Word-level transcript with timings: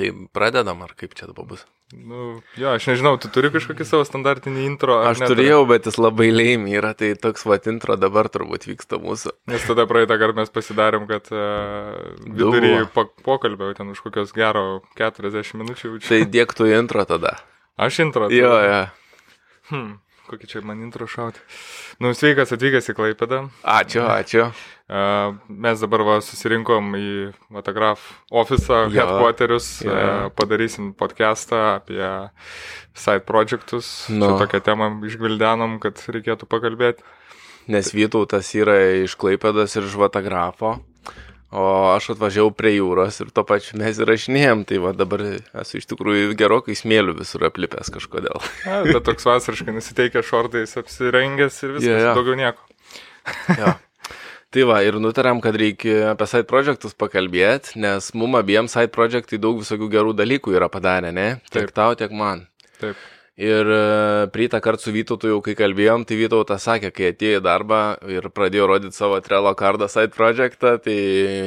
Tai 0.00 0.08
pradedam, 0.32 0.80
ar 0.80 0.94
kaip 0.96 1.12
čia 1.12 1.28
dabar 1.28 1.44
bus? 1.50 1.66
Nu, 1.92 2.38
jo, 2.56 2.70
aš 2.72 2.86
nežinau, 2.88 3.18
tu 3.20 3.28
turi 3.34 3.50
kažkokį 3.52 3.84
savo 3.84 4.06
standartinį 4.08 4.62
intro. 4.64 4.96
Aš 5.04 5.20
neturi? 5.20 5.42
turėjau, 5.42 5.64
bet 5.68 5.88
jis 5.90 5.98
labai 6.00 6.28
laimi 6.32 6.76
yra, 6.78 6.94
tai 6.96 7.10
toks 7.20 7.44
va 7.44 7.58
intro 7.68 7.98
dabar 8.00 8.30
turbūt 8.32 8.64
vyksta 8.70 9.00
mūsų. 9.02 9.34
Nes 9.50 9.66
tada 9.68 9.84
praeitą 9.90 10.16
kartą 10.22 10.40
mes 10.40 10.54
pasidarėm, 10.54 11.04
kad 11.10 11.28
uh, 11.34 11.98
vidurį 12.24 12.86
po, 12.94 13.10
pokalbio, 13.26 13.74
ten 13.76 13.92
už 13.92 14.00
kokios 14.06 14.32
gero 14.32 14.80
40 14.96 15.60
minučių. 15.60 15.98
Tai 16.06 16.22
dėktų 16.32 16.70
intro 16.78 17.04
tada. 17.10 17.36
Aš 17.76 18.00
intro. 18.06 18.30
Jo, 18.32 18.54
jo. 18.64 18.84
Hmm 19.74 19.98
kokį 20.30 20.50
čia 20.50 20.62
man 20.66 20.82
intro 20.84 21.08
šauti. 21.10 21.42
Nu, 22.02 22.12
sveikas 22.16 22.54
atvykęs 22.54 22.90
į 22.92 22.96
Klaipedą. 22.98 23.40
Ačiū, 23.66 24.04
ačiū. 24.06 24.50
Mes 25.50 25.82
dabar 25.84 26.02
va, 26.06 26.16
susirinkom 26.24 26.94
į 26.98 27.10
Matagraf 27.54 28.02
ofisą, 28.30 28.88
headquarterius, 28.90 29.68
ja. 29.86 30.28
padarysim 30.34 30.92
podcastą 30.98 31.60
apie 31.76 32.02
side 32.98 33.22
projectus. 33.28 34.08
Nu. 34.10 34.32
Čia 34.32 34.44
tokią 34.44 34.62
temą 34.66 34.92
išgvildenom, 35.06 35.78
kad 35.82 36.02
reikėtų 36.10 36.50
pakalbėti. 36.50 37.06
Nes 37.70 37.92
Vytautas 37.94 38.50
yra 38.58 38.80
iš 39.04 39.14
Klaipedas 39.20 39.76
ir 39.78 39.86
iš 39.86 39.98
Matagrafo. 40.00 40.80
O 41.50 41.62
aš 41.90 42.12
atvažiavau 42.14 42.52
prie 42.54 42.76
jūros 42.76 43.16
ir 43.24 43.32
to 43.34 43.42
pačiu 43.46 43.80
mes 43.80 43.98
įrašinėjom, 43.98 44.62
tai 44.70 44.78
va 44.82 44.92
dabar 44.94 45.24
esu 45.62 45.80
iš 45.80 45.88
tikrųjų 45.90 46.36
gerokai 46.38 46.76
smėlių 46.78 47.16
visur 47.18 47.42
aplipęs 47.48 47.90
kažkodėl. 47.90 48.38
A, 48.70 48.84
bet 48.86 49.02
toks 49.08 49.26
vasariškai 49.26 49.74
nusiteikęs 49.74 50.28
šortais 50.30 50.76
apsirengęs 50.78 51.58
ir 51.64 51.74
viskas, 51.74 51.88
yeah, 51.90 52.04
yeah. 52.06 52.14
daugiau 52.14 52.38
nieko. 52.38 52.62
ja. 53.58 53.74
Tai 54.50 54.64
va, 54.66 54.80
ir 54.82 54.96
nutarėm, 55.02 55.38
kad 55.42 55.54
reikia 55.58 56.12
apie 56.12 56.26
side 56.26 56.46
projectus 56.50 56.94
pakalbėti, 56.98 57.76
nes 57.82 58.08
mum 58.18 58.34
abiem 58.38 58.66
side 58.70 58.90
projectai 58.94 59.38
daug 59.42 59.60
visokių 59.60 59.90
gerų 59.90 60.14
dalykų 60.18 60.54
yra 60.58 60.66
padarę, 60.70 61.12
ne? 61.14 61.28
Tiek 61.50 61.68
Taip. 61.68 61.74
tau, 61.76 61.94
tiek 61.98 62.14
man. 62.14 62.48
Taip. 62.82 62.98
Ir 63.40 63.66
e, 63.72 64.28
prieitą 64.32 64.60
kartą 64.60 64.84
su 64.84 64.92
Vytautu 64.92 65.30
jau 65.30 65.38
kai 65.40 65.54
kalbėjom, 65.56 66.04
tai 66.04 66.18
Vytautas 66.20 66.66
sakė, 66.66 66.90
kai 66.92 67.06
atėjo 67.14 67.38
į 67.40 67.44
darbą 67.44 67.78
ir 68.12 68.26
pradėjo 68.36 68.66
rodyti 68.68 68.98
savo 68.98 69.16
Trello 69.24 69.54
kardą 69.56 69.88
side 69.88 70.12
projektą, 70.12 70.74
tai 70.84 70.96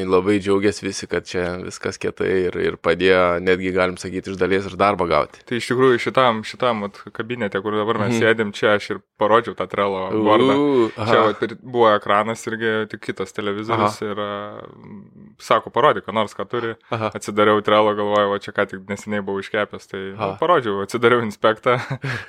labai 0.09 0.39
džiaugiasi 0.41 0.87
visi, 0.87 1.09
kad 1.11 1.27
čia 1.29 1.59
viskas 1.61 2.01
kietai 2.01 2.31
ir, 2.47 2.57
ir 2.57 2.77
padėjo, 2.81 3.37
netgi 3.45 3.73
galim 3.75 3.99
sakyti, 4.01 4.33
iš 4.33 4.39
dalies 4.41 4.65
ir 4.65 4.77
darbą 4.79 5.05
gauti. 5.11 5.43
Tai 5.45 5.59
iš 5.59 5.69
tikrųjų 5.69 6.01
šitam, 6.07 6.41
šitam 6.49 6.87
at, 6.87 6.97
kabinete, 7.13 7.61
kur 7.61 7.77
dabar 7.77 8.01
mes 8.01 8.15
mm. 8.15 8.23
sėdėm, 8.23 8.55
čia 8.57 8.73
aš 8.79 8.89
ir 8.95 9.03
parodžiau 9.21 9.53
tą 9.59 9.69
Trello 9.69 10.07
vardą. 10.25 10.57
Čia 10.97 11.21
at, 11.29 11.45
buvo 11.61 11.93
ekranas 11.93 12.41
irgi 12.49 12.73
tik 12.89 13.05
kitas 13.05 13.37
televizorius 13.37 14.01
aha. 14.01 14.09
ir 14.09 14.23
uh, 14.25 15.37
sako, 15.37 15.69
parodyk, 15.69 16.09
nors 16.09 16.33
ką 16.33 16.49
turi. 16.49 16.73
Aha. 16.89 17.13
Atsidariau 17.13 17.61
Trello, 17.61 17.93
galvojau, 18.01 18.41
čia 18.41 18.57
ką 18.57 18.65
tik 18.73 18.89
neseniai 18.89 19.21
buvau 19.21 19.45
iškepęs, 19.45 19.89
tai 19.93 20.03
nu, 20.17 20.33
parodžiau, 20.41 20.81
atsidariau 20.87 21.21
inspektą 21.21 21.82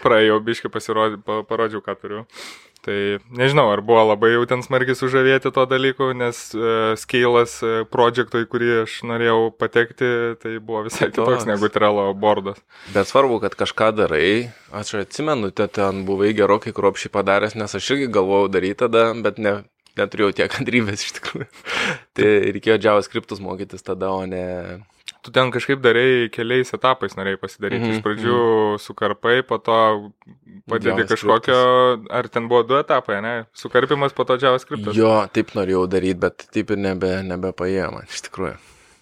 praėjau 0.04 0.38
biškai 0.44 0.70
pasirodžiau, 0.72 1.42
parodžiau, 1.48 1.82
ką 1.84 1.96
turiu. 2.00 2.24
Tai 2.84 2.96
nežinau, 3.32 3.70
ar 3.72 3.80
buvo 3.80 4.02
labai 4.10 4.34
jau 4.34 4.42
ten 4.48 4.60
smarkiai 4.60 4.96
sužavėti 4.98 5.48
to 5.56 5.62
dalyku, 5.70 6.10
nes 6.12 6.36
uh, 6.52 6.92
scalas 7.00 7.56
uh, 7.64 7.86
projektui, 7.88 8.44
kurį 8.50 8.82
aš 8.82 8.98
norėjau 9.08 9.38
patekti, 9.56 10.10
tai 10.42 10.58
buvo 10.60 10.82
visai 10.84 11.08
kitoks 11.08 11.48
negu 11.48 11.70
Trello 11.72 12.10
bordas. 12.12 12.60
Bet 12.92 13.08
svarbu, 13.08 13.40
kad 13.46 13.56
kažką 13.56 13.88
darai. 13.96 14.50
Aš 14.76 14.98
atsimenu, 15.00 15.48
te 15.48 15.64
ten 15.72 16.04
buvai 16.04 16.34
gerokai 16.36 16.74
kruopšiai 16.76 17.14
padaręs, 17.14 17.56
nes 17.56 17.72
aš 17.72 17.94
irgi 17.94 18.10
galvojau 18.12 18.52
daryti 18.52 18.82
tada, 18.84 19.06
bet 19.24 19.40
ne, 19.40 19.62
neturėjau 19.96 20.34
tiek 20.42 20.52
kantrybės 20.52 21.06
iš 21.08 21.16
tikrųjų. 21.22 21.48
tai 22.20 22.34
reikėjo 22.50 22.82
JavaScriptus 22.84 23.40
mokytis 23.40 23.86
tada, 23.86 24.12
o 24.12 24.28
ne 24.28 24.44
tu 25.24 25.32
ten 25.32 25.50
kažkaip 25.54 25.80
darėjai 25.84 26.28
keliais 26.34 26.74
etapais 26.76 27.16
norėjai 27.16 27.40
pasidaryti. 27.40 27.80
Mm 27.80 27.86
-hmm. 27.86 27.94
Iš 27.94 28.00
mhm, 28.00 28.04
pradžių 28.06 28.36
mm 28.36 28.74
-hmm. 28.74 28.82
sukarpai, 28.86 29.36
po 29.42 29.58
to 29.58 29.78
padėti 30.68 31.08
kažkokio, 31.14 31.58
ar 32.10 32.28
ten 32.28 32.48
buvo 32.48 32.62
du 32.62 32.76
etapai, 32.78 33.22
ne? 33.22 33.34
Sukarpimas, 33.52 34.12
po 34.12 34.24
to 34.24 34.36
JavaScript. 34.36 34.94
Jo, 34.96 35.26
taip 35.32 35.54
norėjau 35.56 35.86
daryti, 35.88 36.20
bet 36.20 36.46
taip 36.52 36.70
ir 36.70 36.78
nebe, 36.78 37.22
nebepaėjo 37.22 37.90
man 37.92 38.04
iš 38.08 38.22
tikrųjų. 38.28 38.56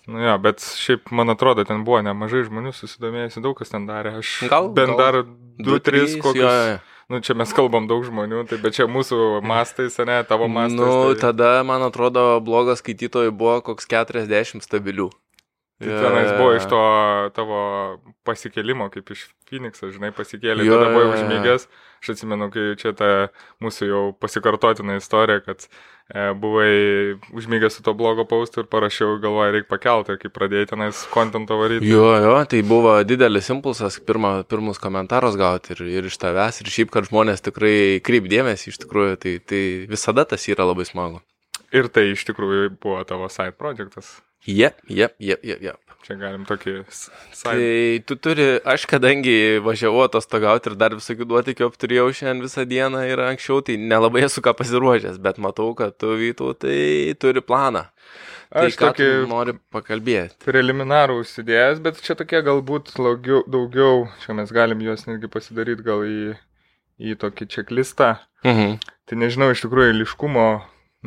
Nu 0.06 0.18
jo, 0.18 0.38
bet 0.38 0.58
šiaip, 0.60 1.10
man 1.10 1.30
atrodo, 1.30 1.64
ten 1.64 1.84
buvo 1.86 2.00
nemažai 2.02 2.42
žmonių 2.48 2.72
susidomėjusi, 2.74 3.42
daug 3.42 3.58
kas 3.58 3.70
ten 3.70 3.86
darė. 3.86 4.18
Aš 4.18 4.48
gal, 4.50 4.68
bent 4.68 4.96
gal, 4.96 4.98
dar 4.98 5.14
2-3 5.62 6.18
kokius. 6.18 6.42
Jo, 6.42 6.50
jo. 6.70 6.78
Nu, 7.12 7.20
čia 7.20 7.34
mes 7.34 7.50
kalbam 7.52 7.86
daug 7.90 8.04
žmonių, 8.06 8.46
tai 8.48 8.56
bet 8.62 8.74
čia 8.74 8.86
mūsų 8.88 9.42
mastais, 9.44 9.98
ne, 10.06 10.22
tavo 10.24 10.48
mastais. 10.48 10.80
Nu, 10.80 11.12
tai... 11.12 11.20
tada, 11.20 11.62
man 11.62 11.82
atrodo, 11.84 12.40
blogas 12.40 12.80
skaitytojų 12.80 13.34
buvo 13.36 13.58
koks 13.60 13.86
40 13.90 14.64
stabilių. 14.64 15.10
Tai 15.80 15.88
tenais 15.98 16.32
buvo 16.38 16.52
iš 16.54 16.66
to 16.70 16.80
tavo 17.34 17.60
pasikelimo, 18.26 18.86
kaip 18.92 19.08
iš 19.14 19.24
Phoenix'o, 19.48 19.90
žinai, 19.92 20.12
pasikėlė, 20.14 20.66
jo, 20.66 20.76
tada 20.78 20.92
buvai 20.94 21.08
užmygęs. 21.16 21.66
Aš 22.02 22.12
atsimenu, 22.14 22.48
kai 22.54 22.72
čia 22.78 22.92
ta 22.98 23.08
mūsų 23.62 23.88
jau 23.88 24.02
pasikartotina 24.22 24.96
istorija, 24.98 25.42
kad 25.44 25.66
e, 25.66 26.30
buvai 26.38 26.70
užmygęs 27.34 27.78
su 27.78 27.84
to 27.86 27.94
blogo 27.98 28.24
paustu 28.30 28.62
ir 28.62 28.70
parašiau, 28.70 29.18
galvoju, 29.22 29.56
reikia 29.56 29.70
pakelti, 29.70 30.18
kai 30.22 30.32
pradėjai 30.34 30.70
tenais 30.72 31.04
kontento 31.12 31.58
varyti. 31.60 31.90
Jo, 31.90 32.08
jo, 32.24 32.34
tai 32.50 32.62
buvo 32.66 32.96
didelis 33.06 33.50
impulsas, 33.54 34.00
pirma, 34.06 34.34
pirmus 34.48 34.82
komentarus 34.82 35.38
gauti 35.38 35.76
ir, 35.76 35.84
ir 35.98 36.10
iš 36.10 36.18
tavęs, 36.22 36.62
ir 36.62 36.74
šiaip, 36.74 36.94
kad 36.94 37.10
žmonės 37.10 37.44
tikrai 37.50 37.76
kreip 38.06 38.30
dėmesį, 38.30 38.74
iš 38.74 38.82
tikrųjų, 38.86 39.22
tai, 39.22 39.38
tai 39.46 39.62
visada 39.90 40.26
tas 40.30 40.46
yra 40.50 40.66
labai 40.72 40.86
smagu. 40.88 41.22
Ir 41.74 41.88
tai 41.90 42.10
iš 42.12 42.26
tikrųjų 42.28 42.76
buvo 42.82 43.02
tavo 43.08 43.30
side 43.32 43.54
projektas. 43.58 44.20
Jep, 44.46 44.80
jep, 44.90 45.14
jep, 45.22 45.44
jep, 45.46 45.62
jep. 45.62 45.92
Čia 46.02 46.16
galim 46.18 46.42
tokį. 46.42 46.80
Tai 47.44 47.58
tu 48.08 48.16
turi, 48.18 48.46
aš 48.66 48.88
kadangi 48.90 49.60
važiavau 49.62 50.02
atostogauti 50.08 50.72
ir 50.72 50.74
dar 50.80 50.96
visokių 50.98 51.28
duotikių 51.30 51.68
apturėjau 51.68 52.08
šiandien 52.10 52.42
visą 52.42 52.64
dieną 52.66 53.04
ir 53.06 53.22
anksčiau, 53.22 53.60
tai 53.62 53.76
nelabai 53.78 54.24
esu 54.26 54.42
ką 54.42 54.56
pasiruošęs, 54.58 55.20
bet 55.22 55.38
matau, 55.42 55.68
kad 55.78 55.94
tu 56.02 56.16
vytų, 56.18 56.50
tai 56.58 56.80
turi 57.22 57.44
planą. 57.46 57.84
Tai 58.50 58.66
aš 58.66 58.80
tokį 58.80 59.08
noriu 59.30 59.54
pakalbėti. 59.72 60.42
Preliminarų 60.42 61.20
užsidėjęs, 61.22 61.78
bet 61.86 62.02
čia 62.02 62.18
tokie 62.18 62.42
galbūt 62.44 62.96
laugiau, 62.98 63.44
daugiau, 63.46 64.08
čia 64.24 64.34
mes 64.36 64.50
galim 64.52 64.82
juos 64.82 65.06
netgi 65.06 65.30
pasidaryti 65.30 65.86
gal 65.86 66.02
į, 66.02 66.34
į 66.98 67.14
tokį 67.22 67.46
čeklistą. 67.54 68.16
Mhm. 68.42 68.80
Tai 69.06 69.22
nežinau, 69.22 69.52
iš 69.54 69.62
tikrųjų, 69.64 69.94
liškumo 70.02 70.48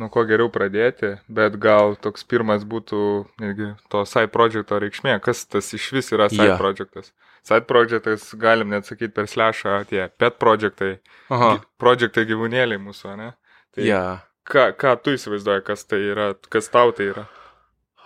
nuo 0.00 0.08
ko 0.12 0.24
geriau 0.28 0.50
pradėti, 0.52 1.14
bet 1.32 1.56
gal 1.60 1.96
toks 2.00 2.26
pirmas 2.28 2.66
būtų 2.68 3.00
irgi 3.42 3.70
to 3.92 4.04
side 4.08 4.32
projecto 4.34 4.80
reikšmė, 4.82 5.16
kas 5.24 5.46
tas 5.48 5.72
iš 5.76 5.88
vis 5.96 6.12
yra 6.12 6.28
side 6.32 6.52
yeah. 6.52 6.60
projectas. 6.60 7.12
Side 7.46 7.64
projectas 7.68 8.28
galim 8.36 8.72
net 8.74 8.88
sakyti 8.88 9.14
per 9.14 9.30
slešą 9.30 9.78
tie 9.90 10.08
pet 10.18 10.36
projectai, 10.42 10.96
Aha. 11.32 11.56
projectai 11.80 12.26
gyvūnėliai 12.28 12.82
mūsų, 12.82 13.16
ne? 13.20 13.32
Tai 13.76 13.86
yeah. 13.86 14.26
ką, 14.48 14.68
ką 14.76 14.96
tu 15.02 15.16
įsivaizduoji, 15.16 15.64
kas 15.68 15.86
tai 15.88 16.02
yra, 16.12 16.30
kas 16.52 16.68
tau 16.72 16.92
tai 16.96 17.12
yra? 17.14 17.26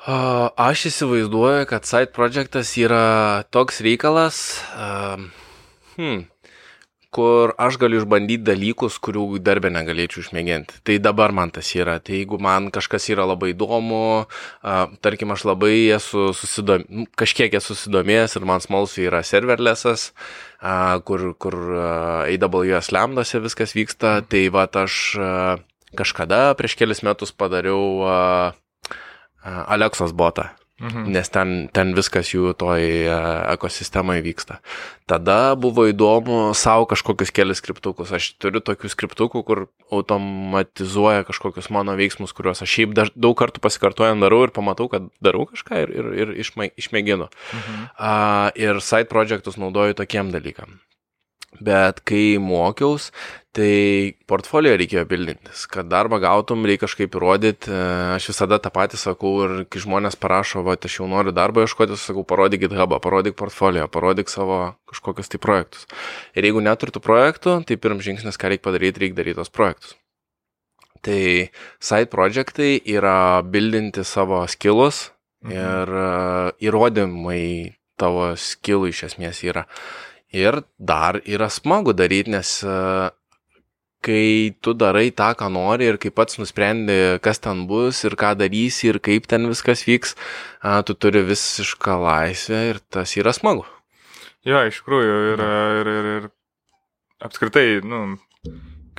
Aš 0.00 0.86
įsivaizduoju, 0.88 1.66
kad 1.68 1.88
side 1.88 2.14
projectas 2.16 2.72
yra 2.80 3.44
toks 3.52 3.82
reikalas, 3.84 4.38
uh, 4.72 5.20
hmm, 5.98 6.22
kur 7.10 7.52
aš 7.58 7.76
galiu 7.82 8.00
išbandyti 8.00 8.44
dalykus, 8.46 8.98
kurių 9.02 9.40
darbę 9.42 9.70
negalėčiau 9.74 10.22
išmėginti. 10.22 10.78
Tai 10.86 10.98
dabar 11.02 11.34
man 11.34 11.50
tas 11.54 11.72
yra. 11.74 11.98
Tai 11.98 12.14
jeigu 12.20 12.38
man 12.42 12.70
kažkas 12.74 13.08
yra 13.10 13.26
labai 13.26 13.50
įdomu, 13.54 14.02
uh, 14.26 14.84
tarkim, 15.02 15.34
aš 15.34 15.46
labai 15.50 15.74
esu 15.96 16.30
susidom... 16.38 16.86
Nu, 16.86 17.08
kažkiek 17.18 17.54
esu 17.58 17.74
susidomėjęs 17.74 18.38
ir 18.38 18.46
man 18.46 18.62
smalsu 18.62 19.02
yra 19.08 19.24
serverlessas, 19.26 20.10
uh, 20.62 21.00
kur, 21.06 21.32
kur 21.34 21.58
AWS 22.30 22.92
lambdose 22.94 23.42
viskas 23.42 23.74
vyksta, 23.74 24.20
tai 24.22 24.46
va 24.54 24.68
aš 24.70 25.02
uh, 25.18 25.58
kažkada 25.98 26.54
prieš 26.54 26.78
kelis 26.78 27.02
metus 27.02 27.34
padariau 27.34 28.06
uh, 28.06 28.54
uh, 28.54 29.62
Alexos 29.66 30.14
botą. 30.14 30.52
Mhm. 30.80 31.10
Nes 31.12 31.28
ten, 31.28 31.68
ten 31.76 31.92
viskas 31.92 32.30
jų 32.32 32.54
toj 32.56 32.80
e, 32.80 33.16
ekosistemoje 33.52 34.22
vyksta. 34.24 34.58
Tada 35.10 35.52
buvo 35.60 35.84
įdomu 35.90 36.54
savo 36.56 36.86
kažkokius 36.88 37.34
kelias 37.36 37.60
skriptukus. 37.60 38.14
Aš 38.16 38.30
turiu 38.40 38.62
tokių 38.64 38.88
skriptukų, 38.88 39.44
kur 39.44 39.66
automatizuoja 39.92 41.26
kažkokius 41.28 41.68
mano 41.74 41.92
veiksmus, 42.00 42.32
kuriuos 42.36 42.64
aš 42.64 42.76
šiaip 42.78 42.96
daž, 42.96 43.12
daug 43.12 43.36
kartų 43.36 43.60
pasikartojant 43.60 44.24
darau 44.24 44.40
ir 44.46 44.54
pamatau, 44.56 44.88
kad 44.88 45.10
darau 45.20 45.44
kažką 45.50 45.84
ir, 45.84 45.92
ir, 46.00 46.12
ir 46.24 46.36
išmė, 46.46 46.72
išmėginu. 46.80 47.28
Mhm. 47.28 47.82
Uh, 48.00 48.48
ir 48.56 48.80
side 48.80 49.10
projectus 49.12 49.60
naudoju 49.60 50.00
tokiem 50.00 50.32
dalykam. 50.32 50.80
Bet 51.60 52.00
kai 52.06 52.38
mokiaus, 52.40 53.10
tai 53.56 54.14
portfolio 54.30 54.76
reikėjo 54.78 55.02
bildintis, 55.10 55.64
kad 55.70 55.88
darbą 55.90 56.20
gautum, 56.22 56.62
reikia 56.68 56.84
kažkaip 56.84 57.16
įrodyti. 57.18 57.72
Aš 58.14 58.28
visada 58.30 58.60
tą 58.62 58.70
patį 58.74 59.00
sakau 59.00 59.32
ir 59.46 59.54
kai 59.70 59.82
žmonės 59.82 60.18
parašo, 60.20 60.62
va, 60.66 60.76
aš 60.78 61.00
jau 61.00 61.08
noriu 61.10 61.34
darbą 61.34 61.64
ieškoti, 61.66 61.98
sakau, 61.98 62.22
parodyk 62.26 62.62
GitHubą, 62.66 63.00
parodyk 63.02 63.34
portfolio, 63.38 63.88
parodyk 63.90 64.30
savo 64.30 64.60
kažkokius 64.92 65.32
tai 65.32 65.42
projektus. 65.42 65.88
Ir 66.38 66.46
jeigu 66.46 66.62
neturtų 66.62 67.02
projektų, 67.02 67.56
tai 67.66 67.80
pirmas 67.80 68.06
žingsnis, 68.06 68.38
ką 68.38 68.54
reikia 68.54 68.68
padaryti, 68.68 69.02
reikia 69.02 69.18
daryti 69.18 69.40
tos 69.42 69.50
projektus. 69.50 69.96
Tai 71.02 71.20
side 71.80 72.10
projectai 72.12 72.74
yra 72.84 73.40
bildinti 73.42 74.04
savo 74.04 74.44
skilus 74.52 75.08
mhm. 75.42 75.56
ir 75.56 75.94
uh, 75.96 76.50
įrodymai 76.62 77.42
tavo 78.00 78.30
skilų 78.38 78.92
iš 78.92 79.08
esmės 79.10 79.42
yra. 79.42 79.66
Ir 80.30 80.62
dar 80.78 81.18
yra 81.26 81.48
smagu 81.50 81.90
daryti, 81.96 82.30
nes 82.30 82.60
kai 84.04 84.54
tu 84.64 84.74
darai 84.76 85.10
tą, 85.12 85.32
ką 85.38 85.50
nori 85.52 85.90
ir 85.90 85.98
kai 86.00 86.12
pats 86.14 86.40
nusprendi, 86.40 86.96
kas 87.24 87.42
ten 87.44 87.66
bus 87.70 88.02
ir 88.08 88.16
ką 88.20 88.32
darysi 88.40 88.90
ir 88.90 89.00
kaip 89.04 89.28
ten 89.30 89.48
viskas 89.50 89.84
vyks, 89.88 90.16
tu 90.88 90.96
turi 90.96 91.22
visišką 91.28 92.00
laisvę 92.06 92.64
ir 92.72 92.82
tas 92.88 93.16
yra 93.20 93.34
smagu. 93.36 93.66
Jo, 94.48 94.64
iš 94.64 94.80
tikrųjų, 94.80 95.16
ir, 95.34 95.44
ir, 95.44 95.92
ir, 95.92 96.10
ir 96.16 96.28
apskritai, 97.20 97.82
nu, 97.84 98.16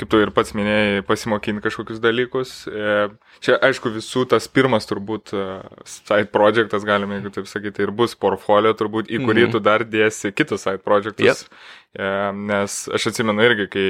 kaip 0.02 0.10
tu 0.10 0.20
ir 0.22 0.32
pats 0.34 0.54
minėjai, 0.58 1.04
pasimokinti 1.06 1.64
kažkokius 1.66 2.02
dalykus. 2.02 2.54
E, 2.70 2.96
čia, 3.44 3.58
aišku, 3.70 3.92
visų 3.94 4.24
tas 4.32 4.48
pirmas 4.50 4.88
turbūt 4.90 5.34
e, 5.36 5.46
side 5.90 6.30
projectas, 6.34 6.86
galime, 6.88 7.20
jeigu 7.20 7.34
taip 7.36 7.50
sakyti, 7.50 7.86
ir 7.86 7.94
bus 7.96 8.16
portfolio, 8.18 8.74
turbūt, 8.78 9.12
į 9.12 9.22
kurį 9.22 9.46
mm 9.46 9.48
-hmm. 9.48 9.54
tu 9.58 9.64
dar 9.66 9.86
dėsi 9.86 10.34
kitus 10.34 10.66
side 10.66 10.82
projectus. 10.86 11.26
Yep. 11.26 11.62
Nes 11.92 12.76
aš 12.96 13.10
atsimenu 13.10 13.44
irgi, 13.44 13.66
kai 13.68 13.88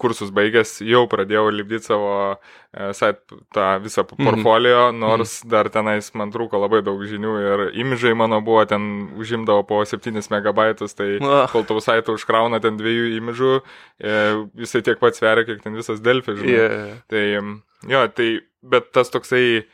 kursus 0.00 0.32
baigęs, 0.34 0.80
jau 0.82 1.04
pradėjau 1.06 1.44
lipdyti 1.54 1.86
savo 1.86 2.08
e, 2.34 2.88
site, 2.98 3.36
tą 3.54 3.66
visą 3.84 4.02
mhm. 4.02 4.26
portfolio, 4.26 4.80
mm 4.88 4.96
-hmm. 4.96 5.04
nors 5.04 5.34
dar 5.46 5.70
tenais 5.70 6.10
man 6.18 6.32
trūko 6.34 6.58
labai 6.58 6.82
daug 6.82 6.98
žinių 6.98 7.34
ir 7.42 7.62
imidžai 7.78 8.14
mano 8.18 8.40
buvo 8.40 8.64
ten 8.66 9.08
užimdavo 9.14 9.62
po 9.62 9.84
7 9.84 10.30
megabaitus, 10.30 10.94
tai 10.94 11.18
kol 11.52 11.62
tau 11.62 11.80
site 11.80 12.10
užkrauna 12.10 12.60
ten 12.60 12.76
dviejų 12.76 13.20
imidžų, 13.20 13.60
jisai 14.58 14.82
tiek 14.82 14.98
pat 14.98 15.14
sveria, 15.14 15.44
kiek 15.44 15.62
ten 15.62 15.74
visas 15.74 16.00
Delfis. 16.00 16.42
Yeah. 16.42 16.98
Tai 17.06 17.54
jo, 17.88 18.08
tai, 18.08 18.40
bet 18.62 18.90
tas 18.92 19.10
toksai 19.10 19.64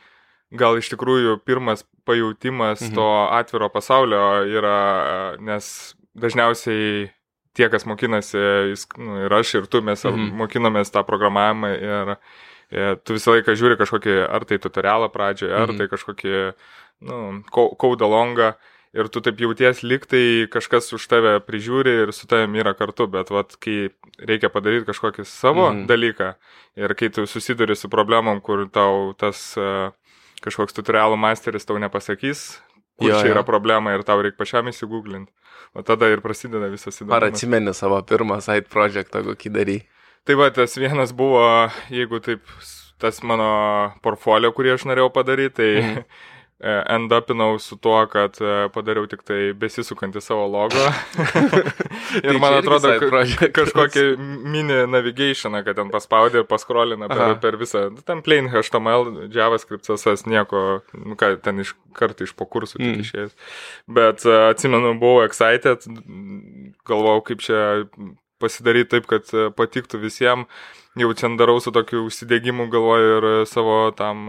gal 0.51 0.77
iš 0.77 0.91
tikrųjų 0.93 1.39
pirmas 1.45 1.83
pajūtimas 2.05 2.81
mhm. 2.81 2.93
to 2.93 3.07
atviro 3.31 3.69
pasaulio 3.69 4.45
yra, 4.45 5.35
nes 5.39 5.95
dažniausiai 6.17 7.09
tie, 7.57 7.67
kas 7.71 7.85
mokinasi, 7.87 8.39
jis, 8.71 8.87
nu, 8.99 9.21
ir 9.25 9.35
aš, 9.35 9.55
ir 9.59 9.69
tu, 9.71 9.83
mes 9.85 10.05
mhm. 10.07 10.31
mokinomės 10.39 10.93
tą 10.93 11.03
programavimą 11.07 11.71
ir, 11.75 12.13
ir 12.71 12.99
tu 13.03 13.17
visą 13.17 13.35
laiką 13.35 13.55
žiūri 13.59 13.79
kažkokį, 13.79 14.17
ar 14.27 14.47
tai 14.47 14.59
tutorialą 14.63 15.11
pradžioje, 15.13 15.55
ar 15.55 15.67
mhm. 15.69 15.81
tai 15.81 15.89
kažkokį, 15.91 16.35
nu, 17.07 17.23
kaudalongą. 17.51 18.53
Ko 18.55 18.69
ir 18.93 19.07
tu 19.07 19.21
taip 19.23 19.39
jauties 19.39 19.83
liktai 19.87 20.47
kažkas 20.51 20.91
už 20.95 21.05
tave 21.11 21.33
prižiūri 21.45 21.93
ir 22.05 22.13
su 22.15 22.27
tavimi 22.29 22.61
yra 22.63 22.73
kartu, 22.77 23.07
bet 23.11 23.31
vat, 23.31 23.55
kai 23.63 23.91
reikia 24.19 24.51
padaryti 24.51 24.87
kažkokį 24.89 25.25
savo 25.27 25.69
mm. 25.69 25.85
dalyką 25.89 26.33
ir 26.81 26.95
kai 26.99 27.11
tu 27.13 27.25
susiduri 27.29 27.77
su 27.79 27.89
problemom, 27.91 28.41
kur 28.43 28.67
tau 28.73 29.13
tas 29.19 29.53
uh, 29.59 29.93
kažkoks 30.43 30.75
tutorialų 30.75 31.19
masteris 31.21 31.67
tau 31.67 31.79
nepasakys, 31.79 32.59
kur 33.01 33.09
jo, 33.09 33.19
čia 33.19 33.31
jo. 33.31 33.35
yra 33.35 33.43
problema 33.47 33.95
ir 33.95 34.05
tau 34.07 34.21
reikia 34.23 34.39
pačiam 34.39 34.69
įsigūglinti. 34.71 35.31
O 35.75 35.85
tada 35.87 36.09
ir 36.11 36.21
prasideda 36.23 36.67
visas 36.71 36.97
įdomus. 36.99 37.15
Ar 37.15 37.27
atsimeni 37.29 37.73
savo 37.75 37.97
pirmą 38.07 38.41
side 38.43 38.67
projektą, 38.71 39.23
kokį 39.27 39.51
darai? 39.55 39.77
Tai 40.27 40.37
va, 40.37 40.49
tas 40.53 40.75
vienas 40.77 41.13
buvo, 41.17 41.43
jeigu 41.89 42.19
taip, 42.21 42.43
tas 43.01 43.21
mano 43.25 43.47
portfolio, 44.05 44.51
kurį 44.53 44.75
aš 44.75 44.85
norėjau 44.89 45.09
padaryti, 45.15 45.55
tai 45.57 45.69
mm. 45.81 46.03
endapinau 46.63 47.59
su 47.59 47.75
tuo, 47.81 48.07
kad 48.07 48.37
e, 48.41 48.69
padariau 48.73 49.07
tik 49.09 49.23
tai 49.25 49.39
besisukantį 49.57 50.21
savo 50.21 50.45
logo. 50.51 50.83
ir 52.21 52.27
tai 52.27 52.37
man 52.41 52.57
atrodo, 52.59 52.93
kažkokį 53.55 54.05
mini 54.21 54.83
navigationą, 54.91 55.63
kad 55.65 55.79
ten 55.79 55.89
paspaudė 55.93 56.43
ir 56.43 56.47
paskrolina 56.49 57.09
per, 57.09 57.23
Aha. 57.25 57.39
per 57.41 57.57
visą, 57.61 57.87
nu, 57.95 58.05
ten 58.05 58.21
plain 58.25 58.51
HTML, 58.53 59.27
JavaScript, 59.33 59.87
CSS, 59.89 60.27
nieko, 60.29 60.81
nu 60.93 61.17
ką, 61.17 61.33
ten 61.41 61.63
iš 61.65 61.73
karto 61.97 62.27
iš 62.27 62.35
po 62.37 62.45
kursų 62.45 62.77
mm. 62.77 62.91
tik 62.93 63.07
išėjęs. 63.07 63.37
Bet 63.97 64.25
uh, 64.29 64.51
atsimenu, 64.51 64.93
buvau 65.01 65.25
excited, 65.25 65.87
galvojau, 66.87 67.25
kaip 67.31 67.41
čia 67.47 67.61
pasidaryti 68.41 68.95
taip, 68.95 69.09
kad 69.09 69.29
e, 69.33 69.49
patiktų 69.55 70.01
visiems 70.01 70.49
jau 70.99 71.11
čia 71.15 71.29
darau 71.39 71.59
su 71.63 71.71
tokiu 71.71 72.03
užsidėgymu, 72.09 72.67
galvoju 72.71 73.11
ir 73.17 73.27
savo 73.47 73.77
tam 73.95 74.25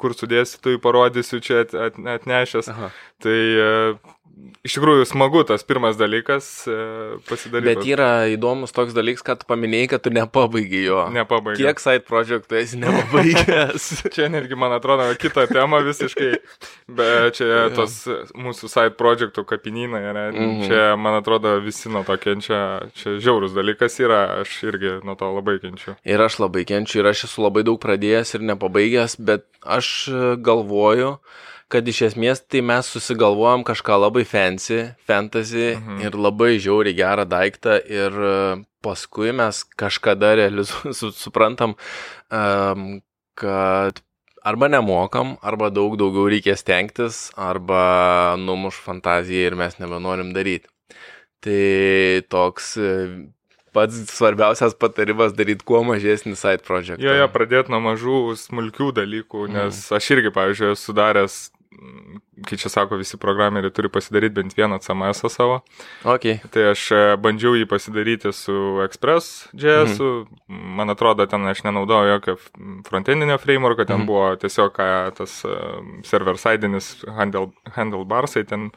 kursų 0.00 0.26
dėstytojui 0.32 0.80
parodysiu 0.82 1.38
čia 1.44 1.60
at, 1.62 1.74
at, 1.78 2.00
atnešęs. 2.16 2.72
Aha. 2.72 2.90
Tai 3.22 3.36
e, 3.36 3.68
iš 4.66 4.76
tikrųjų 4.76 5.06
smagu 5.08 5.40
tas 5.48 5.64
pirmas 5.66 5.96
dalykas 5.96 6.46
e, 6.68 6.76
pasidaryti. 7.28 7.68
Bet 7.70 7.88
yra 7.88 8.08
įdomus 8.28 8.74
toks 8.76 8.94
dalykas, 8.96 9.24
kad 9.24 9.44
paminėjai, 9.48 9.88
kad 9.94 10.04
tu 10.04 10.12
nepabaigai 10.12 10.82
jo. 10.84 11.04
Nepabaigai. 11.14 11.62
Kiek 11.62 11.80
side 11.80 12.04
projektų 12.08 12.58
esi 12.60 12.80
nepabaigęs? 12.82 13.86
čia 14.16 14.28
netgi, 14.32 14.58
man 14.58 14.74
atrodo, 14.76 15.08
kita 15.20 15.46
tema 15.50 15.80
visiškai, 15.86 16.30
bet 16.98 17.38
čia 17.38 17.48
yeah. 17.48 17.70
tos 17.76 17.96
mūsų 18.36 18.70
side 18.72 18.96
projektų 19.00 19.46
kapinynai, 19.48 20.04
ne? 20.10 20.26
Mm 20.34 20.36
-hmm. 20.36 20.68
čia, 20.68 20.84
man 21.00 21.16
atrodo, 21.22 21.56
visi 21.64 21.92
nuo 21.92 22.04
to 22.04 22.18
kenčia, 22.20 22.60
čia 22.98 23.16
žiaurus 23.22 23.56
dalykas 23.56 24.00
yra, 24.02 24.42
aš 24.42 24.60
irgi 24.68 24.98
nuo 25.06 25.16
to 25.16 25.32
labai 25.32 25.58
kenčiu. 25.64 25.96
Ir 26.04 26.20
aš 26.20 26.40
labai 26.44 26.66
kenčiu, 26.68 27.00
ir 27.00 27.12
aš 27.14 27.24
esu 27.30 27.46
labai 27.46 27.64
daug 27.64 27.80
pradėjęs 27.80 28.36
ir 28.36 28.48
nepabaigęs, 28.52 29.16
bet 29.18 29.48
aš 29.64 30.10
galvoju, 30.36 31.16
kad 31.72 31.88
iš 31.88 32.02
esmės 32.10 32.42
tai 32.46 32.62
mes 32.62 32.88
susigalvojom 32.94 33.64
kažką 33.66 33.98
labai 34.04 34.24
fancy, 34.28 34.82
fantasy 35.08 35.72
mhm. 35.74 36.00
ir 36.06 36.18
labai 36.18 36.56
žiauriai 36.62 36.96
gerą 36.96 37.26
daiktą 37.28 37.78
ir 37.90 38.14
e, 38.14 38.34
paskui 38.86 39.34
mes 39.34 39.64
kažkada 39.78 40.36
realizu, 40.38 40.94
suprantam, 41.24 41.74
um, 42.30 43.00
kad 43.38 44.02
arba 44.46 44.70
nemokam, 44.70 45.34
arba 45.42 45.72
daug 45.74 45.98
daugiau 45.98 46.28
reikės 46.30 46.62
tenktis, 46.66 47.26
arba 47.34 48.36
numuš 48.38 48.78
fantaziją 48.84 49.50
ir 49.50 49.58
mes 49.58 49.80
nebenorim 49.82 50.30
daryti. 50.36 50.70
Tai 51.42 51.62
toks 52.32 52.76
e, 52.78 52.92
pats 53.76 53.98
svarbiausias 54.14 54.76
patarimas 54.78 55.34
daryti 55.36 55.66
kuo 55.66 55.82
mažesnį 55.86 56.36
side 56.38 56.64
project. 56.66 57.02
Jo, 57.02 57.12
jo, 57.18 57.26
pradėti 57.34 57.74
nuo 57.74 57.82
mažų 57.90 58.20
smulkių 58.40 58.92
dalykų, 58.96 59.48
nes 59.50 59.82
mm. 59.82 59.98
aš 59.98 60.10
irgi, 60.14 60.32
pavyzdžiui, 60.38 60.72
esu 60.78 60.94
daręs 60.96 61.36
kai 62.46 62.58
čia 62.58 62.70
sako, 62.70 62.98
visi 63.00 63.18
programeriai 63.20 63.72
turi 63.74 63.88
pasidaryti 63.92 64.34
bent 64.34 64.56
vieną 64.56 64.78
CMS 64.84 65.24
savo. 65.32 65.60
Okay. 66.04 66.38
Tai 66.52 66.70
aš 66.72 66.84
e, 66.92 67.00
bandžiau 67.20 67.56
jį 67.58 67.66
pasidaryti 67.70 68.32
su 68.36 68.56
Express.js, 68.84 69.98
mhm. 69.98 70.62
man 70.78 70.92
atrodo, 70.92 71.26
ten 71.30 71.46
aš 71.48 71.64
nenaudojau 71.66 72.14
jokio 72.14 72.36
frontendinio 72.88 73.38
frameworko, 73.42 73.86
ten 73.88 74.02
mhm. 74.02 74.08
buvo 74.08 74.30
tiesiog 74.40 74.80
tas 75.18 75.36
e, 75.48 75.58
server-sidinis 76.08 76.92
handle, 77.18 77.50
handlebarsai, 77.76 78.46
ten, 78.48 78.70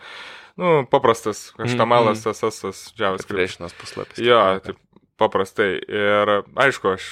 nu, 0.59 0.83
paprastas 0.91 1.49
HTML, 1.59 2.13
mhm. 2.13 2.21
CSS, 2.23 2.93
JavaScript. 2.99 3.35
Priešinas 3.35 3.75
puslapis. 3.79 4.23
Jo, 4.23 4.41
taip, 4.63 4.79
paprastai. 5.19 5.75
Ir 5.83 6.35
aišku, 6.55 6.95
aš 6.95 7.09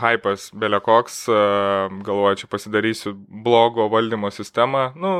hypas 0.00 0.50
belekoks, 0.56 1.26
e, 1.28 1.38
galvoju, 2.06 2.42
čia 2.42 2.48
pasidarysiu 2.50 3.14
blogo 3.44 3.88
valdymo 3.92 4.30
sistemą. 4.32 4.90
Nu, 4.96 5.12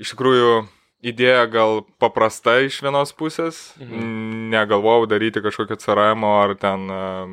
iš 0.00 0.14
tikrųjų, 0.14 0.52
idėja 1.00 1.46
gal 1.50 1.80
paprasta 2.02 2.58
iš 2.66 2.80
vienos 2.84 3.14
pusės, 3.16 3.60
mhm. 3.80 4.50
negalvojau 4.52 5.08
daryti 5.10 5.42
kažkokio 5.44 5.78
CRM 5.80 6.26
ar 6.28 6.54
ten 6.60 6.90
uh, 6.92 7.24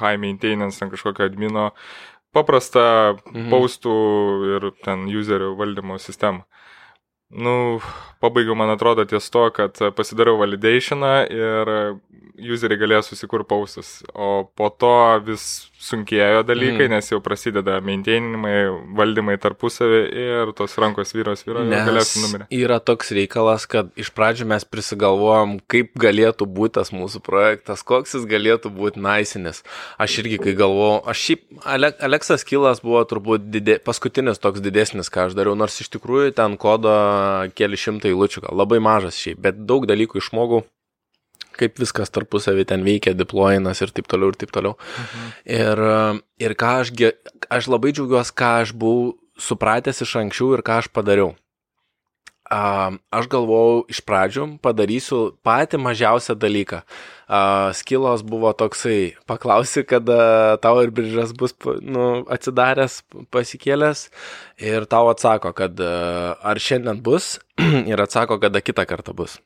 high 0.00 0.18
maintenance, 0.20 0.80
ten 0.80 0.90
kažkokio 0.92 1.28
admino, 1.30 1.70
paprastą 2.34 3.14
mhm. 3.14 3.48
paustų 3.52 3.94
ir 4.56 4.70
ten 4.84 5.06
userių 5.10 5.54
valdymo 5.60 6.00
sistemą. 6.02 6.44
Nu, 7.34 7.80
pabaigiau, 8.22 8.54
man 8.54 8.70
atrodo, 8.70 9.06
ties 9.10 9.26
to, 9.32 9.48
kad 9.54 9.78
pasidariau 9.96 10.36
validationą 10.38 11.14
ir 11.32 11.70
useriai 12.54 12.80
galėjo 12.80 13.04
susikurti 13.08 13.48
paustus, 13.50 13.96
o 14.14 14.46
po 14.56 14.70
to 14.70 14.94
vis 15.26 15.70
sunkėjo 15.84 16.44
dalykai, 16.48 16.86
mm. 16.86 16.94
nes 16.96 17.10
jau 17.10 17.20
prasideda 17.24 17.76
maintaininimai, 17.84 18.54
valdymai 18.96 19.36
tarpusavį 19.40 20.00
ir 20.22 20.52
tos 20.56 20.76
rankos 20.80 21.12
vyros 21.16 21.44
vyro 21.44 21.64
galiausiai 21.68 22.24
numirė. 22.24 22.48
Yra 22.56 22.78
toks 22.80 23.12
reikalas, 23.16 23.66
kad 23.70 23.90
iš 24.00 24.10
pradžių 24.16 24.48
mes 24.54 24.64
prisigalvojom, 24.68 25.58
kaip 25.70 25.92
galėtų 26.00 26.48
būti 26.48 26.76
tas 26.78 26.92
mūsų 26.94 27.20
projektas, 27.26 27.84
koks 27.86 28.16
jis 28.16 28.28
galėtų 28.30 28.72
būti 28.74 29.02
naisinis. 29.04 29.62
Aš 30.00 30.18
irgi, 30.24 30.40
kai 30.42 30.56
galvojau, 30.58 31.02
aš 31.10 31.26
šiaip, 31.28 31.44
Aleksas 32.08 32.46
Kilas 32.48 32.80
buvo 32.84 33.02
turbūt 33.08 33.50
didė, 33.52 33.78
paskutinis 33.84 34.40
toks 34.42 34.64
didesnis, 34.64 35.12
ką 35.12 35.28
aš 35.28 35.36
dariau, 35.38 35.56
nors 35.58 35.76
iš 35.84 35.92
tikrųjų 35.94 36.34
ten 36.38 36.56
kodo 36.60 36.94
keli 37.58 37.80
šimtai 37.80 38.14
eilučių, 38.14 38.48
labai 38.54 38.80
mažas 38.84 39.20
šiaip, 39.20 39.42
bet 39.44 39.66
daug 39.68 39.88
dalykų 39.90 40.22
išmokau 40.22 40.64
kaip 41.58 41.78
viskas 41.82 42.12
tarpusavį 42.14 42.66
ten 42.70 42.86
veikia, 42.86 43.14
deployinas 43.16 43.82
ir 43.84 43.94
taip 43.94 44.08
toliau 44.10 44.32
ir 44.32 44.40
taip 44.40 44.54
toliau. 44.54 44.78
Mhm. 45.04 45.30
Ir, 45.58 45.84
ir 46.48 46.56
ką 46.58 46.74
aš, 46.82 46.92
aš 47.50 47.70
labai 47.72 47.94
džiaugiuosi, 47.94 48.36
ką 48.36 48.50
aš 48.64 48.74
buvau 48.76 49.14
supratęs 49.40 50.04
iš 50.04 50.18
anksčiau 50.22 50.54
ir 50.54 50.62
ką 50.66 50.82
aš 50.82 50.92
padariau. 50.94 51.34
aš 53.10 53.26
galvojau 53.32 53.86
iš 53.88 54.02
pradžių 54.04 54.44
padarysiu 54.62 55.32
patį 55.42 55.80
mažiausią 55.80 56.36
dalyką. 56.36 56.82
Skilos 57.74 58.22
buvo 58.22 58.52
toksai, 58.52 59.16
paklausi, 59.26 59.82
kada 59.82 60.58
tau 60.60 60.82
ir 60.84 60.92
biržas 60.92 61.32
bus 61.32 61.56
nu, 61.80 62.24
atsidaręs, 62.28 63.00
pasikėlęs 63.32 64.10
ir 64.60 64.84
tau 64.84 65.08
atsako, 65.08 65.54
kad 65.56 65.80
ar 65.80 66.60
šiandien 66.60 67.00
bus 67.00 67.38
ir 67.90 67.98
atsako, 67.98 68.38
kada 68.38 68.60
kitą 68.60 68.84
kartą 68.86 69.16
bus. 69.16 69.40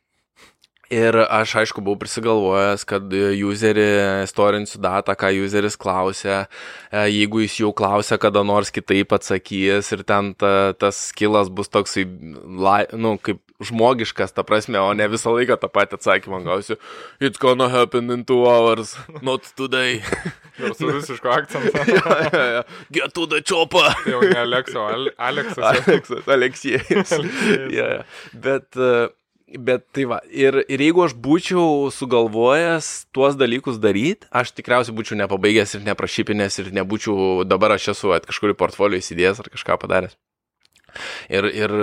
Ir 0.88 1.16
aš 1.21 1.52
aišku 1.61 1.83
buvau 1.85 2.00
prisigalvojęs, 2.00 2.87
kad 2.88 3.12
userį 3.12 3.88
istorinsiu 4.25 4.80
datą, 4.80 5.12
ką 5.21 5.28
useris 5.45 5.76
klausia, 5.76 6.47
e, 6.88 7.02
jeigu 7.12 7.42
jis 7.45 7.59
jau 7.61 7.75
klausia, 7.76 8.16
kada 8.16 8.40
nors 8.40 8.73
kitaip 8.73 9.12
atsakys 9.12 9.92
ir 9.92 10.04
ten 10.09 10.33
ta, 10.33 10.73
tas 10.73 11.11
skilas 11.11 11.52
bus 11.52 11.68
toksai, 11.68 12.07
lai, 12.49 12.87
nu, 12.97 13.18
kaip 13.21 13.42
žmogiškas, 13.61 14.33
ta 14.33 14.45
prasme, 14.47 14.78
o 14.80 14.92
ne 14.95 15.09
visą 15.11 15.35
laiką 15.35 15.59
tą 15.61 15.68
patį 15.73 15.99
atsakymą 15.99 16.40
gausiu. 16.47 16.78
It's 17.21 17.40
gonna 17.42 17.68
happen 17.68 18.11
in 18.14 18.25
two 18.25 18.47
hours, 18.47 18.95
not 19.21 19.45
today. 19.59 20.00
Jau 20.59 20.73
su 20.75 20.88
rusišku 20.90 21.30
akcentu. 21.30 21.71
ja, 21.99 22.16
ja, 22.33 22.45
ja. 22.57 22.62
Get 22.90 23.14
to 23.14 23.26
the 23.26 23.42
chopper. 23.42 23.92
Tai 23.92 24.11
jau 24.11 24.23
ne 24.25 24.40
Alekso, 24.40 24.83
Al 24.83 25.12
Aleksas. 25.14 25.62
Aleksas, 25.71 26.26
Aleksijus. 26.26 27.12
ja, 27.71 27.87
ja. 27.99 28.02
Bet 28.35 28.75
uh, 28.75 29.07
Bet 29.48 29.86
tai 29.96 30.04
va, 30.04 30.18
ir, 30.28 30.58
ir 30.68 30.82
jeigu 30.84 31.00
aš 31.06 31.14
būčiau 31.24 31.88
sugalvojęs 31.94 32.88
tuos 33.16 33.36
dalykus 33.40 33.78
daryti, 33.80 34.28
aš 34.28 34.52
tikriausiai 34.52 34.96
būčiau 34.96 35.16
nepabaigęs 35.22 35.72
ir 35.78 35.86
neprašypinęs 35.86 36.60
ir 36.60 36.68
nebūčiau, 36.76 37.46
dabar 37.48 37.72
aš 37.78 37.94
esu 37.94 38.12
at, 38.12 38.28
kažkurį 38.28 38.58
portfolio 38.60 39.00
įsidėjęs 39.00 39.40
ar 39.40 39.48
kažką 39.54 39.78
padaręs. 39.80 40.18
Ir, 41.32 41.48
ir 41.48 41.74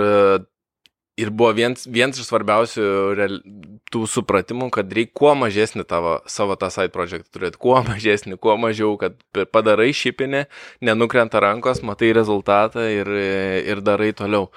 ir 1.16 1.30
buvo 1.30 1.50
vienas, 1.56 1.86
vienas 1.88 2.18
iš 2.20 2.28
svarbiausių 2.28 2.86
real, 3.16 3.38
tų 3.92 4.02
supratimų, 4.10 4.68
kad 4.74 4.90
reikia 4.92 5.14
kuo 5.16 5.32
mažesnį 5.38 5.86
tavo, 5.88 6.18
savo 6.28 6.56
tą 6.60 6.68
side 6.74 6.92
project 6.92 7.30
turėti, 7.32 7.56
kuo 7.62 7.78
mažesnį, 7.86 8.36
kuo 8.42 8.56
mažiau, 8.60 8.92
kad 9.00 9.16
padarai 9.54 9.88
šipinį, 9.96 10.44
nenukrenta 10.84 11.40
rankos, 11.40 11.80
matai 11.86 12.12
rezultatą 12.16 12.84
ir, 12.92 13.08
ir 13.64 13.80
darai 13.86 14.10
toliau. 14.16 14.50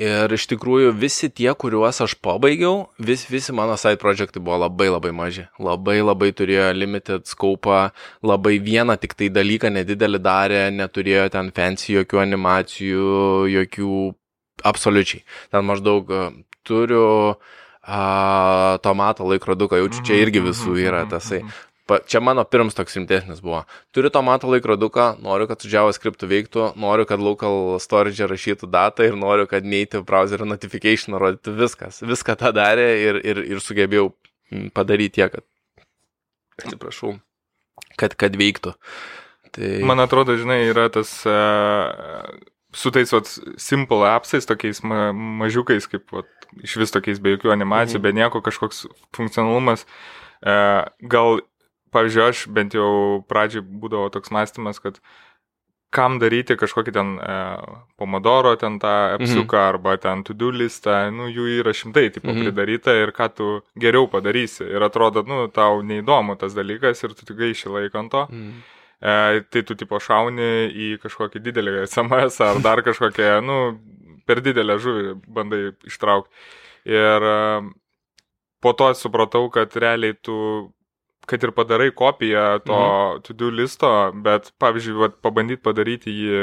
Ir 0.00 0.32
iš 0.32 0.48
tikrųjų 0.52 0.94
visi 0.96 1.28
tie, 1.28 1.50
kuriuos 1.56 2.00
aš 2.04 2.16
pabaigiau, 2.24 2.86
vis, 2.96 3.26
visi 3.28 3.52
mano 3.56 3.76
side 3.80 4.00
projectai 4.00 4.40
buvo 4.40 4.62
labai 4.64 4.88
labai 4.92 5.12
maži. 5.16 5.48
Labai 5.60 5.98
labai 6.00 6.32
turėjo 6.36 6.70
limited 6.76 7.28
scope, 7.28 7.90
labai 8.24 8.56
vieną 8.64 8.96
tik 9.00 9.18
tai 9.18 9.28
dalyką 9.32 9.72
nedidelį 9.72 10.20
darė, 10.24 10.68
neturėjo 10.72 11.28
ten 11.36 11.52
fancy 11.56 11.98
jokių 11.98 12.24
animacijų, 12.24 13.10
jokių 13.52 13.96
absoliučiai. 14.64 15.24
Ten 15.52 15.66
maždaug 15.66 16.10
e, 16.10 16.24
turiu 16.66 17.06
a, 17.82 18.78
tomato 18.82 19.26
laikroduką, 19.28 19.80
jaučiu, 19.80 20.04
čia 20.06 20.20
irgi 20.20 20.42
visų 20.44 20.72
mhm, 20.72 20.82
yra 20.82 21.02
mhm, 21.04 21.12
tasai. 21.12 21.40
Mhm, 21.44 21.56
pa, 21.86 21.98
čia 22.02 22.20
mano 22.24 22.44
pirmas 22.48 22.76
toks 22.78 22.96
rimtesnis 22.98 23.42
buvo. 23.44 23.62
Turiu 23.94 24.10
tomato 24.14 24.50
laikroduką, 24.50 25.08
noriu, 25.22 25.48
kad 25.50 25.62
su 25.62 25.70
JavaScript 25.72 26.26
veiktų, 26.26 26.72
noriu, 26.82 27.06
kad 27.08 27.22
local 27.22 27.76
storage 27.82 28.26
rašytų 28.26 28.70
datą 28.72 29.06
ir 29.06 29.18
noriu, 29.18 29.46
kad 29.50 29.66
native 29.66 30.02
browser 30.08 30.42
notification 30.46 31.18
rodytų 31.20 31.54
viskas. 31.60 32.02
Viską 32.06 32.38
tą 32.40 32.54
darė 32.56 32.88
ir, 33.04 33.20
ir, 33.22 33.44
ir 33.54 33.62
sugebėjau 33.62 34.10
padaryti 34.74 35.20
tiek, 35.20 35.38
kad, 35.38 35.46
atsiprašau, 36.64 37.16
kad, 37.98 38.18
kad 38.18 38.36
veiktų. 38.38 38.74
Tai... 39.56 39.70
Man 39.88 40.02
atrodo, 40.02 40.34
žinai, 40.36 40.64
yra 40.68 40.90
tas 40.92 41.10
uh, 41.28 42.26
su 42.76 42.92
tais 42.92 43.12
vat, 43.12 43.28
simple 43.56 44.04
appsais, 44.10 44.46
tokiais 44.48 44.82
ma 44.84 45.10
mažiukais, 45.14 45.88
kaip 45.88 46.12
vat, 46.12 46.28
iš 46.64 46.76
vis 46.82 46.92
tokiais 46.94 47.20
be 47.22 47.36
jokių 47.36 47.54
animacijų, 47.54 48.00
mhm. 48.00 48.04
be 48.04 48.16
nieko 48.20 48.42
kažkoks 48.44 48.84
funkcionalumas. 49.16 49.86
E, 50.44 50.56
gal, 51.14 51.40
pavyzdžiui, 51.96 52.26
aš 52.26 52.44
bent 52.52 52.76
jau 52.76 53.22
pradžiai 53.30 53.64
būdavo 53.64 54.10
toks 54.12 54.34
mąstymas, 54.34 54.82
kad 54.84 55.00
kam 55.96 56.18
daryti 56.20 56.58
kažkokį 56.60 56.92
ten 56.92 57.16
e, 57.22 57.40
pomodoro, 57.96 58.52
ten 58.60 58.76
tą 58.82 58.92
apsuką 59.16 59.56
mhm. 59.56 59.66
arba 59.70 59.96
ten 60.02 60.26
to-do 60.26 60.52
listą, 60.52 61.06
nu, 61.14 61.30
jų 61.32 61.48
yra 61.62 61.72
šimtai 61.72 62.10
tipo 62.12 62.28
mhm. 62.34 62.44
pridaryta 62.44 62.92
ir 63.00 63.14
ką 63.16 63.30
tu 63.32 63.50
geriau 63.80 64.10
padarysi. 64.12 64.66
Ir 64.68 64.84
atrodo, 64.84 65.24
nu, 65.24 65.46
tau 65.48 65.80
neįdomu 65.86 66.36
tas 66.36 66.52
dalykas 66.58 67.00
ir 67.06 67.16
tu 67.16 67.24
tik 67.24 67.40
gaiši 67.40 67.72
laiką 67.72 68.04
ant 68.04 68.12
to. 68.18 68.26
Mhm 68.28 68.75
e, 69.00 69.42
tai 69.50 69.62
tu 69.66 69.76
tipo 69.78 70.00
šauni 70.02 70.68
į 70.70 70.90
kažkokį 71.02 71.42
didelį 71.48 71.76
SMS 71.86 72.40
ar 72.44 72.62
dar 72.64 72.84
kažkokią, 72.86 73.40
nu, 73.44 73.58
per 74.26 74.42
didelę 74.44 74.78
žuvį 74.82 75.16
bandai 75.26 75.62
ištraukti. 75.88 76.32
Ir 76.86 77.28
e, 77.32 77.36
po 78.62 78.72
to 78.78 78.92
supratau, 78.98 79.46
kad 79.54 79.74
realiai 79.76 80.16
tu 80.22 80.36
kad 81.26 81.42
ir 81.42 81.50
padarai 81.50 81.90
kopiją 81.90 82.58
to 82.64 82.76
mhm. 82.76 83.22
to-do 83.26 83.50
listo, 83.50 83.90
bet, 84.22 84.52
pavyzdžiui, 84.62 84.96
vat, 85.00 85.16
pabandyti 85.24 85.62
padaryti 85.62 86.14
jį, 86.14 86.42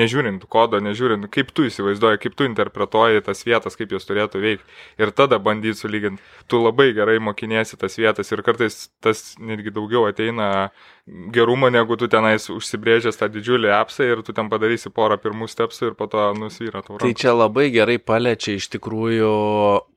nežiūrint 0.00 0.46
kodo, 0.52 0.80
nežiūrint, 0.82 1.28
kaip 1.32 1.52
tu 1.56 1.66
įsivaizduoji, 1.68 2.22
kaip 2.22 2.38
tu 2.38 2.48
interpretuoji 2.48 3.24
tas 3.26 3.44
vietas, 3.46 3.76
kaip 3.76 3.92
jos 3.92 4.08
turėtų 4.08 4.40
veikti. 4.42 4.76
Ir 5.02 5.12
tada 5.16 5.38
bandyti 5.42 5.76
sulyginti. 5.82 6.24
Tu 6.48 6.60
labai 6.62 6.88
gerai 6.96 7.18
mokiniesi 7.20 7.76
tas 7.80 7.98
vietas 8.00 8.32
ir 8.32 8.44
kartais 8.46 8.86
tas 9.04 9.34
netgi 9.36 9.74
daugiau 9.76 10.06
ateina 10.08 10.70
gerumo, 11.06 11.68
negu 11.70 11.94
tu 11.98 12.08
tenais 12.10 12.48
užsibrėžęs 12.50 13.18
tą 13.20 13.28
didžiulį 13.30 13.70
apsą 13.76 14.08
ir 14.10 14.22
tu 14.26 14.34
ten 14.34 14.50
padarysi 14.50 14.90
porą 14.94 15.18
pirmų 15.22 15.46
stepsų 15.50 15.92
ir 15.92 15.98
po 15.98 16.08
to 16.10 16.24
nusvyra 16.38 16.82
tau. 16.82 16.98
Tai 17.02 17.12
čia 17.14 17.34
labai 17.36 17.68
gerai 17.74 17.98
paliečia 18.02 18.56
iš 18.58 18.66
tikrųjų, 18.74 19.30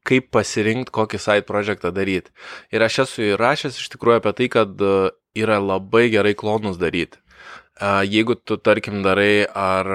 kaip 0.06 0.30
pasirinkti, 0.36 0.94
kokį 0.94 1.22
side 1.22 1.48
projektą 1.50 1.92
daryti. 1.96 2.30
Ir 2.74 2.86
aš 2.86 3.02
esu 3.08 3.26
įrašęs 3.32 3.82
iš 3.82 3.90
tikrųjų 3.96 4.22
apie 4.22 4.36
tai, 4.38 4.50
kad 4.54 4.86
e, 4.86 5.10
yra 5.42 5.58
labai 5.64 6.08
gerai 6.14 6.36
klonus 6.38 6.78
daryti. 6.82 7.18
E, 7.18 7.90
jeigu 8.06 8.38
tu, 8.38 8.60
tarkim, 8.62 9.02
darai 9.06 9.48
ar 9.50 9.90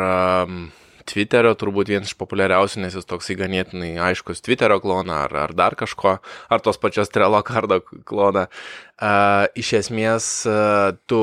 Twitterio 1.08 1.52
turbūt 1.58 1.90
vienas 1.92 2.10
iš 2.12 2.18
populiariausių, 2.20 2.82
nes 2.84 2.96
jis 2.96 3.08
toksai 3.08 3.36
ganėtinai 3.38 3.92
aiškus 4.08 4.42
Twitterio 4.44 4.80
kloną 4.82 5.24
ar, 5.26 5.34
ar 5.44 5.54
dar 5.56 5.76
kažko, 5.78 6.16
ar 6.22 6.64
tos 6.64 6.80
pačios 6.80 7.12
Trello 7.12 7.40
kardo 7.46 7.80
kloną. 7.84 8.46
Uh, 8.94 9.48
iš 9.58 9.72
esmės, 9.80 10.26
uh, 10.46 10.94
tu 11.10 11.18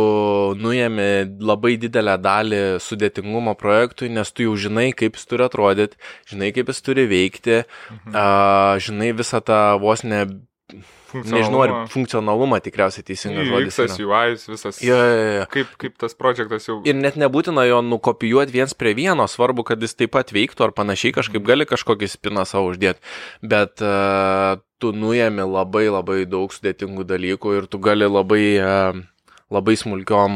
nuėmi 0.59 1.39
labai 1.39 1.77
didelę 1.79 2.17
dalį 2.19 2.61
sudėtingumo 2.83 3.55
projektui, 3.59 4.11
nes 4.11 4.27
tu 4.35 4.49
jau 4.49 4.57
žinai, 4.59 4.89
kaip 4.91 5.15
jis 5.15 5.29
turi 5.31 5.47
atrodyti, 5.47 5.99
žinai, 6.27 6.51
kaip 6.51 6.73
jis 6.73 6.83
turi 6.83 7.07
veikti, 7.07 7.61
uh, 8.11 8.75
žinai 8.83 9.13
visą 9.15 9.39
tą 9.47 9.61
vos 9.79 10.03
ne 10.03 10.25
Nežinau, 11.13 11.61
ar 11.65 11.73
funkcionalumą 11.91 12.61
tikriausiai 12.63 13.05
teisingas 13.07 13.49
žodis. 13.49 13.77
Visas 13.77 13.99
UI, 13.99 14.37
visas. 14.53 14.81
Ja, 14.85 14.97
ja, 14.97 15.29
ja. 15.41 15.45
Kaip, 15.51 15.75
kaip 15.81 15.97
tas 16.01 16.15
projektas 16.17 16.67
jau. 16.69 16.79
Ir 16.87 16.97
net 16.97 17.19
nebūtina 17.19 17.65
jo 17.67 17.81
nukopijuoti 17.85 18.55
viens 18.55 18.75
prie 18.77 18.95
vieno, 18.97 19.27
svarbu, 19.29 19.65
kad 19.67 19.83
jis 19.83 19.97
taip 19.99 20.15
pat 20.15 20.33
veiktų 20.35 20.69
ar 20.69 20.75
panašiai, 20.77 21.15
kažkaip 21.19 21.45
gali 21.47 21.67
kažkokį 21.69 22.11
spiną 22.11 22.47
savo 22.49 22.71
uždėti. 22.71 23.03
Bet 23.43 23.83
uh, 23.85 24.61
tu 24.81 24.93
nuėmi 24.95 25.45
labai 25.45 25.87
labai 25.91 26.23
daug 26.29 26.53
sudėtingų 26.53 27.05
dalykų 27.09 27.57
ir 27.59 27.69
tu 27.71 27.81
gali 27.83 28.07
labai 28.09 28.43
uh, 28.57 29.01
labai 29.51 29.75
smulkiom 29.79 30.35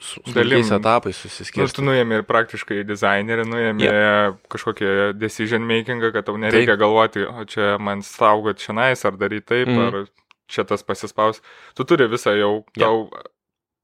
smulkiais 0.00 0.72
etapais 0.72 1.20
susiskirti. 1.20 1.60
Nors 1.62 1.76
tu 1.76 1.84
nuėmė 1.84 2.20
ir 2.20 2.26
praktiškai 2.28 2.80
dizainerį, 2.88 3.44
nuėmė 3.48 3.86
yeah. 3.86 4.36
kažkokį 4.52 4.92
decision 5.20 5.66
makingą, 5.68 6.12
kad 6.16 6.28
tau 6.28 6.38
nereikia 6.40 6.74
taip. 6.74 6.82
galvoti, 6.82 7.26
o 7.28 7.44
čia 7.48 7.76
man 7.82 8.04
saugot 8.06 8.64
šiandien, 8.64 8.96
ar 9.10 9.20
daryti 9.20 9.48
taip, 9.52 9.68
mm. 9.68 9.86
ar 9.86 10.08
čia 10.48 10.64
tas 10.68 10.84
pasispaus. 10.86 11.42
Tu 11.76 11.84
turi 11.88 12.08
visą 12.08 12.32
jau, 12.38 12.52
tau, 12.78 13.06
yeah. 13.12 13.32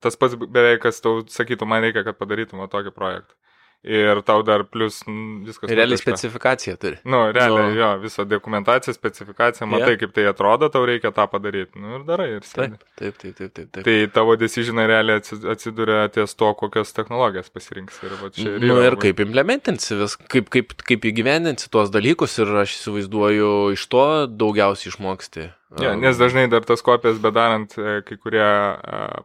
tas 0.05 0.17
pats 0.21 0.41
beveik, 0.41 0.81
kas 0.87 1.05
tau 1.05 1.21
sakytų, 1.29 1.69
man 1.69 1.85
reikia, 1.85 2.07
kad 2.09 2.21
padarytum 2.21 2.65
tokį 2.73 2.97
projektą 2.97 3.37
ir 3.85 4.21
tau 4.25 4.43
dar 4.43 4.65
plus 4.65 5.03
viskas. 5.45 5.71
Realiai 5.71 5.99
specifikacija 6.01 6.77
turi. 6.81 6.99
Nu, 7.05 7.21
realiai, 7.33 7.69
nu. 7.71 7.77
jo, 7.79 7.91
visą 8.03 8.25
dokumentaciją, 8.29 8.95
specifikaciją, 8.97 9.69
matai, 9.69 9.93
yeah. 9.93 10.01
kaip 10.01 10.15
tai 10.17 10.25
atrodo, 10.31 10.71
tau 10.73 10.87
reikia 10.89 11.13
tą 11.15 11.27
padaryti. 11.31 11.77
Nu, 11.81 11.99
ir 11.99 12.07
darai, 12.09 12.31
ir 12.39 12.49
sėdi. 12.49 12.81
Taip, 12.97 13.19
taip, 13.21 13.37
taip, 13.37 13.53
taip, 13.53 13.69
taip. 13.69 13.83
Tai 13.85 13.97
tavo 14.17 14.39
decisionai 14.41 14.87
realiai 14.91 15.21
atsiduria 15.53 16.07
ties 16.15 16.37
to, 16.41 16.51
kokias 16.61 16.97
technologijas 16.97 17.53
pasirinks. 17.53 18.01
Ir, 18.07 18.17
va, 18.23 18.33
čia, 18.33 18.49
ir, 18.57 18.65
nu, 18.65 18.81
ir 18.89 18.99
kaip 19.05 19.21
implementinsi 19.27 20.01
vis, 20.01 20.17
kaip, 20.33 20.49
kaip, 20.55 20.75
kaip 20.89 21.09
įgyvendinsi 21.13 21.69
tuos 21.73 21.93
dalykus 21.95 22.39
ir 22.41 22.57
aš 22.65 22.79
įsivaizduoju, 22.81 23.53
iš 23.77 23.87
to 23.93 24.09
daugiausiai 24.33 24.95
išmoksti. 24.95 25.51
Ja, 25.83 25.97
nes 25.99 26.17
dažnai 26.21 26.47
dar 26.49 26.65
tas 26.65 26.85
kopijas 26.87 27.19
bedarant, 27.23 27.73
e, 27.77 27.99
kai 28.07 28.17
kurie, 28.21 28.45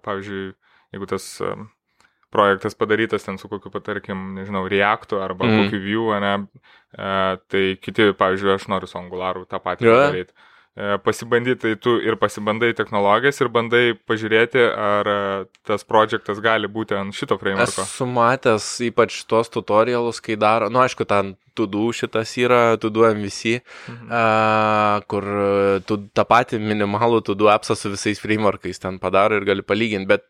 pavyzdžiui, 0.06 0.48
jeigu 0.96 1.10
tas 1.12 1.28
projektas 2.32 2.78
padarytas 2.78 3.26
ten 3.26 3.38
su 3.38 3.50
kokiu, 3.50 3.72
tarkim, 3.82 4.36
nežinau, 4.38 4.68
Reactu 4.70 5.22
arba 5.24 5.48
mm. 5.48 5.64
kokiu 5.64 5.82
Vue, 5.86 6.20
ne, 6.24 6.36
e, 6.94 7.10
tai 7.50 7.64
kiti, 7.82 8.12
pavyzdžiui, 8.20 8.54
aš 8.56 8.70
noriu 8.72 8.90
su 8.90 9.00
Angularu 9.02 9.48
tą 9.50 9.62
patį 9.64 9.90
yeah. 9.90 10.06
padaryti. 10.06 10.34
E, 10.80 10.98
pasibandyti, 11.04 11.60
tai 11.60 11.74
tu 11.82 11.96
ir 12.06 12.16
pasibandai 12.22 12.70
technologijas 12.78 13.42
ir 13.42 13.50
bandai 13.52 13.84
pažiūrėti, 14.08 14.62
ar 14.70 15.10
e, 15.12 15.18
tas 15.68 15.84
projektas 15.84 16.40
gali 16.46 16.70
būti 16.72 16.96
ant 16.96 17.18
šito 17.18 17.40
frameworko. 17.42 17.84
Esu 17.84 18.08
matęs 18.08 18.70
ypač 18.88 19.24
tuos 19.28 19.50
tutorialus, 19.52 20.22
kai 20.24 20.38
daro, 20.40 20.70
nu 20.72 20.80
aišku, 20.86 21.10
ten 21.10 21.34
tudų 21.58 21.90
šitas 21.98 22.32
yra, 22.40 22.62
tudų 22.80 23.10
MVC, 23.18 23.58
mhm. 23.92 24.06
uh, 24.08 25.02
kur 25.12 25.26
tu 25.90 25.98
tą 26.16 26.24
patį 26.30 26.62
minimalų 26.64 27.20
tudų 27.28 27.50
appsą 27.52 27.76
su 27.76 27.92
visais 27.92 28.22
frameworkais 28.24 28.80
ten 28.80 29.02
padaro 29.04 29.42
ir 29.42 29.48
gali 29.50 29.66
palyginti, 29.66 30.08
bet 30.08 30.30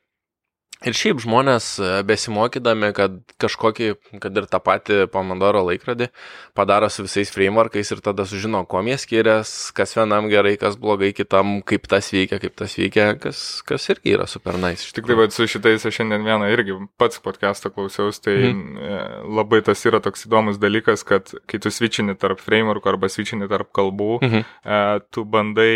Ir 0.88 0.96
šiaip 0.96 1.20
žmonės 1.20 1.66
e, 1.84 1.88
besimokydami, 2.08 2.94
kad 2.96 3.18
kažkokį, 3.42 3.90
kad 4.24 4.38
ir 4.40 4.46
tą 4.48 4.62
patį 4.64 5.00
Pomodoro 5.12 5.66
laikrodį 5.68 6.08
padaro 6.56 6.88
su 6.88 7.04
visais 7.04 7.32
frameworkais 7.36 7.92
ir 7.92 8.00
tada 8.04 8.24
sužino, 8.28 8.62
kuo 8.70 8.80
jie 8.88 8.96
skiriasi, 9.02 9.74
kas 9.76 9.98
vienam 9.98 10.30
gerai, 10.32 10.56
kas 10.62 10.78
blogai, 10.80 11.12
kitam, 11.18 11.58
kaip 11.68 11.90
tas 11.92 12.08
veikia, 12.16 12.40
kaip 12.40 12.56
tas 12.60 12.78
veikia, 12.80 13.10
kas, 13.20 13.44
kas 13.68 13.90
irgi 13.92 14.16
yra 14.16 14.28
super 14.32 14.56
nice. 14.56 14.88
Iš 14.88 14.96
tikrųjų, 14.96 15.28
su 15.36 15.50
šitais 15.52 15.84
aš 15.84 16.00
šiandien 16.00 16.24
vieną 16.24 16.48
irgi 16.56 16.80
pats 17.00 17.20
podcastą 17.28 17.74
klausiausi, 17.76 18.24
tai 18.24 18.40
mm. 18.54 19.30
labai 19.36 19.60
tas 19.68 19.84
yra 19.84 20.00
toks 20.04 20.30
įdomus 20.30 20.64
dalykas, 20.64 21.04
kad 21.08 21.36
kai 21.44 21.60
tu 21.60 21.76
switchini 21.76 22.16
tarp 22.20 22.40
framework 22.40 22.88
arba 22.88 23.12
switchini 23.12 23.52
tarp 23.52 23.74
kalbų, 23.76 24.22
mm 24.24 24.32
-hmm. 24.32 25.08
tu 25.12 25.28
bandai 25.28 25.76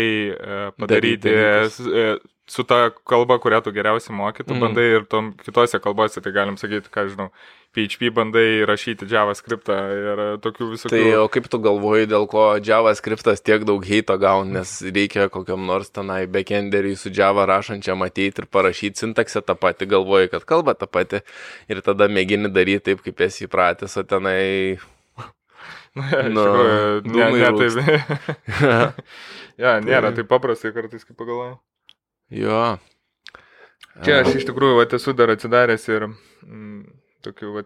padaryti 0.80 1.28
Daryti 1.28 2.32
su 2.46 2.64
ta 2.68 2.90
kalba, 3.08 3.38
kurią 3.40 3.62
tu 3.64 3.72
geriausiai 3.72 4.14
mokytų, 4.16 4.52
mm. 4.52 4.60
bandai 4.60 4.86
ir 4.98 5.04
tom 5.08 5.32
kitose 5.40 5.80
kalbose, 5.80 6.20
tai 6.20 6.32
galim 6.34 6.58
sakyti, 6.60 6.90
ką 6.92 7.06
žinau, 7.08 7.30
PHP 7.74 8.10
bandai 8.14 8.62
rašyti 8.68 9.08
JavaScriptą 9.10 9.78
ir 9.96 10.22
tokių 10.44 10.68
visokių. 10.74 10.92
Tai 10.92 11.16
o 11.22 11.24
kaip 11.32 11.48
tu 11.50 11.58
galvoji, 11.64 12.06
dėl 12.12 12.28
ko 12.30 12.44
JavaScriptas 12.62 13.42
tiek 13.42 13.64
daug 13.66 13.82
heito 13.88 14.14
gauna, 14.20 14.60
nes 14.60 14.76
reikia 14.84 15.26
kokiam 15.32 15.64
nors 15.66 15.90
tenai 15.90 16.24
backenderiui 16.30 17.00
su 17.00 17.10
Java 17.10 17.48
rašančiam 17.50 18.04
ateiti 18.06 18.44
ir 18.44 18.50
parašyti 18.52 19.06
sintaksę 19.06 19.42
tą 19.42 19.56
patį, 19.58 19.90
galvoji, 19.96 20.30
kad 20.36 20.46
kalba 20.46 20.76
tą 20.78 20.86
patį 20.86 21.24
ir 21.72 21.82
tada 21.86 22.10
mėgini 22.12 22.52
daryti 22.52 22.92
taip, 22.92 23.02
kaip 23.08 23.26
esi 23.26 23.48
įpratęs, 23.48 23.96
o 23.98 24.06
tenai... 24.06 24.40
Na, 25.94 26.26
nu, 26.28 26.44
ne, 27.06 27.26
ne 27.38 27.50
taip. 27.58 27.76
ja, 29.62 29.78
nėra 29.80 30.10
tai- 30.10 30.20
taip 30.20 30.30
paprastai 30.30 30.74
kartais, 30.76 31.06
kaip 31.06 31.16
pagalvoju. 31.16 31.56
Jo. 32.32 32.78
Čia 34.04 34.22
aš 34.22 34.40
iš 34.40 34.48
tikrųjų 34.48 34.80
vat, 34.80 34.94
esu 34.96 35.14
dar 35.14 35.30
atsidaręs 35.34 35.84
ir 35.92 36.08
mm, 36.08 36.80
tokių 37.26 37.62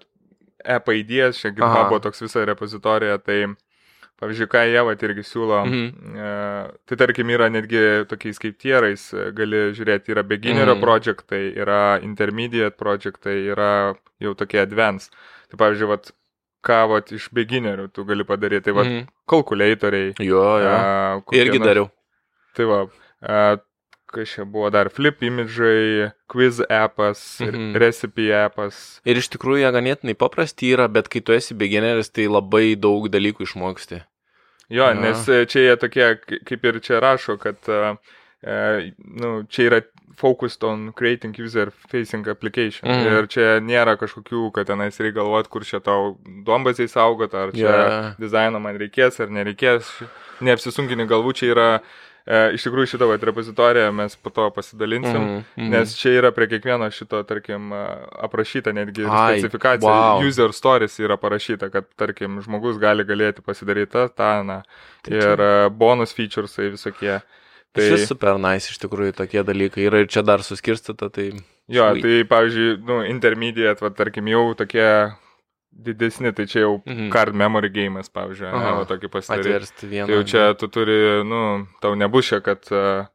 app 0.66 0.90
idėjas, 0.92 1.40
čia 1.40 1.54
GitHub 1.54 1.94
toks 2.04 2.22
visa 2.24 2.44
repozitorija, 2.48 3.16
tai 3.22 3.46
pavyzdžiui, 4.18 4.50
ką 4.50 4.64
jie 4.66 4.82
vat 4.88 5.02
irgi 5.06 5.24
siūlo, 5.26 5.62
mhm. 5.68 6.16
e, 6.18 6.30
tai 6.90 6.98
tarkim 7.00 7.30
yra 7.34 7.48
netgi 7.52 7.82
tokiais 8.10 8.40
kaip 8.42 8.58
tierais, 8.60 9.08
e, 9.14 9.28
gali 9.36 9.68
žiūrėti, 9.76 10.14
yra 10.14 10.24
beginnerio 10.26 10.74
mhm. 10.74 10.84
projektai, 10.84 11.42
yra 11.54 11.82
intermediate 12.04 12.74
projektai, 12.78 13.38
yra 13.54 13.72
jau 14.22 14.34
tokie 14.38 14.60
advanced. 14.62 15.14
Tai 15.48 15.60
pavyzdžiui, 15.62 15.90
vat, 15.92 16.10
ką 16.66 16.80
vat, 16.90 17.14
iš 17.14 17.30
beginnerių 17.36 17.86
tu 17.94 18.04
gali 18.08 18.26
padaryti, 18.26 18.66
tai 18.66 18.76
vat, 18.76 18.90
mhm. 18.90 19.08
kalkuliatoriai. 19.30 20.16
Jo, 20.18 20.44
jo. 20.64 20.74
A, 20.74 21.38
irgi 21.38 21.62
dariau. 21.62 21.88
Tai 22.58 22.66
va, 22.68 22.82
a, 23.22 23.42
kas 24.12 24.28
čia 24.34 24.44
buvo 24.48 24.70
dar 24.72 24.88
flip 24.92 25.22
imidžai, 25.22 26.10
quiz 26.30 26.60
appas, 26.68 27.40
mhm. 27.44 27.76
recipe 27.80 28.28
appas. 28.34 29.00
Ir 29.08 29.20
iš 29.20 29.30
tikrųjų 29.34 29.64
jie 29.64 29.72
ganėtinai 29.74 30.16
paprasti 30.18 30.72
yra, 30.74 30.88
bet 30.92 31.10
kai 31.12 31.22
tu 31.24 31.36
esi 31.36 31.56
beginneris, 31.58 32.10
tai 32.12 32.28
labai 32.30 32.72
daug 32.80 33.10
dalykų 33.12 33.48
išmoksti. 33.48 34.02
Jo, 34.68 34.90
ja. 34.90 34.96
nes 34.96 35.28
e, 35.32 35.44
čia 35.48 35.64
jie 35.64 35.76
tokie, 35.80 36.08
kaip 36.48 36.66
ir 36.68 36.80
čia 36.84 36.98
rašo, 37.00 37.38
kad 37.40 37.70
uh, 37.72 37.94
nu, 39.16 39.30
čia 39.48 39.70
yra 39.70 39.78
focused 40.18 40.64
on 40.66 40.90
creating 40.98 41.36
user 41.38 41.70
facing 41.88 42.26
application. 42.28 42.88
Mm. 42.90 43.06
Ir 43.06 43.28
čia 43.32 43.46
nėra 43.64 43.94
kažkokių, 44.00 44.48
kad 44.56 44.68
tenais 44.68 44.98
reikia 45.00 45.20
galvoti, 45.20 45.52
kur 45.52 45.64
čia 45.64 45.80
tau 45.84 46.16
duombaziai 46.44 46.90
saugot, 46.90 47.36
ar 47.38 47.54
čia 47.54 47.70
yeah. 47.70 48.10
dizaino 48.20 48.60
man 48.60 48.76
reikės 48.80 49.22
ar 49.22 49.32
nereikės. 49.32 49.88
Neapsisunkini 50.44 51.06
galvų, 51.10 51.32
čia 51.38 51.48
yra 51.54 51.70
uh, 51.78 51.96
iš 52.28 52.66
tikrųjų 52.66 52.90
šitą 52.92 53.08
vat, 53.08 53.22
repozitoriją 53.24 53.88
mes 53.96 54.16
po 54.20 54.30
to 54.34 54.48
pasidalinsim, 54.52 55.16
mm 55.16 55.38
-hmm. 55.38 55.70
nes 55.72 55.94
čia 55.96 56.12
yra 56.20 56.30
prie 56.32 56.48
kiekvieno 56.48 56.90
šito, 56.90 57.22
tarkim, 57.22 57.72
aprašyta 58.28 58.72
netgi 58.72 59.06
Ai, 59.08 59.38
specifikacija, 59.38 59.92
wow. 59.92 60.26
user 60.28 60.52
stories 60.52 60.98
yra 61.00 61.16
parašyta, 61.16 61.70
kad, 61.70 61.84
tarkim, 61.96 62.40
žmogus 62.42 62.78
gali 62.78 63.04
galėti 63.04 63.40
pasidaryti 63.40 63.92
tą, 63.92 64.08
tą, 64.08 64.32
na, 64.44 64.62
tai 65.02 65.14
ir 65.16 65.36
čia... 65.36 65.68
bonus 65.70 66.12
featuresai 66.12 66.70
visokie. 66.70 67.20
Tai 67.72 67.84
šis 67.84 68.08
super 68.08 68.38
nice 68.40 68.72
iš 68.72 68.78
tikrųjų 68.78 69.12
tokie 69.12 69.42
dalykai 69.44 69.88
yra 69.88 70.00
ir 70.00 70.06
čia 70.06 70.22
dar 70.22 70.42
suskirstyta, 70.42 71.08
tai... 71.08 71.32
Jo, 71.68 71.90
sweet. 71.92 72.02
tai 72.02 72.24
pavyzdžiui, 72.24 72.78
nu, 72.84 73.02
intermediate, 73.04 73.84
va, 73.84 73.90
tarkim, 73.90 74.28
jau 74.28 74.54
tokie 74.54 74.88
didesni, 75.72 76.32
tai 76.34 76.46
čia 76.50 76.64
jau 76.64 76.78
mhm. 76.80 77.10
card 77.14 77.36
memory 77.36 77.70
game'as, 77.72 78.10
pavyzdžiui, 78.12 78.50
ne, 78.50 78.72
va, 78.80 78.86
tokį 78.88 79.10
pasidaryti. 79.12 79.90
Tai 79.92 80.10
jau 80.16 80.24
čia 80.26 80.48
tu 80.58 80.70
turi, 80.72 80.98
nu, 81.28 81.42
tau 81.82 81.94
nebus 81.98 82.30
čia, 82.30 82.40
kad 82.44 82.64
uh, 82.72 83.06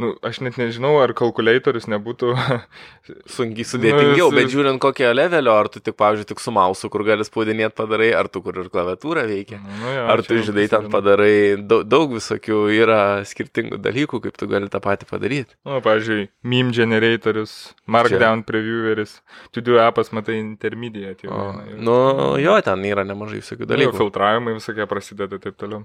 Nu, 0.00 0.14
aš 0.24 0.38
net 0.40 0.56
nežinau, 0.56 0.94
ar 1.02 1.12
kalkulatorius 1.16 1.86
nebūtų... 1.90 2.32
Sunkiai 3.34 3.66
sudėtingiau, 3.66 4.30
nu, 4.30 4.36
bet 4.38 4.50
žiūrint 4.52 4.80
kokio 4.80 5.10
levelio, 5.12 5.52
ar 5.58 5.68
tu 5.72 5.82
tik, 5.82 5.96
pavyzdžiui, 5.98 6.28
tik 6.30 6.40
su 6.40 6.52
mausu, 6.54 6.88
kur 6.92 7.02
gali 7.04 7.26
spaudinėti 7.26 7.74
padarai, 7.76 8.10
ar 8.16 8.30
tu 8.32 8.40
kur 8.44 8.60
ir 8.62 8.70
klaviatūrą 8.72 9.24
veikia. 9.28 9.58
Nu, 9.64 9.90
jo, 9.92 10.04
ar 10.14 10.22
tu, 10.24 10.38
žinai, 10.46 10.66
ten 10.72 10.86
padarai, 10.92 11.34
daug, 11.58 11.82
daug 11.90 12.14
visokių 12.14 12.60
yra 12.76 13.00
skirtingų 13.28 13.80
dalykų, 13.82 14.22
kaip 14.26 14.38
tu 14.40 14.48
gali 14.50 14.70
tą 14.72 14.80
patį 14.84 15.10
padaryti. 15.10 15.58
Nu, 15.68 15.80
pavyzdžiui, 15.84 16.28
meme 16.54 16.76
generatorius, 16.76 17.56
markdown 17.90 18.44
Čia. 18.44 18.48
previeweris, 18.52 19.18
tu 19.52 19.64
du 19.66 19.80
appas 19.82 20.14
matai 20.16 20.38
intermediate 20.40 21.28
jau. 21.28 21.34
O, 21.34 21.50
jau. 21.66 21.80
Nu, 21.90 21.98
jo, 22.40 22.56
ten 22.64 22.86
yra 22.88 23.04
nemažai 23.08 23.42
visokių 23.42 23.66
nu, 23.66 23.72
dalykų. 23.74 23.96
Nu, 23.96 24.04
filtravimai 24.04 24.56
visokie 24.60 24.88
prasideda 24.88 25.42
taip 25.42 25.58
toliau. 25.60 25.84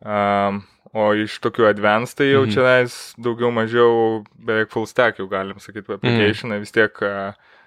Um, 0.00 0.62
o 0.92 1.10
iš 1.14 1.38
tokių 1.44 1.68
advanced 1.70 2.18
tai 2.18 2.32
jau 2.32 2.44
mm 2.44 2.50
-hmm. 2.50 2.88
čia 2.88 3.22
daugiau 3.22 3.50
mažiau 3.54 4.24
beveik 4.34 4.70
full 4.70 4.86
stack 4.86 5.18
jau 5.18 5.28
galim 5.28 5.58
sakyti, 5.58 5.92
applicationai 5.92 6.58
mm 6.58 6.62
-hmm. 6.62 6.66
vis 6.66 6.72
tiek 6.72 6.92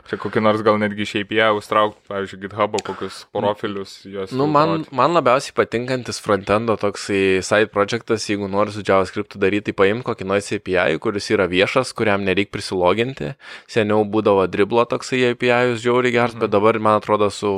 Čia 0.03 0.17
kokį 0.19 0.41
nors 0.43 0.59
gal 0.65 0.75
netgi 0.81 1.05
iš 1.05 1.13
API 1.21 1.45
užtraukti, 1.55 2.01
pavyzdžiui, 2.09 2.41
GitHub 2.41 2.73
kokius 2.83 3.21
profilius 3.31 3.93
juos. 4.03 4.33
Nu, 4.35 4.49
man, 4.51 4.83
man 4.91 5.15
labiausiai 5.15 5.55
patinkantis 5.55 6.19
frontendo 6.19 6.75
toksai 6.81 7.39
side 7.39 7.71
projektas, 7.71 8.25
jeigu 8.27 8.49
nori 8.51 8.75
su 8.75 8.83
JavaScript 8.83 9.37
daryti, 9.39 9.69
tai 9.71 9.77
paimk 9.79 10.03
kokį 10.09 10.27
nors 10.27 10.51
API, 10.57 10.99
kuris 10.99 11.31
yra 11.31 11.47
viešas, 11.47 11.95
kuriam 11.95 12.27
nereikia 12.27 12.51
prisiloginti. 12.57 13.31
Seniau 13.71 14.03
būdavo 14.03 14.43
driblo 14.51 14.83
toksai 14.91 15.23
API, 15.29 15.71
jūs 15.71 15.87
žiauriai 15.87 16.17
geras, 16.19 16.35
mm. 16.35 16.43
bet 16.43 16.49
mhm. 16.49 16.55
dabar, 16.57 16.83
man 16.83 16.99
atrodo, 16.99 17.31
su 17.31 17.55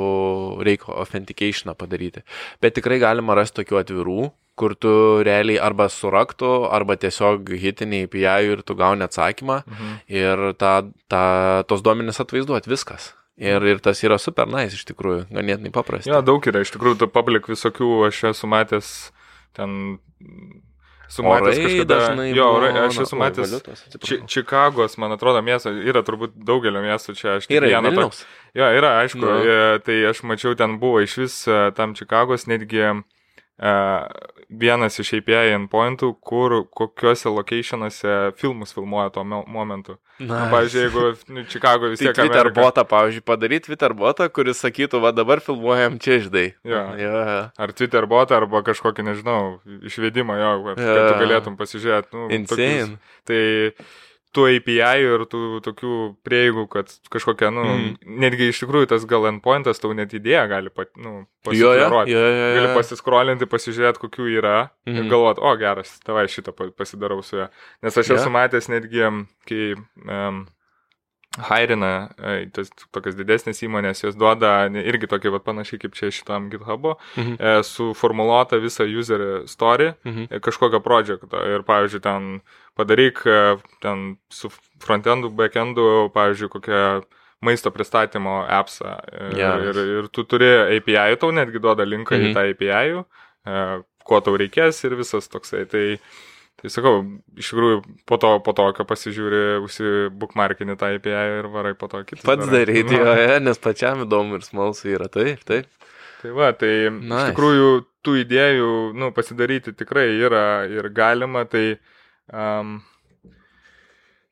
reikia 0.62 0.94
authenticationą 1.02 1.74
padaryti. 1.74 2.22
Bet 2.62 2.78
tikrai 2.78 3.02
galima 3.02 3.34
rasti 3.34 3.64
tokių 3.64 3.82
atvirų 3.82 4.20
kur 4.56 4.74
tu 4.78 4.92
realiai 5.26 5.60
arba 5.62 5.88
suraktų, 5.92 6.52
arba 6.72 6.96
tiesiog 7.00 7.52
hitiniai 7.60 8.08
API 8.08 8.50
ir 8.54 8.64
tu 8.66 8.76
gauni 8.78 9.06
atsakymą 9.06 9.60
mhm. 9.64 9.94
ir 10.08 10.44
ta, 10.60 10.78
ta, 11.12 11.22
tos 11.68 11.84
duomenys 11.84 12.22
atvaizduot 12.24 12.68
viskas. 12.70 13.12
Ir, 13.36 13.60
ir 13.68 13.82
tas 13.84 14.00
yra 14.00 14.16
super 14.16 14.48
nice 14.48 14.78
iš 14.78 14.86
tikrųjų, 14.88 15.26
ganėtinai 15.28 15.68
paprasta. 15.72 16.08
Jo, 16.08 16.22
daug 16.24 16.46
yra, 16.48 16.62
iš 16.64 16.72
tikrųjų, 16.72 17.02
tu 17.02 17.08
public 17.12 17.50
visokių, 17.52 17.90
aš 18.08 18.22
esu 18.32 18.48
matęs 18.48 18.92
ten 19.56 19.74
Sumatęs 21.08 21.58
kažkada. 21.58 21.94
Dažnai 21.94 22.30
jo, 22.34 22.46
orai, 22.56 22.72
aš 22.82 23.02
esu 23.04 23.18
matęs. 23.18 23.52
Či, 24.02 24.18
Čikagos, 24.26 24.96
man 24.98 25.14
atrodo, 25.14 25.42
miesto, 25.44 25.70
yra 25.70 26.02
turbūt 26.06 26.34
daugelio 26.48 26.82
miestų 26.82 27.14
čia. 27.18 27.36
Aš 27.38 27.46
yra 27.52 27.70
vieną. 27.70 27.92
To, 27.94 28.08
jo, 28.58 28.70
yra, 28.80 28.96
aišku. 29.04 29.22
No. 29.22 29.36
E, 29.38 29.76
tai 29.86 30.00
aš 30.10 30.24
mačiau, 30.26 30.56
ten 30.58 30.80
buvo 30.82 31.04
iš 31.04 31.14
vis 31.22 31.36
e, 31.46 31.60
tam 31.78 31.94
Čikagos 31.98 32.48
netgi 32.50 32.82
vienas 34.48 34.98
iš 35.02 35.12
API 35.18 35.54
endpointų, 35.56 36.12
kur 36.24 36.62
kokiuose 36.76 37.30
locationuose 37.32 38.16
filmus 38.40 38.74
filmuoja 38.76 39.10
tuo 39.14 39.24
momentu. 39.24 39.96
Na, 40.18 40.46
nu, 40.46 40.50
pavyzdžiui, 40.52 40.82
jeigu 40.86 41.34
nu, 41.34 41.44
Čikago 41.50 41.90
vis 41.92 42.00
tai 42.00 42.08
tiek... 42.08 42.16
Tai 42.16 42.24
Twitter 42.24 42.46
Amerika... 42.46 42.62
botą, 42.62 42.84
pavyzdžiui, 42.88 43.24
padaryti 43.26 43.68
Twitter 43.68 43.94
botą, 43.96 44.28
kuris 44.32 44.62
sakytų, 44.64 45.02
va 45.04 45.12
dabar 45.12 45.42
filmuojam 45.44 45.98
čia 46.00 46.22
ždai. 46.24 46.46
Jo. 46.64 46.82
Ja. 47.00 47.26
Ar 47.52 47.74
Twitter 47.76 48.08
botą, 48.08 48.38
arba 48.40 48.62
kažkokį, 48.64 49.04
nežinau, 49.10 49.40
išvedimą 49.90 50.38
jo, 50.40 50.54
ja. 50.72 50.76
kad 50.78 51.02
tu 51.02 51.20
galėtum 51.20 51.60
pasižiūrėti. 51.60 52.16
Nu, 52.16 52.30
Insane. 52.38 52.70
Tokius, 52.96 53.22
tai 53.28 53.42
tų 54.34 54.46
API 54.56 55.04
ir 55.04 55.24
tų 55.30 55.60
tokių 55.64 55.92
prieigų, 56.26 56.66
kad 56.72 56.90
kažkokia, 57.12 57.50
nu, 57.54 57.64
mm. 57.66 58.16
netgi 58.24 58.50
iš 58.52 58.62
tikrųjų 58.64 58.90
tas 58.90 59.06
gal 59.08 59.28
endpointas 59.30 59.80
tau 59.82 59.92
net 59.96 60.12
idėja 60.16 60.46
gali 60.50 60.72
pat, 60.72 60.92
nu, 61.00 61.26
pasidaroti. 61.46 62.12
Jo, 62.12 62.24
jo, 62.24 62.34
jo, 62.40 62.50
gali 62.58 62.72
pasiskrolinti, 62.76 63.48
pasižiūrėti, 63.52 64.02
kokių 64.02 64.28
yra 64.34 64.56
mm. 64.64 64.92
ir 64.92 65.00
mhm. 65.04 65.12
galvoti, 65.12 65.44
o 65.44 65.54
geras, 65.60 65.94
tavai 66.06 66.26
šitą 66.32 66.56
pasidarau 66.76 67.22
su 67.24 67.40
juo. 67.40 67.48
Nes 67.86 67.96
aš 67.96 68.12
yeah. 68.12 68.20
esu 68.20 68.34
matęs 68.34 68.70
netgi, 68.72 69.06
kai 69.48 69.62
um, 69.76 70.44
Hairina, 71.36 72.08
e, 72.16 72.34
tas 72.54 72.70
tokias 72.94 73.16
didesnės 73.18 73.60
įmonės, 73.66 74.02
jos 74.04 74.16
duoda 74.18 74.66
irgi 74.80 75.08
tokį, 75.10 75.32
va, 75.34 75.40
panašiai 75.44 75.80
kaip 75.82 75.96
čia 75.98 76.10
šitam 76.14 76.48
GitHub'o, 76.52 76.96
mhm. 77.16 77.36
e, 77.36 77.56
suformuoluota 77.66 78.60
visą 78.62 78.86
user 78.88 79.26
story 79.50 79.92
mhm. 80.06 80.30
E, 80.30 80.40
kažkokio 80.44 80.80
projekto. 80.84 81.28
Ir, 81.52 81.64
pavyzdžiui, 81.66 82.02
ten 82.04 82.30
padaryk 82.76 83.22
e, 83.26 83.40
ten 83.84 84.06
su 84.32 84.50
frontendu, 84.82 85.30
backendu, 85.34 86.08
pavyzdžiui, 86.14 86.52
kokią 86.56 86.82
maisto 87.44 87.70
pristatymo 87.70 88.38
appsą. 88.48 88.96
Ir, 89.12 89.36
yes. 89.38 89.66
ir, 89.70 89.82
ir 89.98 90.08
tu 90.12 90.24
turi 90.28 90.48
API, 90.78 91.18
tau 91.20 91.32
netgi 91.34 91.60
duoda 91.62 91.84
linką 91.86 92.16
mhm. 92.16 92.30
į 92.30 92.36
tą 92.36 92.46
API, 92.54 93.02
e, 93.46 93.66
ko 94.06 94.22
tau 94.24 94.38
reikės 94.38 94.80
ir 94.86 94.96
visas 94.98 95.28
toksai. 95.32 95.66
Tai, 95.70 95.84
Tai 96.56 96.70
sakau, 96.72 97.00
iš 97.36 97.50
tikrųjų, 97.52 97.80
po 98.08 98.16
to, 98.20 98.30
po 98.44 98.54
to, 98.56 98.64
kai 98.78 98.86
pasižiūri, 98.88 99.40
užsibukmarkinį 99.66 100.76
tą 100.80 100.88
API 100.96 101.16
ir 101.42 101.48
varai 101.52 101.74
po 101.76 101.88
to 101.92 102.00
kitą. 102.06 102.22
Pats 102.24 102.48
daryti, 102.48 102.96
jo, 102.96 103.12
ja, 103.12 103.36
nes 103.44 103.60
pačiam 103.60 104.06
įdomu 104.06 104.38
ir 104.38 104.46
smalsu 104.46 104.88
yra 104.94 105.10
taip, 105.12 105.44
taip. 105.44 105.68
Tai 106.22 106.32
va, 106.32 106.48
tai 106.56 106.88
nice. 106.88 107.12
iš 107.12 107.34
tikrųjų 107.34 107.68
tų 108.06 108.14
idėjų, 108.22 108.70
nu, 108.96 109.10
pasidaryti 109.16 109.76
tikrai 109.76 110.08
yra 110.16 110.46
ir 110.72 110.88
galima, 110.96 111.44
tai... 111.50 111.76
Um, 112.32 112.78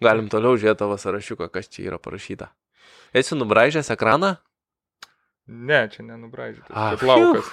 Galim 0.04 0.26
toliau 0.32 0.56
žiūrėti 0.56 0.80
tavo 0.80 0.96
sąrašiuką, 1.00 1.50
kas 1.52 1.68
čia 1.70 1.84
yra 1.90 2.00
parašyta. 2.02 2.48
Esi 3.14 3.36
nubražęs 3.36 3.92
ekraną? 3.94 4.34
Ne, 5.44 5.84
čia 5.92 6.02
nenubražytas. 6.08 6.72
Ah, 6.72 6.96
čia 6.96 7.04
plaukas. 7.04 7.52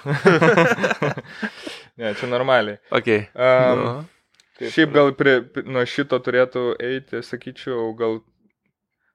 ne, 2.00 2.16
čia 2.16 2.32
normaliai. 2.32 2.80
Okay. 2.88 3.28
Um, 3.36 3.84
nu. 3.84 3.94
Taip, 4.62 4.74
Šiaip 4.76 4.94
gal 4.94 5.12
prie, 5.18 5.40
nuo 5.66 5.82
šito 5.90 6.20
turėtų 6.22 6.66
eiti, 6.78 7.24
sakyčiau, 7.26 7.90
gal, 7.98 8.20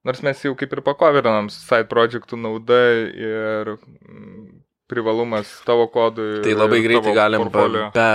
nors 0.07 0.23
mes 0.27 0.41
jau 0.43 0.57
kaip 0.59 0.73
ir 0.75 0.83
pakovirinam 0.87 1.51
side 1.55 1.87
projectų 1.91 2.39
nauda 2.41 2.81
ir 3.07 3.77
mm, 3.77 4.49
privalumas 4.91 5.51
tavo 5.67 5.87
kodui. 5.91 6.43
Tai 6.43 6.55
labai 6.55 6.81
greitai 6.83 7.15
galim 7.15 7.47
be, 7.51 7.65
be 7.95 8.09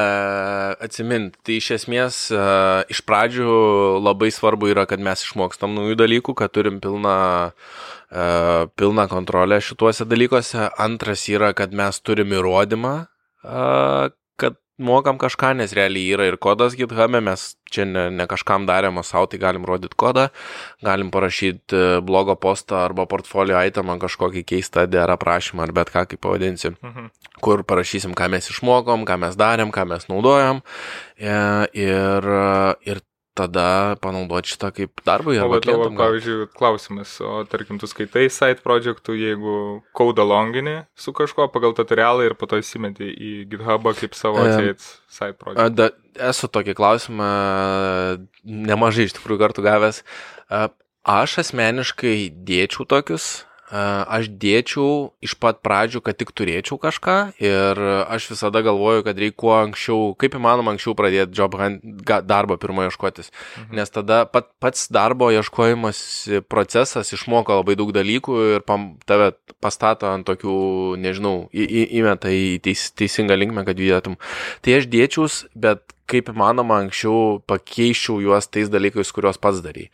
atsiminti. 0.87 1.39
Tai 1.43 1.57
iš 1.59 1.69
esmės 1.77 2.19
uh, 2.35 2.83
iš 2.91 3.03
pradžių 3.07 3.55
labai 4.03 4.31
svarbu 4.31 4.71
yra, 4.71 4.87
kad 4.89 5.03
mes 5.03 5.23
išmokstam 5.27 5.75
naujų 5.75 5.99
dalykų, 6.03 6.35
kad 6.39 6.51
turim 6.55 6.79
pilną, 6.83 7.17
uh, 7.51 8.63
pilną 8.79 9.07
kontrolę 9.11 9.59
šituose 9.63 10.07
dalykuose. 10.07 10.69
Antras 10.79 11.27
yra, 11.31 11.51
kad 11.55 11.75
mes 11.75 11.99
turim 12.03 12.35
įrodymą, 12.39 12.95
uh, 13.43 14.11
mokam 14.83 15.19
kažką, 15.21 15.53
nes 15.59 15.73
realiai 15.77 16.15
yra 16.15 16.27
ir 16.29 16.37
kodas 16.41 16.75
GitHub'e, 16.79 17.21
mes 17.23 17.51
čia 17.71 17.85
ne, 17.87 18.07
ne 18.13 18.27
kažkam 18.29 18.65
darėm, 18.69 18.99
o 18.99 19.03
savo 19.07 19.29
tai 19.31 19.39
galim 19.41 19.65
rodyti 19.67 19.97
kodą, 19.99 20.27
galim 20.83 21.11
parašyti 21.13 21.77
e, 21.77 21.83
blogo 22.05 22.35
postą 22.39 22.81
arba 22.81 23.05
portfolio 23.09 23.61
itemą 23.67 23.97
kažkokį 24.01 24.43
keistą 24.53 24.87
DR 24.91 25.13
aprašymą 25.15 25.67
ar 25.67 25.75
bet 25.77 25.93
ką, 25.93 26.05
kaip 26.11 26.23
pavadinsim, 26.23 26.75
mhm. 26.81 27.11
kur 27.43 27.63
parašysim, 27.67 28.17
ką 28.17 28.31
mes 28.35 28.51
išmokom, 28.51 29.05
ką 29.07 29.21
mes 29.25 29.39
darėm, 29.39 29.71
ką 29.73 29.87
mes 29.93 30.09
naudojam 30.11 30.61
e, 31.15 31.37
ir, 31.85 32.33
ir 32.87 33.05
tada 33.41 33.65
panaudoti 34.03 34.53
šitą 34.53 34.71
kaip 34.77 35.03
darbą. 35.07 35.35
O 35.41 35.49
bet 35.51 35.65
tavo, 35.67 35.89
pavyzdžiui, 35.97 36.47
klausimas, 36.57 37.15
o 37.25 37.41
tarkim, 37.49 37.81
tu 37.81 37.89
skaitai 37.89 38.27
site 38.31 38.63
projektų, 38.65 39.17
jeigu 39.19 39.55
kaudą 39.97 40.25
longinį 40.29 40.77
su 40.95 41.13
kažkuo 41.17 41.49
pagal 41.53 41.75
tutorialą 41.77 42.29
ir 42.29 42.37
po 42.39 42.49
to 42.49 42.61
įsimeti 42.61 43.09
į 43.11 43.33
GitHubą 43.51 43.95
kaip 43.99 44.17
savo 44.17 44.43
atseit 44.45 44.83
site 45.11 45.35
projektą. 45.41 45.91
Esu 46.31 46.49
tokį 46.51 46.75
klausimą 46.75 47.31
nemažai 48.43 49.07
iš 49.07 49.15
tikrųjų 49.17 49.45
kartų 49.45 49.63
gavęs. 49.65 50.03
Aš 51.01 51.39
asmeniškai 51.41 52.29
dėčiau 52.45 52.85
tokius 52.85 53.41
aš 53.71 54.27
dėčiau 54.35 55.11
iš 55.23 55.37
pat 55.39 55.61
pradžių, 55.63 56.01
kad 56.03 56.17
tik 56.19 56.33
turėčiau 56.35 56.75
kažką 56.81 57.17
ir 57.39 57.79
aš 58.11 58.31
visada 58.33 58.61
galvoju, 58.65 59.05
kad 59.07 59.19
reikia 59.19 59.37
kuo 59.39 59.53
anksčiau, 59.55 60.11
kaip 60.19 60.35
įmanoma 60.35 60.73
anksčiau 60.75 60.95
pradėti 60.97 61.39
job 61.39 61.55
darbą 62.27 62.57
pirmą 62.59 62.89
ieškotis. 62.89 63.31
Mhm. 63.31 63.79
Nes 63.79 63.93
tada 63.93 64.25
pat, 64.27 64.51
pats 64.59 64.89
darbo 64.91 65.31
ieškojimas 65.31 66.01
procesas 66.51 67.13
išmoko 67.15 67.61
labai 67.61 67.77
daug 67.79 67.93
dalykų 67.95 68.41
ir 68.57 68.67
pam, 68.67 68.91
tave 69.07 69.31
pastato 69.63 70.09
ant 70.11 70.27
tokių, 70.27 70.57
nežinau, 70.99 71.47
į, 71.55 71.63
į, 71.63 71.87
įmeta 72.01 72.31
į 72.33 72.59
teis, 72.65 72.89
teisingą 72.97 73.39
linkmę, 73.39 73.63
kad 73.67 73.79
judėtum. 73.79 74.19
Tai 74.61 74.77
aš 74.81 74.91
dėčiaus, 74.91 75.45
bet 75.55 75.85
kaip 76.11 76.31
įmanoma 76.33 76.81
anksčiau 76.83 77.39
pakeičiau 77.49 78.19
juos 78.23 78.49
tais 78.51 78.71
dalykais, 78.71 79.11
kuriuos 79.15 79.39
pats 79.41 79.61
darai. 79.63 79.87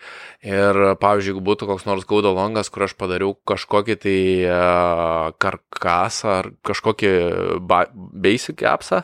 Ir, 0.45 0.80
pavyzdžiui, 1.01 1.36
jeigu 1.36 1.43
būtų 1.45 1.69
koks 1.69 1.88
nors 1.88 2.08
gaudo 2.10 2.34
longas, 2.36 2.71
kur 2.73 2.88
aš 2.88 2.95
padariau 2.99 3.36
kažkokį 3.47 3.97
tai 4.03 4.19
uh, 4.49 5.34
karkasą 5.41 6.34
ar 6.41 6.51
kažkokį 6.67 7.13
basic 7.67 8.65
appsą, 8.67 9.03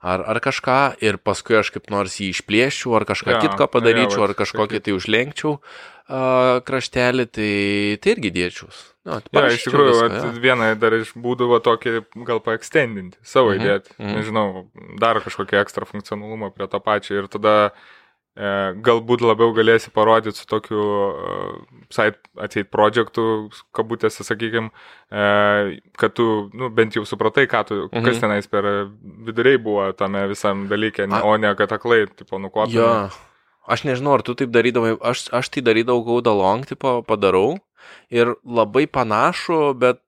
ar, 0.00 0.24
ar 0.24 0.40
kažką, 0.44 0.78
ir 1.04 1.20
paskui 1.22 1.60
aš 1.60 1.72
kaip 1.74 1.90
nors 1.92 2.20
jį 2.20 2.32
išplėščiau, 2.34 2.94
ar 2.98 3.08
kažką 3.08 3.36
ja, 3.36 3.42
kitko 3.44 3.68
padaryčiau, 3.72 4.24
ja, 4.24 4.30
ar 4.30 4.36
kažkokį 4.38 4.84
tai 4.84 4.96
užlenkčiau 4.96 5.56
uh, 5.58 6.60
kraštelį, 6.66 7.28
tai, 7.32 7.52
tai 8.00 8.16
irgi 8.16 8.34
dėčiaus. 8.36 8.89
Nu, 9.08 9.16
ja, 9.32 9.46
iš 9.48 9.62
tikrųjų, 9.64 9.92
viską, 9.96 10.18
ja. 10.18 10.32
vieną 10.44 10.66
dar 10.76 10.92
iš 10.98 11.14
būdų 11.16 11.46
va, 11.54 11.60
tokį 11.64 12.02
gal 12.28 12.42
paekstendinti, 12.44 13.16
savo 13.24 13.54
mhm. 13.54 13.62
įdėti, 13.62 13.94
mhm. 13.96 14.18
nežinau, 14.18 14.44
dar 15.00 15.22
kažkokį 15.24 15.56
ekstra 15.62 15.88
funkcionalumą 15.88 16.50
prie 16.52 16.68
to 16.68 16.82
pačio 16.84 17.16
ir 17.22 17.30
tada 17.32 17.54
e, 18.36 18.50
galbūt 18.84 19.24
labiau 19.24 19.54
galėsi 19.56 19.88
parodyti 19.94 20.42
su 20.42 20.44
tokiu 20.50 20.82
uh, 20.82 21.54
site 21.88 22.20
atseit 22.44 22.68
projektu, 22.68 23.48
kabutėse, 23.76 24.26
sakykime, 24.28 24.68
e, 25.08 25.24
kad 25.96 26.12
tu, 26.20 26.28
nu, 26.52 26.68
bent 26.68 27.00
jau 27.00 27.06
supratai, 27.08 27.48
tu, 27.48 27.80
mhm. 27.88 28.04
kas 28.04 28.20
tenais 28.20 28.52
per 28.52 28.68
viduriai 29.24 29.56
buvo 29.64 29.88
tame 29.96 30.26
visam 30.28 30.68
dalykė, 30.68 31.08
A... 31.08 31.24
o 31.24 31.40
ne 31.40 31.54
kad 31.56 31.72
aklai, 31.72 32.04
tipo, 32.20 32.36
nukopai. 32.36 32.76
Jo. 32.76 32.92
Aš 33.70 33.88
nežinau, 33.88 34.18
ar 34.18 34.26
tu 34.26 34.36
taip 34.36 34.52
darydavai, 34.52 34.96
aš, 35.00 35.28
aš 35.36 35.52
tai 35.54 35.64
darydavau 35.64 36.04
gaudą 36.04 36.36
long, 36.36 36.68
tipo, 36.68 36.98
padarau 37.06 37.56
ir 38.12 38.34
labai 38.44 38.86
panašų, 38.90 39.60
bet 39.80 40.00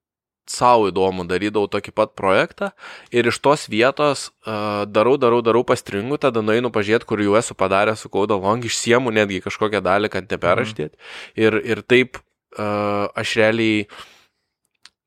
savo 0.48 0.88
įdomu, 0.90 1.24
darydavau 1.28 1.70
tokį 1.70 1.94
pat 1.94 2.14
projektą 2.18 2.72
ir 3.14 3.28
iš 3.30 3.38
tos 3.42 3.68
vietos 3.70 4.30
uh, 4.46 4.82
darau, 4.90 5.14
darau, 5.20 5.40
darau 5.44 5.62
pastringų, 5.66 6.18
tada 6.22 6.42
nueinu 6.42 6.72
pažiūrėti, 6.74 7.08
kur 7.08 7.22
jau 7.22 7.36
esu 7.38 7.56
padaręs 7.58 8.02
su 8.02 8.10
Code 8.12 8.36
Long, 8.36 8.64
išsiemu 8.64 9.14
netgi 9.14 9.42
kažkokią 9.44 9.82
dalį, 9.84 10.10
kad 10.12 10.26
neperaštėt. 10.30 10.96
Mhm. 10.96 11.44
Ir, 11.46 11.58
ir 11.62 11.84
taip 11.86 12.18
uh, 12.18 13.08
aš 13.14 13.36
realiai 13.38 13.86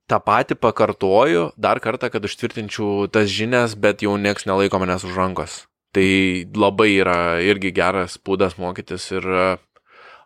tą 0.10 0.22
patį 0.22 0.58
pakartoju 0.62 1.50
dar 1.58 1.82
kartą, 1.84 2.12
kad 2.14 2.26
užtvirtinčiau 2.26 3.10
tas 3.12 3.30
žinias, 3.32 3.76
bet 3.76 4.06
jau 4.06 4.16
nieks 4.22 4.48
nelaiko 4.48 4.80
manęs 4.82 5.08
už 5.08 5.18
rankos. 5.20 5.66
Tai 5.96 6.10
labai 6.56 6.90
yra 6.98 7.20
irgi 7.44 7.72
geras 7.76 8.18
būdas 8.20 8.58
mokytis 8.60 9.12
ir 9.16 9.28
uh, 9.32 9.65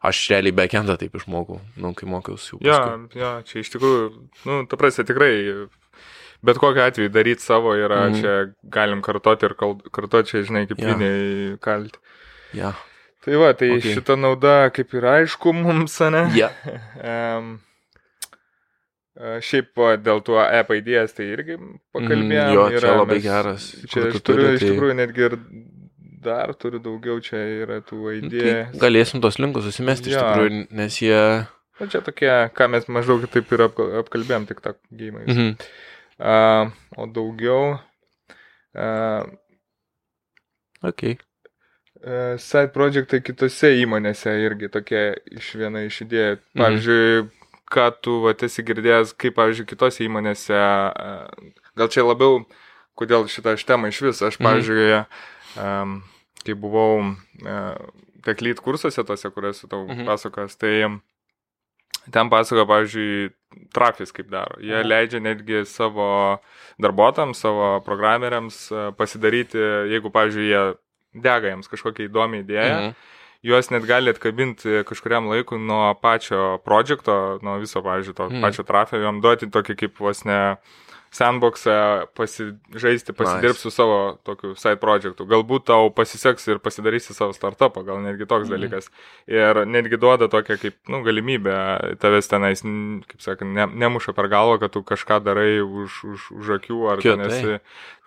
aš 0.05 0.21
realiai 0.31 0.55
backendą 0.55 0.95
taip 0.99 1.15
išmokau, 1.19 1.59
nu, 1.81 1.93
kai 1.97 2.07
mokiausi 2.09 2.53
jau. 2.53 2.62
Ja, 2.65 2.81
ja, 3.17 3.33
čia 3.47 3.63
iš 3.63 3.71
tikrųjų, 3.75 4.09
nu, 4.47 4.59
ta 4.71 4.79
prasme, 4.79 5.05
tikrai, 5.07 5.31
bet 6.45 6.59
kokiu 6.62 6.85
atveju 6.85 7.12
daryti 7.13 7.43
savo 7.43 7.75
yra, 7.75 8.05
mm. 8.07 8.19
čia 8.21 8.35
galim 8.71 9.03
kartoti 9.05 9.49
ir 9.49 9.57
kartoti, 9.59 10.31
čia, 10.31 10.43
žinai, 10.47 10.65
kaip 10.69 10.83
ja. 10.83 10.93
viniai 10.93 11.57
kalti. 11.63 11.99
Ja. 12.57 12.75
Tai 13.25 13.39
va, 13.41 13.51
tai 13.57 13.73
okay. 13.75 13.97
šita 13.97 14.15
nauda 14.15 14.69
kaip 14.73 14.93
ir 14.95 15.09
aišku 15.19 15.51
mums, 15.57 15.99
ne? 16.13 16.29
Ja. 16.39 16.53
um, 17.39 17.57
Šiaip 19.19 19.75
dėl 19.99 20.21
tuo 20.23 20.38
app 20.39 20.69
idėjas 20.71 21.12
tai 21.17 21.25
irgi 21.33 21.57
pakalbėjome. 21.91 22.38
Mm, 22.39 22.53
jo, 22.55 22.62
čia 22.71 22.77
yra, 22.79 22.91
labai 23.01 23.17
mes, 23.17 23.25
geras. 23.25 23.65
Čia 23.91 24.05
aš 24.05 24.13
turiu 24.13 24.21
turi, 24.29 24.45
iš 24.55 24.62
tai... 24.62 24.69
tikrųjų 24.69 24.95
netgi 24.95 25.25
ir 25.27 25.35
dar 26.23 26.53
turiu 26.60 26.82
daugiau, 26.84 27.19
čia 27.23 27.39
yra 27.63 27.79
tų 27.86 27.99
nu, 28.01 28.12
idėjų. 28.19 28.55
Tai 28.73 28.82
galėsim 28.84 29.23
tos 29.23 29.39
linkus 29.39 29.67
susimesti 29.69 30.12
ja. 30.12 30.17
iš 30.17 30.25
tikrųjų, 30.25 30.62
nes 30.79 30.99
jie... 31.03 31.21
Na 31.79 31.88
čia 31.91 32.01
tokie, 32.03 32.29
ką 32.55 32.67
mes 32.73 32.89
maždaug 32.91 33.23
taip 33.32 33.51
ir 33.55 33.63
apkalbėjom, 33.69 34.49
tik 34.49 34.60
tą 34.65 34.75
gėjimą. 34.91 35.23
Mhm. 35.27 35.53
Uh, 36.19 36.73
o 36.99 37.08
daugiau... 37.15 37.77
Uh, 38.75 39.23
ok. 40.86 41.05
Uh, 41.99 42.36
side 42.39 42.73
projectai 42.75 43.21
kitose 43.23 43.73
įmonėse 43.79 44.36
irgi 44.43 44.69
tokie 44.71 45.03
iš 45.36 45.53
viena 45.60 45.86
iš 45.88 46.03
idėjų. 46.08 46.38
Mhm. 46.39 46.63
Pavyzdžiui, 46.63 47.03
mhm. 47.23 47.51
ką 47.71 47.89
tu 48.03 48.19
va, 48.27 48.36
esi 48.49 48.65
girdėjęs, 48.67 49.15
kaip, 49.15 49.39
pavyzdžiui, 49.39 49.71
kitose 49.71 50.03
įmonėse, 50.08 50.63
gal 51.79 51.91
čia 51.93 52.03
labiau, 52.03 52.43
kodėl 52.99 53.29
šitą 53.32 53.55
temą 53.63 53.93
iš 53.93 54.03
vis, 54.03 54.19
aš, 54.19 54.36
mhm. 54.36 54.47
pavyzdžiui, 54.49 54.88
um, 54.99 55.38
kai 55.55 56.55
buvau 56.55 57.01
uh, 57.03 57.89
teklyt 58.25 58.62
kursuose 58.63 59.03
tose, 59.07 59.31
kuriuose 59.33 59.69
tau 59.69 59.85
mhm. 59.88 60.05
pasakas, 60.07 60.57
tai 60.59 60.88
ten 62.13 62.29
pasako, 62.31 62.65
pavyzdžiui, 62.69 63.29
trafis 63.75 64.13
kaip 64.15 64.31
daro. 64.31 64.57
Jie 64.62 64.77
mhm. 64.79 64.89
leidžia 64.89 65.23
netgi 65.23 65.63
savo 65.69 66.09
darbuotojams, 66.81 67.39
savo 67.39 67.77
programeriams 67.85 68.67
pasidaryti, 68.97 69.62
jeigu, 69.93 70.12
pavyzdžiui, 70.13 70.49
jie 70.49 70.65
dega 71.25 71.53
jiems 71.53 71.71
kažkokią 71.71 72.09
įdomią 72.09 72.43
idėją. 72.45 72.75
Mhm 72.89 73.15
juos 73.45 73.69
net 73.71 73.85
gali 73.88 74.12
atkabinti 74.12 74.83
kažkuriam 74.88 75.29
laikui 75.31 75.59
nuo 75.63 75.93
pačio 76.01 76.59
projekto, 76.65 77.39
nuo 77.45 77.57
viso, 77.62 77.81
pavyzdžiui, 77.83 78.15
to 78.15 78.29
mm. 78.29 78.43
pačio 78.43 78.65
trafio, 78.67 78.99
jam 79.03 79.21
duoti 79.23 79.49
tokį 79.51 79.75
kaip 79.79 80.01
vos 80.03 80.25
ne 80.27 80.39
sandboxą 81.15 82.08
pasižaisti, 82.17 83.13
pasidirbti 83.13 83.58
nice. 83.58 83.62
su 83.62 83.72
savo 83.72 84.19
tokiu 84.24 84.54
side 84.60 84.78
projectu. 84.82 85.26
Galbūt 85.30 85.65
tau 85.69 85.89
pasiseks 85.95 86.48
ir 86.52 86.62
pasidarysi 86.63 87.15
savo 87.17 87.34
startupą, 87.36 87.84
gal 87.88 88.02
netgi 88.04 88.28
toks 88.30 88.48
mm. 88.48 88.54
dalykas. 88.54 88.89
Ir 89.30 89.63
netgi 89.69 90.00
duoda 90.02 90.30
tokią 90.32 90.60
kaip, 90.62 90.78
nu, 90.91 91.02
galimybę 91.06 91.56
tavęs 92.02 92.30
tenais, 92.32 92.63
kaip 93.10 93.26
sakant, 93.26 93.54
ne, 93.58 93.67
nemuša 93.86 94.13
per 94.17 94.30
galvą, 94.32 94.60
kad 94.62 94.76
tu 94.76 94.84
kažką 94.86 95.22
darai 95.26 95.60
už, 95.65 96.04
už, 96.13 96.30
už 96.38 96.54
akių 96.60 96.80
ar 96.93 97.04
ten 97.06 97.26
esi. 97.28 97.60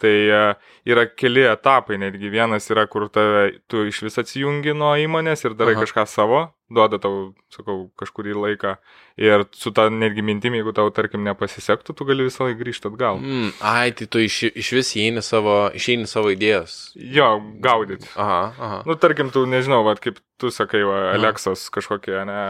Tai 0.02 0.14
uh, 0.34 0.72
yra 0.88 1.06
keli 1.06 1.44
etapai, 1.46 1.98
netgi 2.02 2.30
vienas 2.32 2.66
yra, 2.72 2.88
kur 2.90 3.06
tave, 3.12 3.58
tu 3.70 3.84
iš 3.86 4.02
vis 4.06 4.18
atsijungi 4.22 4.74
nuo 4.74 4.94
įmonės 4.98 5.46
ir 5.46 5.54
darai 5.58 5.76
Aha. 5.76 5.84
kažką 5.86 6.06
savo, 6.10 6.46
duoda 6.74 6.98
tau, 7.02 7.32
sakau, 7.52 7.76
kažkurį 8.00 8.34
laiką. 8.36 8.74
Ir 9.20 9.44
su 9.56 9.72
ta 9.76 9.88
netgi 9.92 10.24
mintim, 10.24 10.56
jeigu 10.56 10.72
tau, 10.76 10.88
tarkim, 10.94 11.22
nepasisektų, 11.26 11.94
tu 11.96 12.06
gali 12.08 12.26
visą 12.26 12.46
laiką 12.48 12.60
grįžti 12.62 12.88
atgal. 12.90 13.20
Mm, 13.20 13.52
ai, 13.60 13.92
tai 13.96 14.08
tu 14.08 14.22
iš, 14.22 14.42
iš 14.50 14.72
vis 14.78 14.92
įeini 14.98 15.24
savo, 15.24 15.56
išeini 15.76 16.08
savo 16.10 16.32
idėjas. 16.32 16.94
Jo, 16.96 17.34
gaudyti. 17.64 18.08
Aha, 18.16 18.42
aha. 18.56 18.82
Nu, 18.88 18.96
tarkim, 19.00 19.32
tu 19.34 19.44
nežinau, 19.48 19.82
vad 19.86 20.00
kaip 20.02 20.20
tu 20.42 20.50
sakai, 20.50 20.82
va, 20.86 20.98
Alexos 21.14 21.68
kažkokią, 21.72 22.24
ne, 22.26 22.42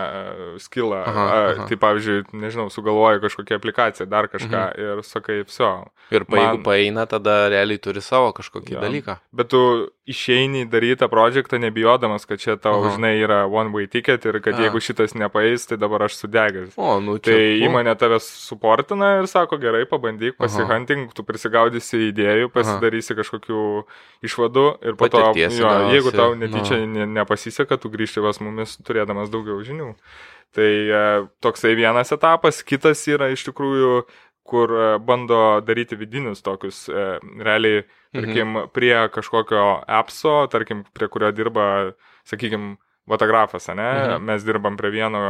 skilą. 0.64 1.02
Aha, 1.04 1.26
aha. 1.36 1.66
Tai 1.68 1.78
pavyzdžiui, 1.84 2.24
nežinau, 2.40 2.68
sugalvoji 2.72 3.20
kažkokią 3.26 3.60
aplikaciją, 3.60 4.08
dar 4.08 4.30
kažką 4.32 4.62
mhm. 4.72 4.80
ir 4.80 5.04
sakai, 5.06 5.42
viso. 5.44 5.72
Ir 6.12 6.24
pa, 6.24 6.36
man... 6.36 6.44
jeigu 6.46 6.64
paeina, 6.66 7.06
tada 7.08 7.46
realiai 7.52 7.80
turi 7.82 8.00
savo 8.04 8.32
kažkokį 8.36 8.78
ja. 8.78 8.84
dalyką. 8.84 9.18
Bet 9.36 9.52
tu 9.52 9.62
išeini 10.08 10.64
daryti 10.66 10.98
tą 11.04 11.08
projektą 11.12 11.60
nebijodamas, 11.62 12.26
kad 12.26 12.40
čia 12.42 12.56
tau, 12.56 12.80
aha. 12.80 12.96
žinai, 12.96 13.12
yra 13.22 13.44
one 13.46 13.70
way 13.74 13.86
ticket 13.86 14.24
ir 14.26 14.40
kad 14.42 14.58
A. 14.58 14.64
jeigu 14.66 14.80
šitas 14.82 15.14
nepaeis, 15.14 15.68
tai 15.70 15.78
dabar 15.80 16.08
aš 16.08 16.16
sudegęs. 16.18 16.74
O, 16.76 16.96
nu 17.04 17.18
čia. 17.20 17.30
Tai 17.30 17.68
įmonė 17.68 17.94
tavęs 18.00 18.26
suportina 18.48 19.12
ir 19.20 19.28
sako, 19.30 19.60
gerai, 19.62 19.84
pabandyk, 19.88 20.36
pasihunting, 20.40 21.12
tu 21.14 21.24
prisigaudysi 21.26 22.08
idėjų, 22.10 22.50
pasidarysi 22.54 23.14
Aha. 23.14 23.20
kažkokių 23.22 23.62
išvadų 24.26 24.66
ir 24.82 24.98
po 24.98 25.06
Patirties 25.06 25.54
to, 25.54 25.62
jo, 25.62 25.70
jeigu 25.94 26.14
tau 26.14 26.34
netyčia 26.38 26.80
no. 26.82 27.06
nepasiseka, 27.20 27.78
tu 27.82 27.90
grįžti 27.92 28.22
pas 28.24 28.38
mumis 28.42 28.76
turėdamas 28.86 29.32
daugiau 29.32 29.60
žinių. 29.66 29.92
Tai 30.52 30.68
e, 30.68 31.00
toksai 31.44 31.74
vienas 31.78 32.12
etapas, 32.12 32.60
kitas 32.66 33.02
yra 33.08 33.30
iš 33.32 33.46
tikrųjų 33.48 34.02
kur 34.48 34.72
e, 34.76 34.86
bando 35.00 35.40
daryti 35.64 35.96
vidinius 35.96 36.44
tokius, 36.44 36.84
e, 36.92 37.06
realiai, 37.40 37.84
tarkim, 38.12 38.48
mhm. 38.50 38.72
prie 38.76 38.94
kažkokio 39.14 39.66
appso, 39.88 40.42
tarkim, 40.52 40.84
prie 40.92 41.08
kurio 41.12 41.32
dirba, 41.32 41.66
sakykime, 42.28 42.76
fotografas, 43.08 43.66
ne? 43.68 43.82
Mhm. 43.82 44.26
Mes 44.28 44.44
dirbam 44.46 44.76
prie 44.78 44.92
vieno 44.94 45.22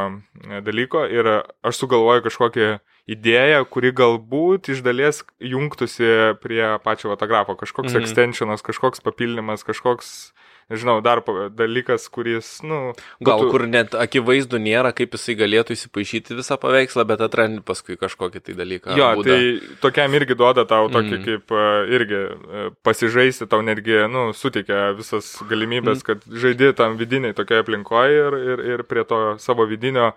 dalyko 0.65 1.07
ir 1.09 1.29
aš 1.65 1.79
sugalvoju 1.81 2.27
kažkokią 2.27 2.75
idėją, 3.11 3.63
kuri 3.73 3.93
galbūt 3.97 4.69
iš 4.75 4.83
dalies 4.85 5.23
jungtųsi 5.41 6.37
prie 6.43 6.63
pačio 6.85 7.11
fotografo. 7.15 7.57
Kažkoks 7.59 7.95
mhm. 7.95 8.05
extensionas, 8.05 8.65
kažkoks 8.67 9.01
papildymas, 9.05 9.65
kažkoks 9.65 10.33
nežinau, 10.73 10.97
dar 11.05 11.21
dalykas, 11.53 12.09
kuris, 12.13 12.49
nu... 12.67 12.81
Gal 13.21 13.43
būtų... 13.43 13.51
kur 13.53 13.65
net 13.71 13.97
akivaizdų 13.99 14.61
nėra, 14.63 14.93
kaip 14.97 15.17
jisai 15.17 15.37
galėtų 15.39 15.77
įsipaišyti 15.77 16.39
visą 16.39 16.59
paveikslą, 16.63 17.05
bet 17.09 17.25
atrandi 17.25 17.63
paskui 17.65 17.99
kažkokį 18.01 18.43
tai 18.47 18.57
dalyką. 18.59 18.97
Jo, 18.99 19.13
būdą. 19.21 19.37
tai 19.37 19.79
tokiam 19.85 20.17
irgi 20.19 20.37
duoda 20.39 20.67
tau 20.69 20.91
tokį 20.93 21.15
mm. 21.19 21.25
kaip 21.29 21.57
irgi 21.99 22.21
e, 22.23 22.65
pasižaisti, 22.87 23.49
tau 23.53 23.63
netgi, 23.67 23.99
nu, 24.13 24.31
suteikia 24.37 24.91
visas 24.99 25.35
galimybės, 25.51 26.03
mm. 26.03 26.07
kad 26.09 26.41
žaidži 26.45 26.73
tam 26.79 26.97
vidiniai 27.01 27.37
tokia 27.37 27.63
aplinkoje 27.63 28.23
ir, 28.23 28.39
ir, 28.55 28.65
ir 28.77 28.87
prie 28.89 29.05
to 29.09 29.21
savo 29.43 29.69
vidinio, 29.71 30.13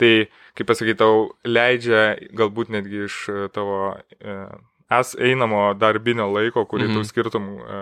tai, 0.00 0.28
kaip 0.58 0.68
pasakyti, 0.70 1.00
tau 1.00 1.32
leidžia 1.46 2.14
galbūt 2.36 2.72
netgi 2.74 3.06
iš 3.08 3.18
tavo 3.54 3.94
e, 4.20 4.38
es 4.92 5.14
einamo 5.18 5.68
darbinio 5.78 6.26
laiko, 6.32 6.64
kurį 6.68 6.88
mm 6.88 6.90
-hmm. 6.90 7.02
tu 7.02 7.08
skirtum 7.08 7.48
e, 7.58 7.80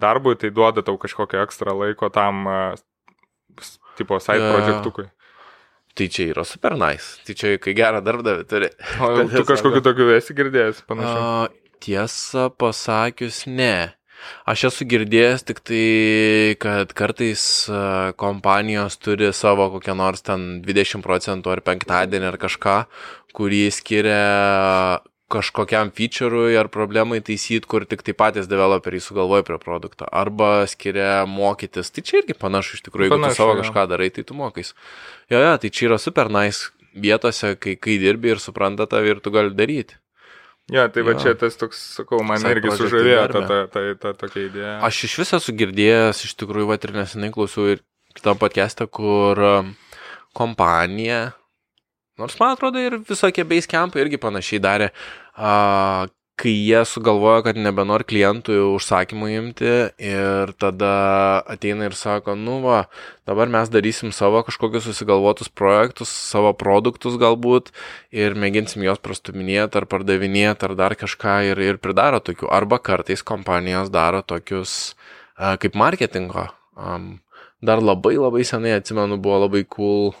darbui, 0.00 0.36
tai 0.40 0.50
duoda 0.54 0.84
tau 0.86 0.98
kažkokio 1.00 1.42
ekstra 1.44 1.74
laiko 1.76 2.10
tam, 2.12 2.46
tipo, 3.98 4.20
side 4.22 4.42
ja. 4.42 4.54
projektukui. 4.54 5.10
Tai 5.96 6.06
čia 6.12 6.28
yra 6.34 6.44
super 6.44 6.76
nice. 6.76 7.16
Tai 7.24 7.36
čia, 7.38 7.54
kai 7.62 7.72
gerą 7.76 8.02
darbdavį 8.04 8.44
turi. 8.50 8.68
O 9.00 9.12
tu 9.32 9.44
kažkokiu 9.48 9.80
tokiu 9.84 10.10
esi 10.12 10.36
girdėjęs, 10.36 10.82
panašiai? 10.88 11.54
Tiesą 11.80 12.50
pasakius, 12.52 13.46
ne. 13.48 13.96
Aš 14.48 14.66
esu 14.70 14.86
girdėjęs 14.88 15.44
tik 15.48 15.62
tai, 15.64 15.86
kad 16.60 16.92
kartais 16.96 17.42
kompanijos 18.20 18.96
turi 19.00 19.32
savo 19.36 19.68
kokią 19.76 19.96
nors 19.96 20.24
ten 20.26 20.46
20 20.64 21.04
procentų 21.04 21.52
ar 21.54 21.64
penktadienį 21.64 22.28
ar 22.28 22.38
kažką, 22.44 22.76
kurį 23.36 23.64
skiria 23.72 24.20
kažkokiam 25.32 25.90
feature'ui 25.90 26.54
ar 26.58 26.68
problemai 26.70 27.18
taisyti, 27.24 27.66
kur 27.66 27.86
tik 27.88 28.04
tai 28.06 28.14
patys 28.14 28.46
developeriai 28.50 29.02
sugalvoja 29.02 29.42
prie 29.46 29.58
produkto. 29.62 30.06
Arba 30.06 30.66
skiria 30.70 31.24
mokytis. 31.26 31.90
Tai 31.90 32.04
čia 32.06 32.20
irgi 32.22 32.36
panašu 32.38 32.78
iš 32.78 32.86
tikrųjų, 32.86 33.10
jeigu 33.10 33.18
panašu, 33.18 33.34
tu 33.34 33.42
savo 33.42 33.56
kažką 33.58 33.86
darai, 33.90 34.08
tai 34.14 34.22
tu 34.26 34.38
mokais. 34.38 34.72
Jo, 35.32 35.40
jo, 35.42 35.54
tai 35.62 35.70
čia 35.74 35.88
yra 35.88 35.98
super 36.02 36.30
nice 36.30 36.70
vietose, 36.94 37.56
kai, 37.58 37.74
kai 37.74 37.98
dirbi 38.02 38.36
ir 38.36 38.42
supranta 38.42 38.86
tave 38.90 39.16
ir 39.16 39.22
tu 39.24 39.32
gali 39.34 39.50
daryti. 39.56 39.98
Ja, 40.72 40.86
tai 40.90 41.02
jo. 41.02 41.08
va 41.10 41.16
čia 41.18 41.34
tas 41.38 41.58
toks, 41.58 41.80
sakau, 41.98 42.22
man 42.26 42.40
Side 42.42 42.56
irgi 42.56 42.74
sužavėjo 42.74 43.26
ta, 43.34 43.42
ta, 43.46 43.58
ta, 43.70 43.82
ta 44.02 44.14
tokia 44.18 44.46
idėja. 44.48 44.76
Aš 44.86 45.04
iš 45.10 45.18
viso 45.22 45.38
esu 45.38 45.54
girdėjęs, 45.58 46.22
iš 46.26 46.38
tikrųjų, 46.38 46.70
va 46.70 46.78
ir 46.78 46.94
nesenai 46.94 47.30
klausiau 47.34 47.68
ir 47.74 47.82
kitą 48.16 48.34
podcastą, 48.38 48.88
kur 48.90 49.42
um, 49.42 49.74
kompanija 50.34 51.36
Nors 52.16 52.38
man 52.40 52.54
atrodo 52.54 52.80
ir 52.80 52.96
visokie 53.04 53.44
basecampai 53.44 54.00
irgi 54.06 54.20
panašiai 54.20 54.60
darė, 54.64 54.86
a, 55.36 56.06
kai 56.36 56.52
jie 56.52 56.82
sugalvojo, 56.88 57.42
kad 57.46 57.58
nebenori 57.60 58.04
klientų 58.08 58.56
užsakymų 58.74 59.28
imti 59.34 59.70
ir 60.00 60.52
tada 60.60 60.92
ateina 61.48 61.88
ir 61.88 61.96
sako, 61.96 62.34
nu 62.36 62.58
va, 62.64 62.82
dabar 63.28 63.52
mes 63.52 63.72
darysim 63.72 64.12
savo 64.16 64.42
kažkokius 64.48 64.88
susigalvotus 64.88 65.48
projektus, 65.48 66.12
savo 66.12 66.52
produktus 66.56 67.16
galbūt 67.20 67.72
ir 68.12 68.36
mėginsim 68.36 68.84
juos 68.84 69.00
prastuminėti 69.04 69.80
ar 69.80 69.88
pardavinėti 69.88 70.68
ar 70.68 70.76
dar 70.76 70.96
kažką 70.96 71.38
ir, 71.52 71.62
ir 71.68 71.80
pridaro 71.80 72.20
tokių. 72.24 72.48
Arba 72.52 72.80
kartais 72.84 73.24
kompanijos 73.24 73.92
daro 73.92 74.20
tokius 74.24 74.94
a, 75.36 75.56
kaip 75.60 75.76
marketingo. 75.76 76.48
Um, 76.76 77.18
dar 77.64 77.80
labai 77.80 78.18
labai 78.20 78.44
senai 78.44 78.76
atsimenu, 78.76 79.16
buvo 79.20 79.46
labai 79.46 79.64
cool 79.68 80.14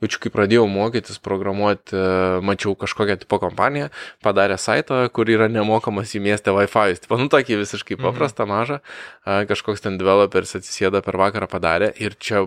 Jaučiu, 0.00 0.20
kai 0.24 0.32
pradėjau 0.32 0.64
mokytis 0.70 1.20
programuoti, 1.20 1.92
e, 1.92 2.04
mačiau 2.46 2.72
kažkokią 2.78 3.18
tipo 3.24 3.40
kompaniją, 3.42 3.90
padarė 4.24 4.56
saitą, 4.60 5.02
kur 5.12 5.28
yra 5.28 5.50
nemokamas 5.52 6.14
į 6.16 6.22
miestę 6.24 6.54
Wi-Fi. 6.56 7.02
Tipo, 7.04 7.18
nu, 7.20 7.28
tokį 7.32 7.60
visiškai 7.60 7.98
mhm. 7.98 8.06
paprastą, 8.08 8.48
mažą. 8.48 8.80
Kažkoks 9.24 9.84
ten 9.84 10.00
developeris 10.00 10.56
atsisėda 10.56 11.04
per 11.04 11.20
vakarą 11.20 11.50
padarė 11.50 11.92
ir 12.00 12.16
čia 12.16 12.46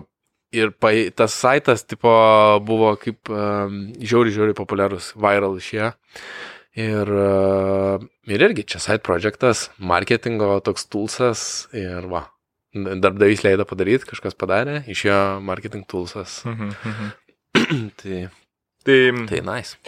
ir 0.54 0.72
pa, 0.78 0.92
tas 1.16 1.34
saitas 1.34 1.84
tipo 1.86 2.10
buvo 2.66 2.94
kaip 3.00 3.30
um, 3.32 3.80
žiauri, 3.98 4.34
žiauri 4.34 4.56
populiarus, 4.56 5.12
viral 5.18 5.58
išėjo. 5.58 5.90
Ir, 6.74 7.10
uh, 7.10 8.02
ir 8.26 8.42
irgi 8.48 8.64
čia 8.74 8.80
side 8.82 9.02
projektas, 9.06 9.68
marketingo 9.78 10.56
toks 10.66 10.88
toolsas 10.90 11.44
ir 11.76 12.08
va, 12.10 12.24
darbdavys 12.74 13.44
leido 13.46 13.66
padaryti, 13.68 14.08
kažkas 14.10 14.34
padarė, 14.38 14.80
išėjo 14.90 15.20
marketing 15.46 15.86
toolsas. 15.90 16.40
Mhm, 16.48 16.74
mhm. 16.74 17.12
tai, 18.00 18.24
tai, 18.86 18.98
tai 19.30 19.42
nice. 19.46 19.78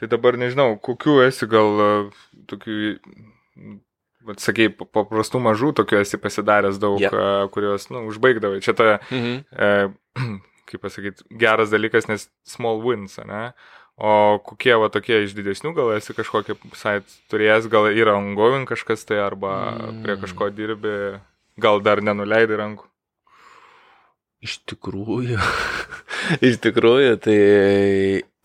Tai 0.00 0.08
dabar 0.10 0.38
nežinau, 0.40 0.76
kokiu 0.82 1.20
esi 1.22 1.46
gal 1.46 1.82
e, 1.82 1.90
tokių, 2.50 2.78
sakei, 4.42 4.70
paprastų 4.72 5.42
mažų 5.44 5.74
tokių 5.78 6.00
esi 6.00 6.18
pasidaręs 6.18 6.80
daug, 6.82 6.98
yeah. 7.02 7.44
kuriuos, 7.54 7.86
na, 7.90 8.00
nu, 8.00 8.08
užbaigdavai. 8.10 8.62
Čia 8.64 8.74
ta, 8.78 8.96
mhm. 9.12 9.44
e, 9.52 10.26
kaip 10.72 10.82
pasakyti, 10.82 11.28
geras 11.38 11.70
dalykas, 11.70 12.08
nes 12.10 12.26
small 12.48 12.82
wins, 12.82 13.18
ne? 13.28 13.50
O 14.02 14.40
kokie 14.42 14.72
va 14.80 14.88
tokie 14.90 15.20
iš 15.26 15.34
didesnių, 15.36 15.74
gal 15.76 15.90
esi 15.94 16.14
kažkokį 16.16 16.56
sait 16.80 17.18
turėjęs, 17.30 17.68
gal 17.70 17.90
yra 17.92 18.16
ongoing 18.16 18.64
kažkas 18.66 19.04
tai, 19.06 19.20
arba 19.20 19.52
mm. 19.76 20.00
prie 20.02 20.16
kažko 20.22 20.48
dirbi, 20.56 20.94
gal 21.60 21.82
dar 21.84 22.00
nenuleidai 22.02 22.58
rankų. 22.58 22.88
Iš 24.42 24.58
tikrųjų, 24.66 25.38
iš 26.48 26.56
tikrųjų, 26.64 27.16
tai 27.22 27.38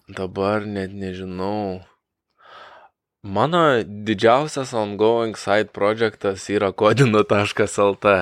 dabar 0.08 0.66
net 0.70 0.94
nežinau. 0.94 1.82
Mano 3.26 3.62
didžiausias 3.84 4.76
ongoing 4.78 5.34
side 5.36 5.74
projektas 5.74 6.46
yra 6.54 6.70
kodino.lt. 6.72 8.14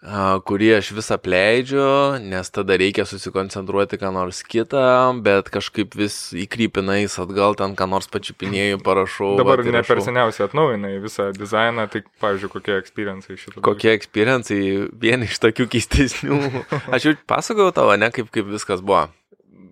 kurį 0.00 0.70
aš 0.78 0.90
vis 0.96 1.10
apleidžiu, 1.12 2.16
nes 2.24 2.48
tada 2.48 2.76
reikia 2.80 3.04
susikoncentruoti 3.04 3.98
ką 4.00 4.12
nors 4.16 4.40
kitą, 4.40 5.12
bet 5.20 5.50
kažkaip 5.52 5.92
vis 5.94 6.32
įkrypinais 6.32 7.18
atgal 7.20 7.54
ten 7.58 7.76
ką 7.76 7.88
nors 7.90 8.08
pačiupinėjau, 8.08 8.80
parašau. 8.80 9.36
Dabar 9.36 9.60
ne 9.60 9.84
per 9.84 10.00
seniausiai 10.00 10.46
atnaujinai 10.48 10.96
visą 11.04 11.30
dizainą, 11.36 11.84
tai 11.92 12.02
pavyzdžiui, 12.24 12.52
kokie 12.56 12.76
experiencijai 12.80 13.36
šitą. 13.36 13.60
Kokie 13.60 13.92
experiencijai, 13.92 14.88
vieni 14.96 15.28
iš 15.28 15.36
tokių 15.44 15.68
keistesnių. 15.76 16.40
Aš 16.96 17.10
jau 17.10 17.16
pasakojau 17.28 17.76
tavo, 17.76 17.96
ne 18.00 18.08
kaip, 18.14 18.32
kaip 18.32 18.48
viskas 18.48 18.80
buvo. 18.80 19.10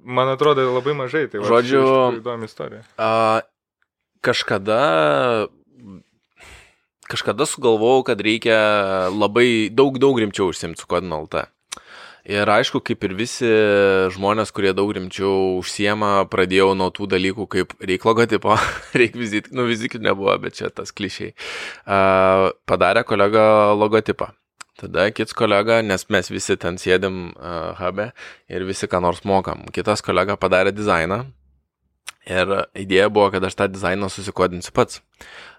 Man 0.08 0.28
atrodo 0.28 0.64
labai 0.74 0.92
mažai, 0.96 1.26
tai 1.32 1.40
va, 1.40 1.48
Žodžiu, 1.48 1.84
įdomi 2.20 2.48
istorija. 2.48 2.84
A, 3.00 3.40
kažkada 4.24 5.48
kažkada 7.08 7.46
sugalvojau, 7.48 8.04
kad 8.10 8.20
reikia 8.24 8.58
labai 9.12 9.68
daug, 9.74 9.98
daug 10.00 10.18
rimčiau 10.20 10.52
užsimti 10.52 10.82
su 10.82 10.90
kodinu 10.90 11.24
LT. 11.24 11.48
Ir 12.28 12.50
aišku, 12.52 12.82
kaip 12.84 13.04
ir 13.06 13.14
visi 13.16 13.48
žmonės, 14.12 14.50
kurie 14.52 14.74
daug 14.76 14.90
rimčiau 14.92 15.60
užsiema, 15.62 16.26
pradėjau 16.28 16.74
nuo 16.76 16.90
tų 16.92 17.06
dalykų 17.14 17.46
kaip 17.54 17.72
reik 17.80 18.04
logotipo, 18.04 18.58
reik 19.00 19.16
vizitkų, 19.16 19.56
nu 19.56 19.64
vizitkų 19.70 20.02
nebuvo, 20.04 20.34
bet 20.42 20.58
čia 20.58 20.68
tas 20.68 20.92
klišiai. 20.92 21.32
Uh, 21.88 22.50
padarė 22.68 23.06
kolega 23.08 23.72
logotipą. 23.72 24.34
Tada 24.78 25.08
kits 25.10 25.32
kolega, 25.34 25.80
nes 25.82 26.04
mes 26.12 26.28
visi 26.30 26.54
ten 26.60 26.76
sėdim 26.78 27.32
uh, 27.32 27.72
hube 27.80 28.10
ir 28.52 28.66
visi 28.68 28.86
ką 28.86 29.00
nors 29.02 29.24
mokam. 29.26 29.64
Kitas 29.74 30.04
kolega 30.04 30.36
padarė 30.38 30.70
dizainą. 30.76 31.24
Ir 32.28 32.50
idėja 32.76 33.08
buvo, 33.08 33.30
kad 33.32 33.44
aš 33.48 33.56
tą 33.56 33.68
dizainą 33.72 34.10
susikodinsiu 34.12 34.74
pats. 34.76 35.00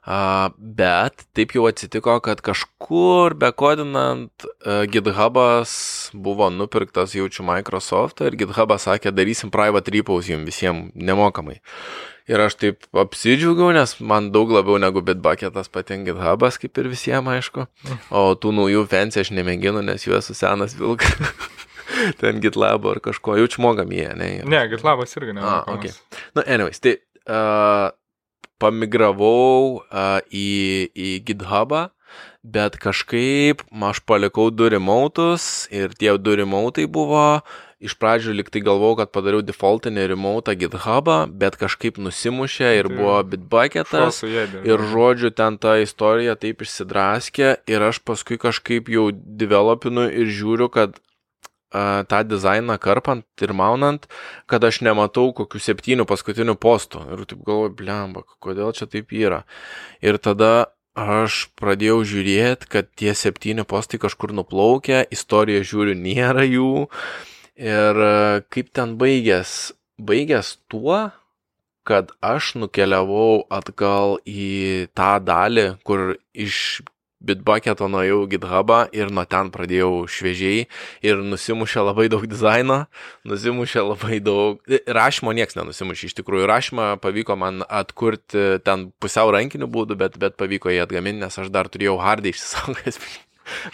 Uh, 0.10 0.48
bet 0.58 1.26
taip 1.36 1.52
jau 1.54 1.66
atsitiko, 1.68 2.16
kad 2.24 2.40
kažkur 2.46 3.36
bekodinant 3.38 4.46
uh, 4.46 4.86
GitHub'as 4.90 5.74
buvo 6.14 6.48
nupirktas 6.54 7.18
jaučiu 7.18 7.44
Microsoft 7.46 8.24
ir 8.24 8.38
GitHub'as 8.40 8.88
sakė, 8.88 9.12
darysim 9.14 9.52
private 9.54 9.92
repos 9.94 10.30
jums 10.32 10.48
visiems 10.48 10.94
nemokamai. 10.96 11.60
Ir 12.30 12.42
aš 12.46 12.60
taip 12.62 12.86
apsidžiaugiau, 12.94 13.74
nes 13.74 13.96
man 14.06 14.30
daug 14.34 14.54
labiau 14.54 14.78
negu 14.82 15.02
Bitbucketas 15.06 15.70
patinka 15.74 16.14
GitHub'as, 16.14 16.62
kaip 16.62 16.78
ir 16.78 16.92
visiems 16.94 17.34
aišku. 17.36 17.66
O 18.14 18.28
tų 18.38 18.54
naujų 18.56 18.86
fancy 18.90 19.24
aš 19.24 19.34
nemėginu, 19.34 19.82
nes 19.86 20.06
jų 20.06 20.20
esu 20.22 20.38
senas 20.38 20.78
vilkas. 20.78 21.18
Ten 22.22 22.42
GitLab 22.44 22.88
ar 22.90 23.02
kažko, 23.04 23.38
jaučiu 23.40 23.64
mogam 23.66 23.92
jie, 23.96 24.10
ne? 24.18 24.32
Ne, 24.48 24.66
GitLab'as 24.72 25.16
irgi 25.20 25.38
ne. 25.38 25.46
Ah, 25.46 25.64
okay. 25.74 25.94
Nu, 26.38 26.44
anyways, 26.46 26.82
tai 26.84 26.98
uh, 27.28 27.90
pamigravau 28.62 29.80
uh, 29.80 30.20
į, 30.32 30.90
į 30.94 31.14
GitHubą, 31.28 31.88
bet 32.44 32.78
kažkaip 32.82 33.64
aš 33.92 34.04
palikau 34.08 34.50
du 34.52 34.70
remautus 34.72 35.68
ir 35.72 35.96
tie 35.98 36.16
du 36.18 36.36
remautai 36.40 36.88
buvo, 36.88 37.42
iš 37.80 37.96
pradžių 38.00 38.36
liktai 38.36 38.62
galvojau, 38.64 38.98
kad 39.00 39.12
padariau 39.16 39.44
defaultinį 39.46 40.08
remoutą 40.12 40.56
GitHubą, 40.60 41.20
bet 41.42 41.56
kažkaip 41.60 42.00
nusimušė 42.02 42.74
ir 42.82 42.90
tai 42.90 42.98
buvo 42.98 43.18
bitbucketas 43.34 44.22
ir 44.28 44.86
žodžiu 44.92 45.32
ten 45.36 45.60
ta 45.62 45.78
istorija 45.80 46.36
taip 46.40 46.66
išsidraskė 46.66 47.54
ir 47.72 47.88
aš 47.88 48.02
paskui 48.04 48.40
kažkaip 48.42 48.92
jau 48.92 49.10
developinu 49.14 50.10
ir 50.12 50.28
žiūriu, 50.28 50.68
kad 50.74 51.00
tą 51.72 52.24
dizainą 52.26 52.78
karpant 52.82 53.26
ir 53.44 53.54
maunant, 53.54 54.08
kad 54.50 54.64
aš 54.66 54.82
nematau 54.86 55.30
kokių 55.38 55.62
septynių 55.62 56.06
paskutinių 56.10 56.56
postų. 56.58 57.06
Ir 57.14 57.24
taip 57.30 57.46
galvoju, 57.46 57.76
blemba, 57.78 58.26
kodėl 58.42 58.74
čia 58.78 58.90
taip 58.90 59.14
yra. 59.14 59.44
Ir 60.02 60.18
tada 60.18 60.72
aš 61.00 61.48
pradėjau 61.60 62.02
žiūrėti, 62.08 62.70
kad 62.70 62.90
tie 62.98 63.14
septyni 63.16 63.66
postai 63.68 64.02
kažkur 64.02 64.34
nuplaukia, 64.36 65.06
istoriją 65.14 65.64
žiūriu, 65.68 65.96
nėra 66.00 66.46
jų. 66.48 66.74
Ir 67.60 68.04
kaip 68.50 68.74
ten 68.76 68.96
baigęs? 69.00 69.74
Baigęs 70.00 70.58
tuo, 70.72 71.10
kad 71.84 72.14
aš 72.24 72.54
nukeliavau 72.62 73.44
atgal 73.52 74.18
į 74.28 74.88
tą 74.96 75.18
dalį, 75.24 75.66
kur 75.84 76.16
iš 76.34 76.82
Bitbucketo 77.20 77.90
nuėjau 77.92 78.22
GitHubą 78.32 78.80
ir 78.96 79.10
nuo 79.12 79.26
ten 79.28 79.50
pradėjau 79.52 80.06
šviežiai 80.08 80.62
ir 81.04 81.20
nusimušė 81.20 81.84
labai 81.84 82.08
daug 82.12 82.24
dizaino, 82.32 82.78
nusimušė 83.28 83.84
labai 83.84 84.22
daug, 84.24 84.62
rašymo 84.88 85.34
nieks 85.36 85.60
nenusimušė, 85.60 86.08
iš 86.08 86.16
tikrųjų 86.22 86.48
rašymą 86.48 86.90
pavyko 87.04 87.36
man 87.40 87.66
atkurti 87.68 88.62
ten 88.64 88.90
pusiau 89.04 89.34
rankiniu 89.36 89.68
būdu, 89.68 90.00
bet, 90.00 90.16
bet 90.22 90.40
pavyko 90.40 90.72
jį 90.72 90.86
atgaminti, 90.86 91.26
nes 91.26 91.42
aš 91.44 91.52
dar 91.52 91.68
turėjau 91.68 92.00
hardį 92.00 92.32
išsisaugęs. 92.32 93.02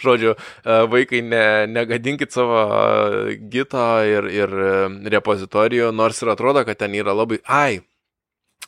Žodžiu, 0.02 0.34
e, 0.34 0.76
vaikai, 0.90 1.20
ne, 1.22 1.44
negadinkit 1.70 2.32
savo 2.32 2.62
gito 3.52 3.82
ir, 4.08 4.30
ir 4.32 4.54
e, 4.56 4.72
repozitorijų, 5.12 5.92
nors 5.94 6.22
ir 6.22 6.32
atrodo, 6.32 6.64
kad 6.66 6.80
ten 6.80 6.96
yra 6.96 7.14
labai, 7.16 7.42
ai, 7.44 7.82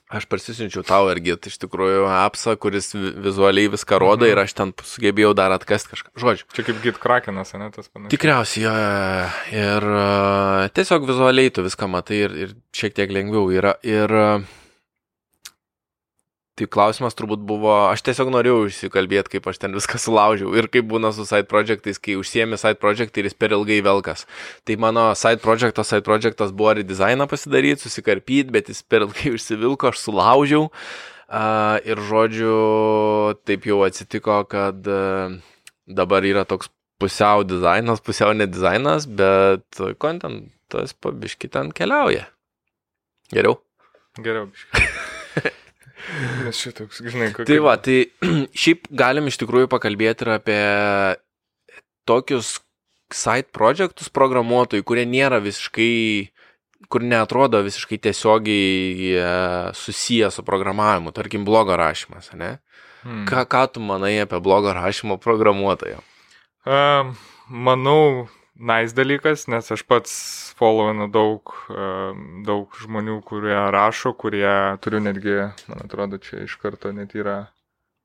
Aš 0.08 0.24
parsisinčiau 0.24 0.80
tau 0.88 1.10
irgi, 1.12 1.34
tai 1.36 1.50
iš 1.52 1.58
tikrųjų, 1.60 2.06
apsa, 2.08 2.54
kuris 2.56 2.94
vizualiai 2.96 3.68
viską 3.74 3.98
rodo 4.00 4.24
mhm. 4.24 4.32
ir 4.32 4.40
aš 4.40 4.54
ten 4.56 4.70
sugebėjau 4.72 5.34
dar 5.36 5.52
atkasti 5.52 5.92
kažką. 5.92 6.12
Žodžiu. 6.16 6.46
Čia 6.56 6.64
kaip 6.64 6.78
git 6.86 7.00
krakenas, 7.02 7.52
ne 7.60 7.68
tas 7.74 7.90
panašiai. 7.90 8.14
Tikriausiai, 8.14 8.64
jo. 8.64 8.72
Ir 9.52 9.88
uh, 9.92 10.64
tiesiog 10.72 11.04
vizualiai 11.10 11.52
tu 11.52 11.66
viską 11.66 11.90
matai 11.92 12.22
ir, 12.24 12.38
ir 12.46 12.56
šiek 12.72 12.96
tiek 12.96 13.12
lengviau 13.12 13.52
yra. 13.52 13.74
Ir 13.84 14.16
uh, 14.16 14.48
Tai 16.58 16.66
klausimas 16.66 17.14
turbūt 17.14 17.42
buvo, 17.46 17.70
aš 17.92 18.02
tiesiog 18.08 18.32
norėjau 18.34 18.64
išsikalbėti, 18.66 19.36
kaip 19.36 19.44
aš 19.46 19.60
ten 19.62 19.76
viską 19.76 20.00
sulaužiau 20.02 20.56
ir 20.58 20.66
kaip 20.72 20.88
būna 20.90 21.12
su 21.14 21.22
side 21.28 21.46
projectais, 21.50 22.00
kai 22.02 22.16
užsiemi 22.18 22.58
side 22.58 22.80
project 22.82 23.20
ir 23.20 23.28
jis 23.28 23.36
per 23.38 23.54
ilgai 23.54 23.76
velkas. 23.86 24.24
Tai 24.66 24.74
mano 24.82 25.04
side 25.18 25.38
projectas, 25.44 25.92
side 25.92 26.02
projectas 26.06 26.50
buvo 26.50 26.72
redizainą 26.80 27.28
pasidaryti, 27.30 27.84
susikarpyti, 27.84 28.50
bet 28.56 28.72
jis 28.72 28.82
per 28.82 29.06
ilgai 29.06 29.30
užsivilko, 29.36 29.92
aš 29.92 30.02
sulaužiau. 30.08 30.66
Uh, 31.28 31.76
ir 31.84 32.00
žodžiu, 32.08 32.56
taip 33.46 33.68
jau 33.68 33.82
atsitiko, 33.84 34.40
kad 34.48 34.90
uh, 34.90 35.36
dabar 35.86 36.26
yra 36.26 36.46
toks 36.48 36.72
pusiau 36.98 37.44
dizainas, 37.46 38.02
pusiau 38.02 38.34
nedizainas, 38.34 39.06
bet 39.06 39.78
kontentas 40.02 40.96
pabiški 40.98 41.52
ten 41.54 41.70
keliauja. 41.70 42.26
Geriau. 43.30 43.60
Geriau 44.18 44.50
biški. 44.50 44.88
Šitoks, 46.54 47.02
žinai, 47.04 47.32
kokia. 47.34 47.48
Tai 47.50 47.58
va, 47.64 47.74
tai 47.80 47.98
šiaip 48.62 48.88
galim 48.96 49.28
iš 49.28 49.38
tikrųjų 49.42 49.68
pakalbėti 49.72 50.24
ir 50.24 50.32
apie 50.38 50.62
tokius 52.08 52.56
side 53.12 53.48
projectus 53.54 54.10
programuotojų, 54.12 54.84
kurie 54.88 55.04
nėra 55.08 55.40
visiškai, 55.44 56.28
kur 56.92 57.04
neatrodo 57.04 57.60
visiškai 57.64 58.00
tiesiogiai 58.04 59.12
e, 59.12 59.28
susiję 59.76 60.30
su 60.32 60.44
programavimu, 60.44 61.12
tarkim, 61.16 61.44
blogo 61.48 61.76
rašymas, 61.76 62.32
ne? 62.36 62.56
Hmm. 63.04 63.24
Ką, 63.28 63.44
ką 63.48 63.64
tu 63.72 63.84
manai 63.84 64.16
apie 64.24 64.40
blogo 64.44 64.72
rašymo 64.76 65.18
programuotoją? 65.22 66.02
Uh, 66.68 67.14
manau, 67.48 68.28
nice 68.58 68.94
dalykas, 68.96 69.46
nes 69.50 69.70
aš 69.70 69.84
pats 69.86 70.12
followinu 70.58 71.06
daug, 71.14 71.54
daug 72.46 72.80
žmonių, 72.82 73.20
kurie 73.26 73.56
rašo, 73.74 74.12
kurie 74.18 74.50
turiu 74.82 75.00
netgi, 75.04 75.38
man 75.70 75.86
atrodo, 75.86 76.18
čia 76.22 76.42
iš 76.44 76.58
karto 76.62 76.92
net 76.92 77.14
yra 77.18 77.46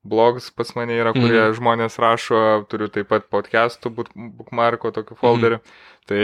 blogs 0.04 0.50
pas 0.54 0.74
mane 0.76 0.96
yra, 1.00 1.14
kurie 1.16 1.40
mm. 1.40 1.54
žmonės 1.58 1.96
rašo, 2.02 2.40
turiu 2.70 2.90
taip 2.92 3.08
pat 3.10 3.26
podcastų, 3.32 3.92
bookmarko, 4.12 4.92
tokių 4.94 5.16
folderių. 5.18 5.60
Mm. 5.60 5.72
Tai 6.10 6.22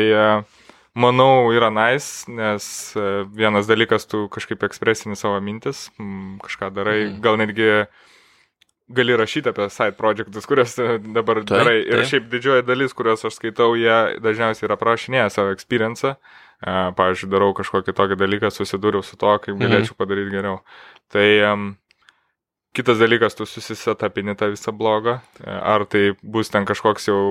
manau 1.01 1.49
yra 1.57 1.71
nice, 1.73 2.29
nes 2.31 2.69
vienas 3.33 3.71
dalykas, 3.71 4.07
tu 4.11 4.27
kažkaip 4.33 4.69
ekspresini 4.69 5.17
savo 5.19 5.41
mintis, 5.45 5.89
kažką 6.45 6.71
darai, 6.77 7.01
mm. 7.09 7.19
gal 7.25 7.41
netgi 7.41 7.71
gali 8.97 9.17
rašyti 9.17 9.53
apie 9.53 9.71
side 9.71 9.97
projectus, 9.99 10.47
kuriuos 10.51 10.77
dabar 11.15 11.43
taip, 11.43 11.51
darai. 11.55 11.79
Ir 11.85 12.03
taip. 12.03 12.11
šiaip 12.13 12.31
didžioji 12.33 12.67
dalis, 12.69 12.95
kuriuos 12.97 13.27
aš 13.29 13.39
skaitau, 13.39 13.73
jie 13.79 14.21
dažniausiai 14.23 14.69
yra 14.69 14.79
prašinėję 14.81 15.29
savo 15.35 15.55
experience. 15.57 16.15
Uh, 16.15 16.51
pavyzdžiui, 16.61 17.31
darau 17.33 17.53
kažkokį 17.57 17.95
tokį 17.97 18.19
dalyką, 18.21 18.51
susidūriau 18.53 19.05
su 19.05 19.17
to, 19.17 19.33
kaip 19.41 19.57
mhm. 19.57 19.65
galėčiau 19.65 19.97
padaryti 19.97 20.35
geriau. 20.35 20.61
Tai 21.13 21.27
um, 21.49 21.69
kitas 22.77 23.01
dalykas, 23.01 23.37
tu 23.39 23.47
susisetapini 23.49 24.37
tą 24.37 24.51
visą 24.53 24.75
blogą. 24.77 25.21
Ar 25.45 25.87
tai 25.89 26.11
bus 26.23 26.53
ten 26.53 26.69
kažkoks 26.69 27.09
jau 27.09 27.23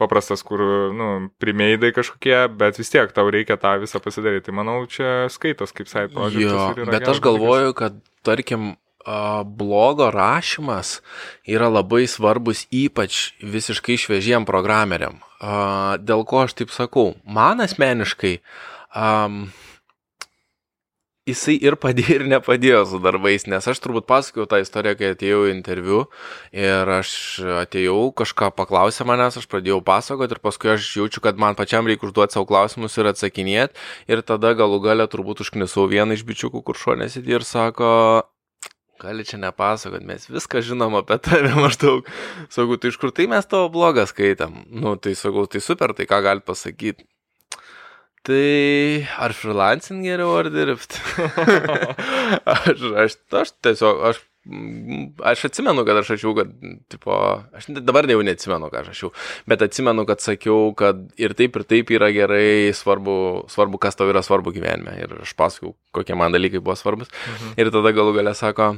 paprastas, 0.00 0.44
kur, 0.46 0.62
nu, 0.96 1.08
primeidai 1.42 1.90
kažkokie, 1.92 2.46
bet 2.56 2.78
vis 2.80 2.92
tiek 2.92 3.10
tau 3.12 3.28
reikia 3.32 3.58
tą 3.60 3.74
visą 3.82 4.00
pasidaryti. 4.00 4.46
Tai 4.48 4.56
manau, 4.62 4.78
čia 4.88 5.26
skaitos 5.32 5.74
kaip 5.76 5.90
side 5.90 6.14
project. 6.14 6.46
Jo, 6.46 6.70
bet 6.86 7.10
aš 7.10 7.20
galvoju, 7.24 7.74
dalykas. 7.74 7.80
kad, 7.82 7.98
tarkim, 8.24 8.70
blogo 9.04 10.10
rašymas 10.12 11.00
yra 11.48 11.70
labai 11.72 12.06
svarbus 12.10 12.66
ypač 12.70 13.32
visiškai 13.40 13.96
šviežiem 14.00 14.46
programeriam. 14.48 15.20
Dėl 16.04 16.26
ko 16.28 16.44
aš 16.44 16.58
taip 16.58 16.74
sakau? 16.74 17.14
Man 17.24 17.64
asmeniškai 17.64 18.38
um, 18.92 19.48
jisai 21.30 21.56
ir 21.62 21.76
padėjo, 21.80 22.16
ir 22.20 22.26
nepadėjo 22.30 22.80
su 22.90 23.00
darbais, 23.02 23.46
nes 23.50 23.66
aš 23.70 23.80
turbūt 23.82 24.06
pasakojau 24.08 24.48
tą 24.50 24.60
istoriją, 24.62 24.96
kai 24.98 25.12
atėjau 25.14 25.42
į 25.48 25.54
interviu 25.54 26.02
ir 26.56 26.92
aš 26.98 27.12
atėjau, 27.62 28.10
kažką 28.20 28.50
paklausė 28.56 29.06
manęs, 29.08 29.38
aš 29.40 29.48
pradėjau 29.50 29.80
pasakoti 29.86 30.36
ir 30.36 30.42
paskui 30.44 30.74
aš 30.74 30.90
jaučiu, 30.98 31.22
kad 31.24 31.40
man 31.40 31.58
pačiam 31.58 31.88
reikia 31.88 32.08
užduoti 32.08 32.36
savo 32.36 32.48
klausimus 32.50 32.98
ir 32.98 33.10
atsakinėti 33.12 33.88
ir 34.10 34.24
tada 34.26 34.52
galų 34.58 34.82
galę 34.84 35.08
turbūt 35.10 35.44
užknisau 35.44 35.86
vieną 35.90 36.18
iš 36.18 36.26
bičiukų, 36.28 36.64
kur 36.66 36.78
šonė 36.80 37.10
sėdi 37.12 37.38
ir 37.38 37.46
sako, 37.46 37.90
gali 39.00 39.24
čia 39.26 39.40
nepasakot, 39.40 40.04
mes 40.06 40.26
viską 40.30 40.62
žinom 40.64 40.98
apie 41.00 41.16
tave 41.24 41.54
maždaug. 41.56 42.08
Sakau, 42.52 42.76
tai 42.80 42.92
iš 42.92 43.00
kur 43.00 43.14
tai 43.16 43.26
mes 43.30 43.48
tavo 43.48 43.70
blogą 43.72 44.04
skaitam? 44.10 44.62
Nu, 44.68 44.96
tai 45.00 45.16
sakau, 45.18 45.46
tai 45.50 45.62
super, 45.64 45.94
tai 45.96 46.08
ką 46.10 46.20
gali 46.26 46.44
pasakyti? 46.44 47.06
Tai 48.20 49.06
ar 49.24 49.32
freelancing 49.32 50.04
geriau 50.04 50.34
ar 50.36 50.50
dirbti? 50.52 51.00
aš, 52.54 52.82
aš, 53.04 53.16
aš 53.40 53.52
tiesiog, 53.64 54.02
aš, 54.10 54.20
aš 55.24 55.44
atsimenu, 55.50 55.84
kad 55.84 55.96
aš 56.00 56.14
rašiau, 56.14 56.32
kad, 56.38 56.52
tipo, 56.88 57.12
aš 57.56 57.68
dabar 57.84 58.08
jau 58.08 58.22
neatsimenu, 58.24 58.70
ką 58.72 58.80
aš 58.80 58.90
rašiau, 58.92 59.10
bet 59.50 59.64
atsimenu, 59.66 60.06
kad 60.08 60.22
sakiau, 60.24 60.70
kad 60.76 61.02
ir 61.20 61.34
taip, 61.36 61.58
ir 61.60 61.66
taip 61.68 61.92
yra 61.92 62.08
gerai, 62.14 62.72
svarbu, 62.76 63.16
svarbu 63.52 63.80
kas 63.82 63.98
tau 63.98 64.08
yra 64.10 64.24
svarbu 64.24 64.54
gyvenime. 64.56 64.96
Ir 65.02 65.18
aš 65.26 65.34
pasakau, 65.36 65.74
kokie 65.96 66.16
man 66.16 66.32
dalykai 66.32 66.62
buvo 66.62 66.78
svarbus. 66.78 67.12
Mhm. 67.12 67.58
Ir 67.60 67.72
tada 67.74 67.92
galų 67.96 68.16
galę 68.16 68.34
sako, 68.38 68.72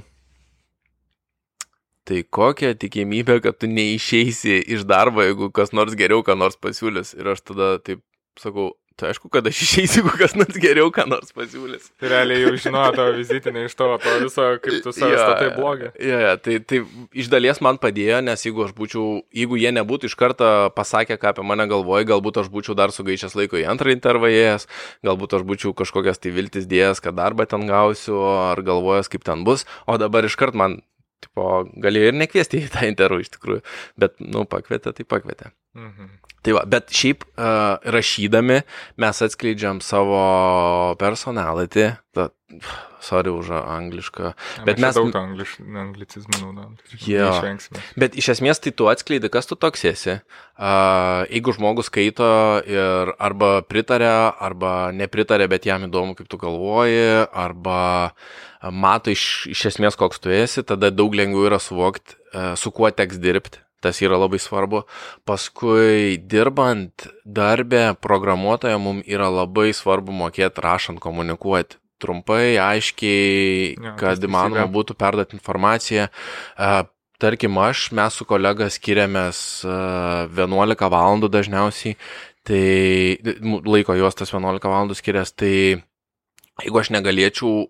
tai 2.08 2.24
kokia 2.26 2.74
tikimybė, 2.74 3.38
kad 3.44 3.60
tu 3.62 3.70
neišeisi 3.70 4.58
iš 4.74 4.86
darbo, 4.88 5.22
jeigu 5.22 5.52
kas 5.54 5.70
nors 5.72 5.94
geriau, 5.98 6.24
ką 6.26 6.36
nors 6.38 6.58
pasiūlys. 6.58 7.14
Ir 7.20 7.34
aš 7.36 7.46
tada 7.52 7.76
taip 7.78 8.02
sakau, 8.40 8.72
Tai 9.02 9.08
aišku, 9.10 9.26
kad 9.34 9.46
aš 9.50 9.58
išeisiu, 9.64 9.98
jeigu 10.04 10.12
kas 10.14 10.36
nors 10.38 10.58
geriau, 10.62 10.86
ką 10.94 11.08
nors 11.10 11.32
pasiūlys. 11.34 11.88
Tai 11.98 12.10
realiai 12.12 12.44
jau 12.44 12.52
žinojo 12.54 12.92
tavo 12.94 13.14
vizitinį 13.16 13.64
iš 13.66 13.72
to, 13.74 13.88
to 13.98 14.12
viso, 14.22 14.44
kaip 14.62 14.76
tu 14.84 14.92
savo 14.94 15.10
ja, 15.10 15.24
statai 15.24 15.48
blogį. 15.56 15.88
Ja, 15.98 16.18
ja, 16.22 16.34
tai, 16.38 16.60
tai 16.62 16.84
iš 17.18 17.30
dalies 17.32 17.58
man 17.66 17.80
padėjo, 17.82 18.20
nes 18.22 18.46
jeigu 18.46 18.62
aš 18.62 18.70
būčiau, 18.76 19.06
jeigu 19.34 19.58
jie 19.58 19.72
nebūtų 19.74 20.06
iš 20.06 20.14
karto 20.20 20.50
pasakę, 20.76 21.16
ką 21.18 21.32
apie 21.32 21.46
mane 21.50 21.66
galvoja, 21.72 22.06
galbūt 22.12 22.38
aš 22.44 22.50
būčiau 22.54 22.76
dar 22.78 22.94
sugaišęs 22.94 23.34
laiko 23.40 23.58
į 23.58 23.64
antrą 23.72 23.90
intervajėjęs, 23.96 24.68
galbūt 25.08 25.34
aš 25.40 25.46
būčiau 25.50 25.74
kažkokias 25.82 26.22
tai 26.22 26.34
viltis 26.36 26.70
dėjęs, 26.70 27.02
kad 27.02 27.18
darbą 27.18 27.48
ten 27.50 27.66
gausiu, 27.66 28.20
ar 28.52 28.62
galvojęs, 28.62 29.10
kaip 29.10 29.26
ten 29.26 29.42
bus, 29.48 29.66
o 29.90 29.98
dabar 29.98 30.30
iš 30.30 30.38
karto 30.38 30.62
man, 30.62 30.78
tipo, 31.26 31.64
galėjo 31.74 32.14
ir 32.14 32.22
nekviesti 32.22 32.62
į 32.62 32.70
tą 32.70 32.86
intervą 32.86 33.18
iš 33.26 33.34
tikrųjų, 33.34 33.66
bet, 33.98 34.14
nu, 34.22 34.46
pakvietė, 34.46 34.94
tai 34.94 35.10
pakvietė. 35.10 35.50
Mhm. 35.72 36.08
Tai 36.42 36.56
va, 36.56 36.64
bet 36.66 36.90
šiaip 36.90 37.22
uh, 37.24 37.78
rašydami 37.94 38.58
mes 39.00 39.20
atskleidžiam 39.24 39.78
savo 39.84 40.18
personality, 40.98 41.92
ta, 42.12 42.26
sorry 43.02 43.30
už 43.30 43.52
anglišką, 43.54 44.32
ja, 44.34 44.64
bet 44.66 44.82
mes... 44.82 44.98
Daug 44.98 45.14
angliš, 45.16 45.54
anglicizmų 45.62 46.40
naudojam. 46.42 46.74
Jo. 47.06 47.30
Bet 47.94 48.18
iš 48.18 48.32
esmės 48.34 48.58
tai 48.60 48.74
tu 48.74 48.90
atskleidi, 48.90 49.30
kas 49.32 49.46
tu 49.46 49.56
toks 49.56 49.86
esi. 49.86 50.18
Uh, 50.58 51.22
jeigu 51.30 51.54
žmogus 51.54 51.88
skaito 51.88 52.26
ir 52.66 53.14
arba 53.22 53.54
pritarė, 53.62 54.12
arba 54.42 54.90
nepritarė, 54.98 55.46
bet 55.50 55.70
jam 55.70 55.86
įdomu, 55.86 56.18
kaip 56.18 56.26
tu 56.26 56.42
galvoji, 56.42 57.22
arba 57.30 57.80
mato 58.66 59.14
iš, 59.14 59.46
iš 59.54 59.68
esmės, 59.72 59.96
koks 59.98 60.20
tu 60.20 60.34
esi, 60.34 60.66
tada 60.66 60.90
daug 60.90 61.14
lengviau 61.14 61.48
yra 61.54 61.62
suvokti, 61.62 62.18
uh, 62.34 62.52
su 62.58 62.74
kuo 62.74 62.90
teks 62.90 63.22
dirbti 63.22 63.62
Tas 63.82 63.98
yra 64.04 64.18
labai 64.20 64.38
svarbu. 64.42 64.84
Paskui 65.26 66.16
dirbant 66.30 67.08
darbę 67.26 67.92
programuotoje 67.98 68.78
mums 68.78 69.06
yra 69.10 69.28
labai 69.32 69.72
svarbu 69.74 70.14
mokėti 70.14 70.62
rašant 70.62 71.02
komunikuoti. 71.02 71.78
Trumpai, 72.02 72.56
aiškiai, 72.58 73.76
ja, 73.78 73.92
kad 73.94 74.24
įmanoma 74.26 74.64
būtų 74.74 74.96
perduoti 74.98 75.36
informaciją. 75.38 76.08
Tarkim, 77.22 77.58
aš, 77.62 77.92
mes 77.94 78.16
su 78.18 78.26
kolega 78.26 78.66
skiriamės 78.74 79.62
11 79.62 80.88
valandų 80.90 81.30
dažniausiai, 81.30 81.94
tai 82.42 82.62
laiko 83.38 83.94
juos 83.94 84.18
tas 84.18 84.34
11 84.34 84.66
valandų 84.66 84.98
skiriasi, 84.98 85.36
tai 85.38 85.52
jeigu 86.64 86.82
aš 86.82 86.90
negalėčiau 86.96 87.68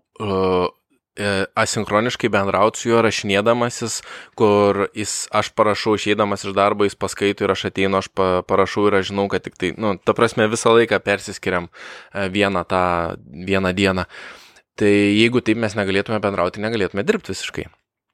asinchroniškai 1.54 2.30
bendrauti 2.32 2.80
su 2.80 2.88
juo 2.88 3.02
rašinėdamasis, 3.04 3.98
kur 4.38 4.86
jis, 4.96 5.26
aš 5.34 5.52
parašau 5.56 5.96
išeidamas 5.98 6.46
iš 6.46 6.54
darbo, 6.56 6.86
jis 6.88 6.96
paskaito 6.96 7.44
ir 7.44 7.52
aš 7.52 7.66
ateinu, 7.68 8.00
aš 8.00 8.08
pa, 8.16 8.28
parašau 8.48 8.86
ir 8.88 8.96
aš 9.00 9.10
žinau, 9.10 9.26
kad 9.32 9.44
tik 9.44 9.58
tai, 9.60 9.74
nu, 9.76 9.94
ta 10.00 10.16
prasme, 10.16 10.48
visą 10.52 10.72
laiką 10.72 11.02
persiskiriam 11.04 11.68
e, 11.68 12.28
vieną 12.32 12.64
tą 12.68 12.82
vieną 13.28 13.74
dieną. 13.76 14.06
Tai 14.80 14.88
jeigu 14.88 15.44
taip 15.44 15.60
mes 15.60 15.76
negalėtume 15.76 16.16
bendrauti, 16.24 16.64
negalėtume 16.64 17.04
dirbti 17.04 17.34
visiškai. 17.34 17.68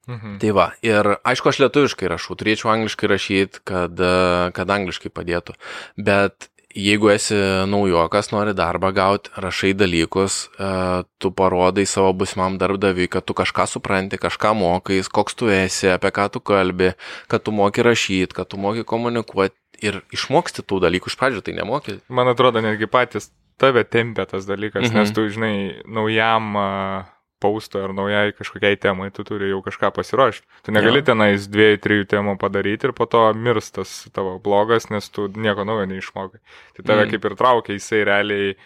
Mhm. 0.08 0.38
Tai 0.42 0.52
va, 0.56 0.70
ir 0.82 1.18
aišku, 1.20 1.50
aš 1.52 1.62
lietuviškai 1.62 2.08
rašau, 2.10 2.34
turėčiau 2.40 2.72
angliškai 2.72 3.10
rašyti, 3.12 3.62
kad, 3.68 3.94
e, 3.94 4.50
kad 4.56 4.70
angliškai 4.74 5.12
padėtų. 5.14 5.54
Bet 6.00 6.48
jeigu 6.74 7.10
esi 7.12 7.36
naujokas, 7.68 8.30
nori 8.32 8.52
darbą 8.56 8.90
gauti, 8.94 9.32
rašai 9.40 9.72
dalykus, 9.78 10.38
e, 10.58 10.70
tu 11.18 11.30
parodai 11.32 11.86
savo 11.88 12.12
busimam 12.12 12.58
darbdaviui, 12.60 13.08
kad 13.12 13.24
tu 13.24 13.36
kažką 13.36 13.66
supranti, 13.70 14.20
kažką 14.20 14.54
mokais, 14.58 15.08
koks 15.08 15.38
tu 15.38 15.48
esi, 15.52 15.88
apie 15.92 16.12
ką 16.14 16.28
tu 16.32 16.40
kalbi, 16.40 16.92
kad 17.28 17.42
tu 17.42 17.54
moki 17.56 17.82
rašyti, 17.82 18.36
kad 18.36 18.48
tu 18.52 18.60
moki 18.60 18.84
komunikuoti 18.84 19.56
ir 19.82 20.02
išmoksti 20.12 20.64
tų 20.66 20.82
dalykų 20.84 21.12
iš 21.12 21.18
pradžių, 21.20 21.44
tai 21.46 21.54
nemoki. 21.56 22.00
Man 22.08 22.28
atrodo, 22.28 22.60
netgi 22.64 22.90
patys 22.90 23.30
tave 23.58 23.84
tempia 23.84 24.26
tas 24.26 24.46
dalykas, 24.46 24.90
mhm. 24.90 24.98
nes 24.98 25.14
tu, 25.14 25.28
žinai, 25.32 25.54
naujam 25.86 26.56
uh 26.56 27.14
paustui 27.42 27.82
ar 27.84 27.94
naujai 27.96 28.32
kažkokiai 28.36 28.78
temai, 28.80 29.10
tu 29.14 29.24
turi 29.26 29.50
jau 29.52 29.60
kažką 29.64 29.92
pasiruošti. 29.96 30.46
Tu 30.66 30.74
negali 30.74 31.02
ja. 31.02 31.10
tenais 31.12 31.46
dviejų, 31.50 31.80
trijų 31.84 32.08
temų 32.14 32.36
padaryti 32.40 32.88
ir 32.88 32.94
po 32.96 33.06
to 33.10 33.22
mirstas 33.38 34.00
tavo 34.14 34.36
blogas, 34.42 34.88
nes 34.92 35.10
tu 35.12 35.28
nieko 35.28 35.66
naujo 35.68 35.86
neišmokai. 35.90 36.42
Tai 36.76 36.84
tave 36.84 37.06
mm. 37.06 37.14
kaip 37.14 37.30
ir 37.30 37.38
traukia, 37.38 37.78
jisai 37.78 38.02
realiai 38.08 38.56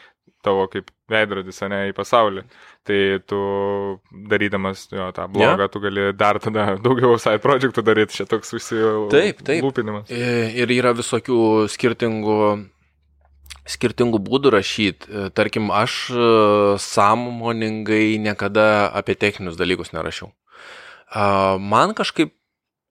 tavo 0.42 0.66
kaip 0.70 0.90
veidrodis, 1.12 1.60
ne 1.70 1.84
į 1.90 1.94
pasaulį. 1.96 2.42
Tai 2.86 2.98
tu 3.30 3.40
darydamas 4.30 4.88
jo, 4.90 5.06
tą 5.14 5.28
blogą, 5.30 5.66
ja. 5.66 5.70
tu 5.70 5.82
gali 5.84 6.08
dar 6.18 6.40
tada 6.42 6.72
daugiau 6.84 7.18
side 7.22 7.42
projektų 7.44 7.84
daryti, 7.86 8.18
čia 8.18 8.26
toks 8.30 8.56
užsilūpinimas. 8.58 9.12
Taip, 9.12 9.44
taip. 9.46 9.62
Ir 10.62 10.74
yra 10.74 10.94
visokių 10.98 11.68
skirtingų 11.70 12.38
skirtingų 13.68 14.20
būdų 14.22 14.52
rašyti. 14.56 15.08
E, 15.08 15.24
tarkim, 15.34 15.70
aš 15.74 15.96
e, 16.10 16.28
sąmoningai 16.82 18.18
niekada 18.22 18.88
apie 18.90 19.16
techninius 19.18 19.58
dalykus 19.60 19.94
nerašiau. 19.96 20.32
Man 21.12 21.90
kažkaip, 21.92 22.30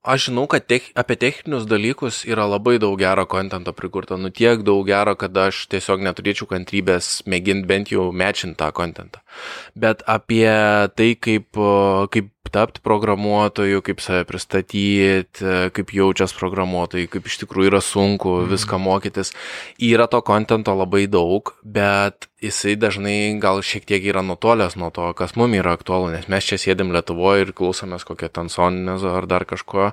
aš 0.05 0.27
žinau, 0.27 0.43
kad 0.49 0.67
tech, 0.69 0.91
apie 0.93 1.15
techninius 1.17 1.65
dalykus 1.69 2.19
yra 2.29 2.45
labai 2.45 2.75
daug 2.81 2.93
gero 2.99 3.25
kontento 3.25 3.73
prikurta, 3.73 4.17
nu 4.17 4.29
tiek 4.29 4.61
daug 4.61 4.85
gero, 4.85 5.15
kad 5.17 5.33
aš 5.37 5.63
tiesiog 5.73 6.03
neturėčiau 6.05 6.45
kantrybės 6.49 7.23
mėginti 7.25 7.65
bent 7.69 7.89
jau 7.93 8.11
mečinti 8.13 8.59
tą 8.61 8.69
kontentą. 8.77 9.23
Bet 9.73 10.05
apie 10.05 10.45
tai, 10.93 11.15
kaip, 11.17 11.57
kaip 12.13 12.29
tapti 12.51 12.81
programuotoju, 12.83 13.81
kaip 13.85 14.01
save 14.03 14.25
pristatyti, 14.29 15.45
kaip 15.75 15.93
jaučias 15.95 16.35
programuotojai, 16.37 17.09
kaip 17.11 17.29
iš 17.29 17.39
tikrųjų 17.43 17.71
yra 17.71 17.81
sunku 17.85 18.35
mm. 18.41 18.51
viską 18.51 18.79
mokytis. 18.81 19.33
Yra 19.81 20.07
to 20.11 20.21
kontento 20.25 20.75
labai 20.77 21.05
daug, 21.11 21.53
bet 21.63 22.27
jisai 22.41 22.75
dažnai 22.79 23.37
gal 23.41 23.61
šiek 23.65 23.85
tiek 23.89 24.05
yra 24.11 24.23
nutolęs 24.25 24.77
nuo 24.79 24.91
to, 24.93 25.11
kas 25.17 25.35
mums 25.39 25.59
yra 25.59 25.75
aktualu, 25.77 26.11
nes 26.15 26.27
mes 26.31 26.47
čia 26.47 26.59
sėdim 26.61 26.93
Lietuvoje 26.95 27.47
ir 27.47 27.53
klausomės 27.57 28.07
kokią 28.07 28.31
tensoninę 28.41 28.97
ar 29.11 29.29
dar 29.29 29.47
kažko. 29.49 29.91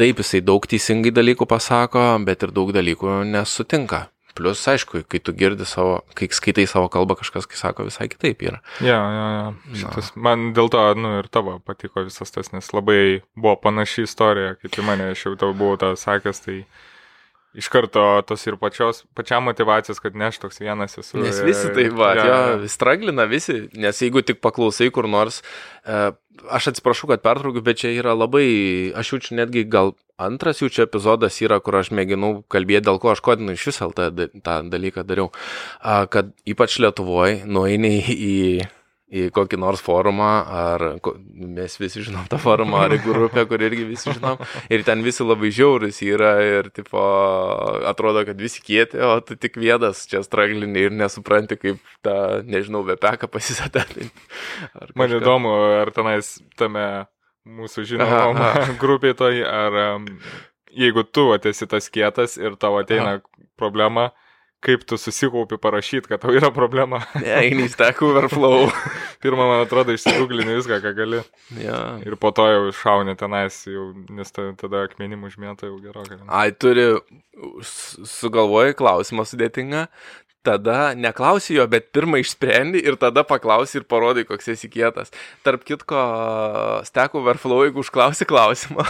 Taip, 0.00 0.22
jisai 0.22 0.42
daug 0.42 0.66
teisingai 0.66 1.14
dalykų 1.14 1.46
pasako, 1.50 2.08
bet 2.26 2.42
ir 2.42 2.54
daug 2.56 2.74
dalykų 2.74 3.22
nesutinka. 3.30 4.08
Plus, 4.34 4.58
aišku, 4.66 5.04
kai 5.06 5.20
tu 5.22 5.34
girdi 5.36 5.66
savo, 5.68 6.00
kai 6.18 6.26
skaitai 6.34 6.64
savo 6.70 6.88
kalbą, 6.90 7.14
kažkas, 7.20 7.46
kai 7.46 7.58
sako, 7.58 7.86
visai 7.86 8.08
kitaip 8.10 8.42
yra. 8.42 8.58
Ja, 8.82 8.98
ja, 8.98 9.26
ja. 9.34 9.44
Šitas, 9.78 10.10
man 10.18 10.48
dėl 10.56 10.72
to, 10.74 10.82
nu, 10.98 11.12
ir 11.20 11.28
tavo 11.30 11.60
patiko 11.62 12.02
visas 12.06 12.34
tas, 12.34 12.50
nes 12.54 12.72
labai 12.74 13.22
buvo 13.38 13.54
panaši 13.62 14.08
istorija, 14.08 14.56
kaip 14.58 14.80
į 14.80 14.88
mane, 14.88 15.12
aš 15.14 15.28
jau 15.28 15.36
tau 15.38 15.54
buvau 15.54 15.78
tą 15.78 15.92
sakęs, 16.00 16.42
tai 16.48 16.58
iš 17.54 17.68
karto 17.70 18.02
tos 18.26 18.42
ir 18.48 18.56
pačios, 18.58 19.04
pačiam 19.14 19.46
motivacijos, 19.46 20.00
kad 20.02 20.16
ne 20.18 20.26
aš 20.32 20.40
toks 20.42 20.58
vienas 20.60 20.98
esu. 20.98 21.20
Nes 21.22 21.38
visi 21.46 21.70
tai 21.74 21.86
va, 21.94 22.10
ja, 22.18 22.24
jo, 22.26 22.68
straglina 22.70 23.28
visi, 23.30 23.68
nes 23.78 24.02
jeigu 24.02 24.24
tik 24.26 24.42
paklausai 24.42 24.90
kur 24.94 25.06
nors, 25.10 25.40
e, 25.86 26.00
aš 26.50 26.72
atsiprašau, 26.72 27.08
kad 27.10 27.22
pertraukiu, 27.24 27.62
bet 27.64 27.80
čia 27.82 27.92
yra 27.94 28.14
labai, 28.16 28.92
aš 28.96 29.14
jaučiu 29.14 29.38
netgi 29.38 29.64
gal 29.70 29.94
antras 30.20 30.62
jų 30.62 30.70
čia 30.74 30.86
epizodas 30.86 31.40
yra, 31.42 31.58
kur 31.64 31.80
aš 31.80 31.90
mėginau 31.94 32.44
kalbėti, 32.52 32.86
dėl 32.88 33.00
ko 33.02 33.12
aš 33.14 33.22
kodinu 33.24 33.56
iš 33.56 33.68
visą 33.72 33.90
tą, 33.96 34.10
tą 34.14 34.56
dalyką 34.70 35.06
dariau, 35.06 35.30
kad 35.82 36.32
ypač 36.48 36.78
Lietuvoje 36.82 37.42
nueini 37.46 37.96
į 38.00 38.14
į 38.14 38.34
kokį 39.34 39.58
nors 39.62 39.82
forumą, 39.84 40.30
ar 40.50 40.84
mes 41.34 41.76
visi 41.78 42.02
žinom 42.06 42.26
tą 42.30 42.38
forumą, 42.42 42.80
ar 42.86 42.96
į 42.96 43.00
grupę, 43.04 43.44
kur 43.50 43.62
irgi 43.62 43.86
visi 43.86 44.14
žinom, 44.16 44.40
ir 44.72 44.84
ten 44.86 45.04
visi 45.06 45.26
labai 45.26 45.52
žiaurus 45.54 46.00
yra 46.04 46.32
ir, 46.42 46.70
tipo, 46.74 47.02
atrodo, 47.86 48.24
kad 48.26 48.40
visi 48.40 48.62
kieti, 48.64 48.98
o 48.98 49.18
tu 49.24 49.38
tik 49.38 49.58
vienas 49.60 50.04
čia 50.10 50.24
straglini 50.26 50.88
ir 50.88 50.94
nesupranti, 50.94 51.58
kaip 51.60 51.94
tą, 52.04 52.16
nežinau, 52.48 52.82
vepeką 52.88 53.30
pasisatinti. 53.30 54.10
Man 54.98 55.14
įdomu, 55.20 55.54
ar 55.82 55.94
tenais 55.94 56.36
tame 56.58 57.06
mūsų 57.44 57.86
žinomom 57.92 58.40
grupiai 58.82 59.16
toj, 59.16 59.42
ar 59.46 59.80
jeigu 60.74 61.04
tu 61.06 61.30
esi 61.36 61.68
tas 61.70 61.88
kietas 61.92 62.38
ir 62.40 62.58
tavo 62.60 62.80
ateina 62.82 63.18
Aha. 63.18 63.46
problema, 63.60 64.10
kaip 64.64 64.84
tu 64.88 64.98
susikaupi 65.00 65.58
parašyti, 65.60 66.08
kad 66.10 66.22
tau 66.22 66.32
yra 66.34 66.50
problema. 66.54 67.02
Ne, 67.20 67.30
eini 67.42 67.66
į 67.68 67.72
Stack 67.74 68.02
Overflow. 68.04 68.70
Pirmą, 69.24 69.46
man 69.50 69.64
atrodo, 69.64 69.94
išsigūglini 69.96 70.56
viską, 70.58 70.80
ką 70.84 70.94
gali. 70.96 71.20
Ja. 71.60 71.80
Ir 72.04 72.16
po 72.20 72.32
to 72.36 72.46
jau 72.50 72.64
šauni 72.80 73.16
tenais, 73.20 73.60
jau, 73.68 73.90
nes 74.12 74.34
tada 74.34 74.84
akmenim 74.84 75.24
užmėta 75.28 75.68
jau 75.70 75.78
gerokai. 75.82 76.20
Ai, 76.28 76.48
turi, 76.52 76.90
sugalvoji 78.08 78.76
klausimą 78.78 79.24
sudėtingą, 79.28 79.86
tada 80.44 80.92
neklausi 80.98 81.56
jo, 81.56 81.64
bet 81.70 81.88
pirmą 81.94 82.20
išsprendi 82.22 82.82
ir 82.84 82.98
tada 83.00 83.24
paklausi 83.26 83.80
ir 83.80 83.86
parodai, 83.88 84.26
koks 84.28 84.50
esi 84.54 84.68
kietas. 84.72 85.12
Tarp 85.46 85.64
kitko, 85.66 86.00
Stack 86.86 87.16
Overflow, 87.18 87.64
jeigu 87.66 87.82
užklausi 87.82 88.28
klausimą 88.28 88.86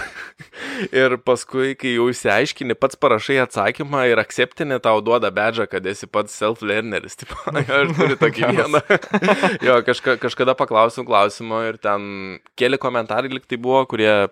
ir 1.02 1.16
paskui, 1.24 1.74
kai 1.78 1.94
jau 1.94 2.11
įsiaiškini, 2.12 2.76
pats 2.78 2.98
parašai 3.00 3.40
atsakymą 3.44 4.05
ir 4.11 4.22
akceptinė 4.22 4.80
tau 4.84 5.02
duoda 5.05 5.30
bedžą, 5.34 5.68
kad 5.70 5.86
esi 5.90 6.11
pats 6.11 6.34
self-learneris. 6.42 7.20
Aš 7.55 7.94
turiu 7.98 8.18
tokį 8.20 8.55
vieną. 8.59 8.84
jo, 9.66 9.80
kažka, 9.86 10.18
kažkada 10.22 10.57
paklausim 10.59 11.07
klausimo 11.09 11.62
ir 11.68 11.78
ten 11.82 12.40
keli 12.59 12.80
komentarai 12.80 13.30
liktai 13.32 13.61
buvo, 13.61 13.84
kurie 13.90 14.26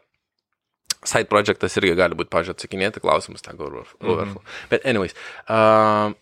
Side 1.02 1.26
projectas 1.26 1.74
irgi 1.80 1.96
gali 1.98 2.14
būti, 2.14 2.30
pažiūrėjau, 2.30 2.54
atsakinėti 2.54 3.00
klausimus, 3.02 3.40
Stack 3.42 3.58
Overflow. 3.58 4.20
Mm 4.20 4.34
-hmm. 4.36 4.52
Bet 4.70 4.84
anyways, 4.86 5.16
uh, 5.50 6.14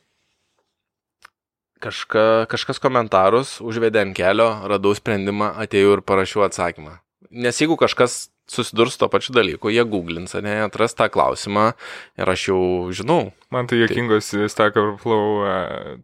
kažka, 1.82 2.46
kažkas 2.50 2.80
komentarus 2.82 3.58
užvedė 3.64 4.04
ant 4.04 4.16
kelio, 4.16 4.50
radau 4.70 4.92
sprendimą, 4.96 5.54
atėjau 5.64 5.96
ir 5.96 6.04
parašiau 6.06 6.44
atsakymą. 6.46 6.98
Nes 7.30 7.58
jeigu 7.62 7.76
kažkas 7.80 8.28
susidurs 8.50 8.98
to 8.98 9.06
pačiu 9.10 9.34
dalyku, 9.36 9.70
jie 9.70 9.84
googlins, 9.86 10.34
ne, 10.42 10.56
atras 10.66 10.96
tą 10.98 11.06
klausimą 11.12 11.70
ir 12.18 12.32
aš 12.32 12.48
jau 12.50 12.62
žinau. 12.94 13.30
Man 13.54 13.70
tai 13.70 13.84
jėkingos 13.84 14.32
tai... 14.32 14.48
Stack 14.50 14.78
Overflow 14.80 15.44
e, 15.46 15.54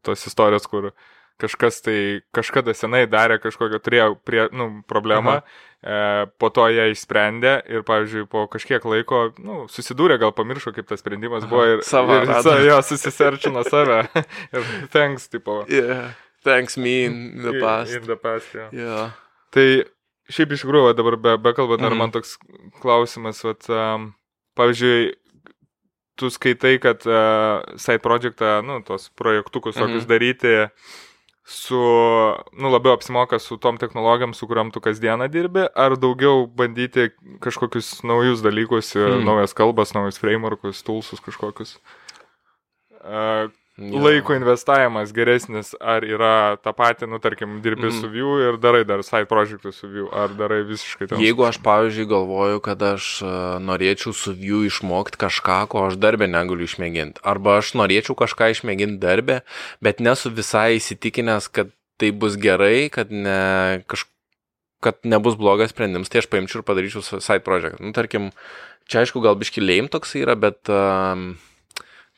tos 0.06 0.22
istorijos, 0.30 0.68
kur 0.70 0.92
kažkas 1.40 1.80
tai 1.84 1.98
kažkada 2.34 2.74
senai 2.76 3.04
darė 3.10 3.38
kažkokią, 3.42 3.80
turėjo 3.84 4.08
prie, 4.24 4.46
nu, 4.56 4.68
problemą, 4.88 5.38
Aha. 5.40 5.64
e, 5.82 6.28
po 6.40 6.50
to 6.54 6.66
ją 6.72 6.88
išsprendė 6.92 7.58
ir, 7.72 7.84
pavyzdžiui, 7.88 8.26
po 8.32 8.46
kažkiek 8.52 8.84
laiko, 8.88 9.22
nu, 9.44 9.64
susidūrė, 9.72 10.18
gal 10.22 10.32
pamiršo, 10.36 10.72
kaip 10.76 10.88
tas 10.88 11.02
sprendimas 11.04 11.44
Aha. 11.44 11.50
buvo 11.52 11.66
ir, 11.74 11.84
Savo, 11.86 12.16
ir 12.22 12.32
sa, 12.44 12.56
jo, 12.64 12.78
susiserčino 12.88 13.64
save. 13.68 14.06
ir 14.56 14.72
thanks, 14.94 15.28
tipo. 15.32 15.62
Yeah. 15.72 16.16
Thanks 16.46 16.78
me 16.78 17.04
in 17.04 17.20
the 17.42 17.58
past. 17.60 17.92
In, 17.92 18.02
in 18.02 18.08
the 18.08 18.16
past, 18.16 18.54
yeah. 18.54 18.72
yeah. 18.72 19.14
Tai 19.54 19.66
šiaip 20.32 20.56
iš 20.56 20.64
tikrųjų, 20.64 20.96
dabar 20.96 21.18
be, 21.20 21.36
bekalbant, 21.42 21.82
mm. 21.82 21.90
ar 21.90 22.00
man 22.00 22.14
toks 22.14 22.36
klausimas, 22.80 23.42
vat, 23.44 23.66
um, 23.72 24.12
pavyzdžiui, 24.58 25.14
tu 26.16 26.30
skaitai, 26.32 26.78
kad 26.80 27.02
uh, 27.04 27.60
side 27.76 28.00
projektą, 28.04 28.62
nu, 28.64 28.80
tos 28.86 29.10
projektukus 29.18 29.76
tokius 29.76 30.06
mm 30.06 30.12
daryti 30.14 30.54
su, 31.46 31.78
nu, 32.52 32.70
labiau 32.72 32.96
apsimoka 32.96 33.38
su 33.38 33.56
tom 33.56 33.76
technologijom, 33.78 34.34
su 34.34 34.48
kuriam 34.50 34.70
tu 34.74 34.80
kasdieną 34.82 35.28
dirbi, 35.30 35.68
ar 35.74 35.94
daugiau 35.94 36.46
bandyti 36.46 37.10
kažkokius 37.44 38.02
naujus 38.02 38.42
dalykus, 38.42 38.90
mm. 38.98 39.22
naujas 39.28 39.54
kalbas, 39.54 39.94
naujus 39.94 40.18
frameworkus, 40.18 40.82
toolsus 40.82 41.22
kažkokius. 41.22 41.76
Ja. 43.76 43.98
Laiko 44.00 44.32
investavimas 44.32 45.10
geresnis, 45.12 45.74
ar 45.84 46.04
yra 46.08 46.56
tą 46.64 46.72
patį, 46.72 47.10
nu, 47.12 47.18
tarkim, 47.20 47.58
dirbi 47.60 47.90
mm. 47.90 47.98
su 47.98 48.08
Vue 48.08 48.46
ir 48.46 48.56
darai 48.56 48.86
dar 48.88 49.02
side 49.04 49.28
projektų 49.28 49.68
su 49.76 49.90
Vue, 49.90 50.06
ar 50.16 50.32
darai 50.32 50.62
visiškai 50.64 51.10
ten. 51.10 51.20
Jeigu 51.20 51.44
aš, 51.44 51.58
pavyzdžiui, 51.60 52.06
galvoju, 52.08 52.62
kad 52.64 52.80
aš 52.94 53.08
uh, 53.20 53.34
norėčiau 53.60 54.14
su 54.16 54.32
Vue 54.32 54.70
išmokti 54.70 55.20
kažką, 55.20 55.58
ko 55.68 55.82
aš 55.90 55.98
darbę 56.00 56.24
negaliu 56.24 56.64
išmėginti, 56.64 57.20
arba 57.20 57.58
aš 57.60 57.74
norėčiau 57.76 58.16
kažką 58.16 58.48
išmėginti 58.54 58.96
darbę, 59.02 59.42
bet 59.84 60.00
nesu 60.00 60.32
visai 60.32 60.78
įsitikinęs, 60.78 61.50
kad 61.52 61.68
tai 62.00 62.14
bus 62.16 62.38
gerai, 62.40 62.88
kad, 62.94 63.12
ne, 63.12 63.82
kaž, 63.92 64.06
kad 64.80 65.04
nebus 65.04 65.36
blogas 65.36 65.76
sprendimas, 65.76 66.08
tai 66.08 66.22
aš 66.22 66.30
paimčiau 66.32 66.62
ir 66.62 66.64
padaryčiau 66.70 67.04
side 67.04 67.44
project. 67.44 67.84
Nu, 67.84 67.92
tarkim, 67.92 68.30
čia 68.88 69.04
aišku, 69.04 69.20
gal 69.20 69.36
biški 69.36 69.60
lame 69.60 69.92
toks 69.92 70.16
yra, 70.16 70.38
bet... 70.40 70.64
Uh, 70.64 71.36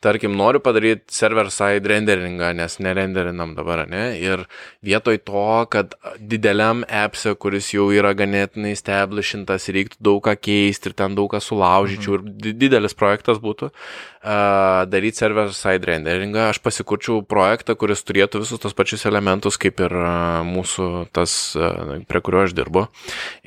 tarkim, 0.03 0.35
noriu 0.39 0.61
padaryti 0.63 1.13
server-side 1.13 1.87
renderingą, 1.89 2.53
nes 2.55 2.77
nerenderinam 2.79 3.53
dabar, 3.57 3.83
ne? 3.89 4.03
Ir 4.19 4.45
vietoj 4.85 5.19
to, 5.27 5.45
kad 5.71 5.95
dideliam 6.19 6.85
appse, 6.87 7.33
kuris 7.35 7.71
jau 7.75 7.89
yra 7.95 8.13
ganėtinai 8.17 8.71
establishintas, 8.77 9.67
reiktų 9.75 9.99
daug 10.09 10.21
ką 10.25 10.35
keisti 10.39 10.91
ir 10.91 10.95
ten 10.99 11.17
daug 11.17 11.29
ką 11.33 11.41
sulaužyčiau 11.43 12.17
mhm. 12.17 12.39
ir 12.39 12.55
didelis 12.63 12.95
projektas 12.97 13.41
būtų, 13.43 13.69
uh, 13.69 14.85
daryti 14.89 15.19
server-side 15.19 15.91
renderingą, 15.91 16.49
aš 16.53 16.61
pasikurčiau 16.63 17.21
projektą, 17.27 17.75
kuris 17.79 18.03
turėtų 18.07 18.43
visus 18.45 18.63
tos 18.63 18.77
pačius 18.77 19.05
elementus, 19.09 19.59
kaip 19.59 19.83
ir 19.83 19.95
uh, 19.99 20.39
mūsų 20.47 21.09
tas, 21.15 21.35
uh, 21.59 21.97
prie 22.07 22.23
kurio 22.23 22.45
aš 22.45 22.55
dirbu. 22.57 22.87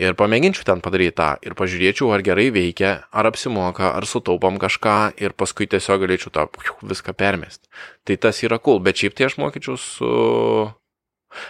Ir 0.00 0.16
pamėginčiau 0.18 0.68
ten 0.68 0.84
padaryti 0.84 1.16
tą 1.16 1.32
ir 1.44 1.57
pažiūrėčiau, 1.59 2.12
ar 2.12 2.24
gerai 2.24 2.50
veikia, 2.55 2.94
ar 3.09 3.32
apsimoka, 3.32 3.94
ar 3.96 4.09
sutaupam 4.09 4.61
kažką 4.61 5.14
ir 5.22 5.32
paskui 5.36 5.68
tiesiog 5.70 6.05
galėčiau 6.05 6.32
tą 6.34 6.41
tą 6.47 6.76
viską 6.82 7.14
permesti. 7.18 7.68
Tai 8.05 8.16
tas 8.16 8.43
yra 8.43 8.59
cool, 8.59 8.82
bet 8.84 9.01
šiaip 9.01 9.16
tai 9.18 9.30
aš 9.30 9.38
mokyčiau 9.40 9.78
su... 9.80 10.12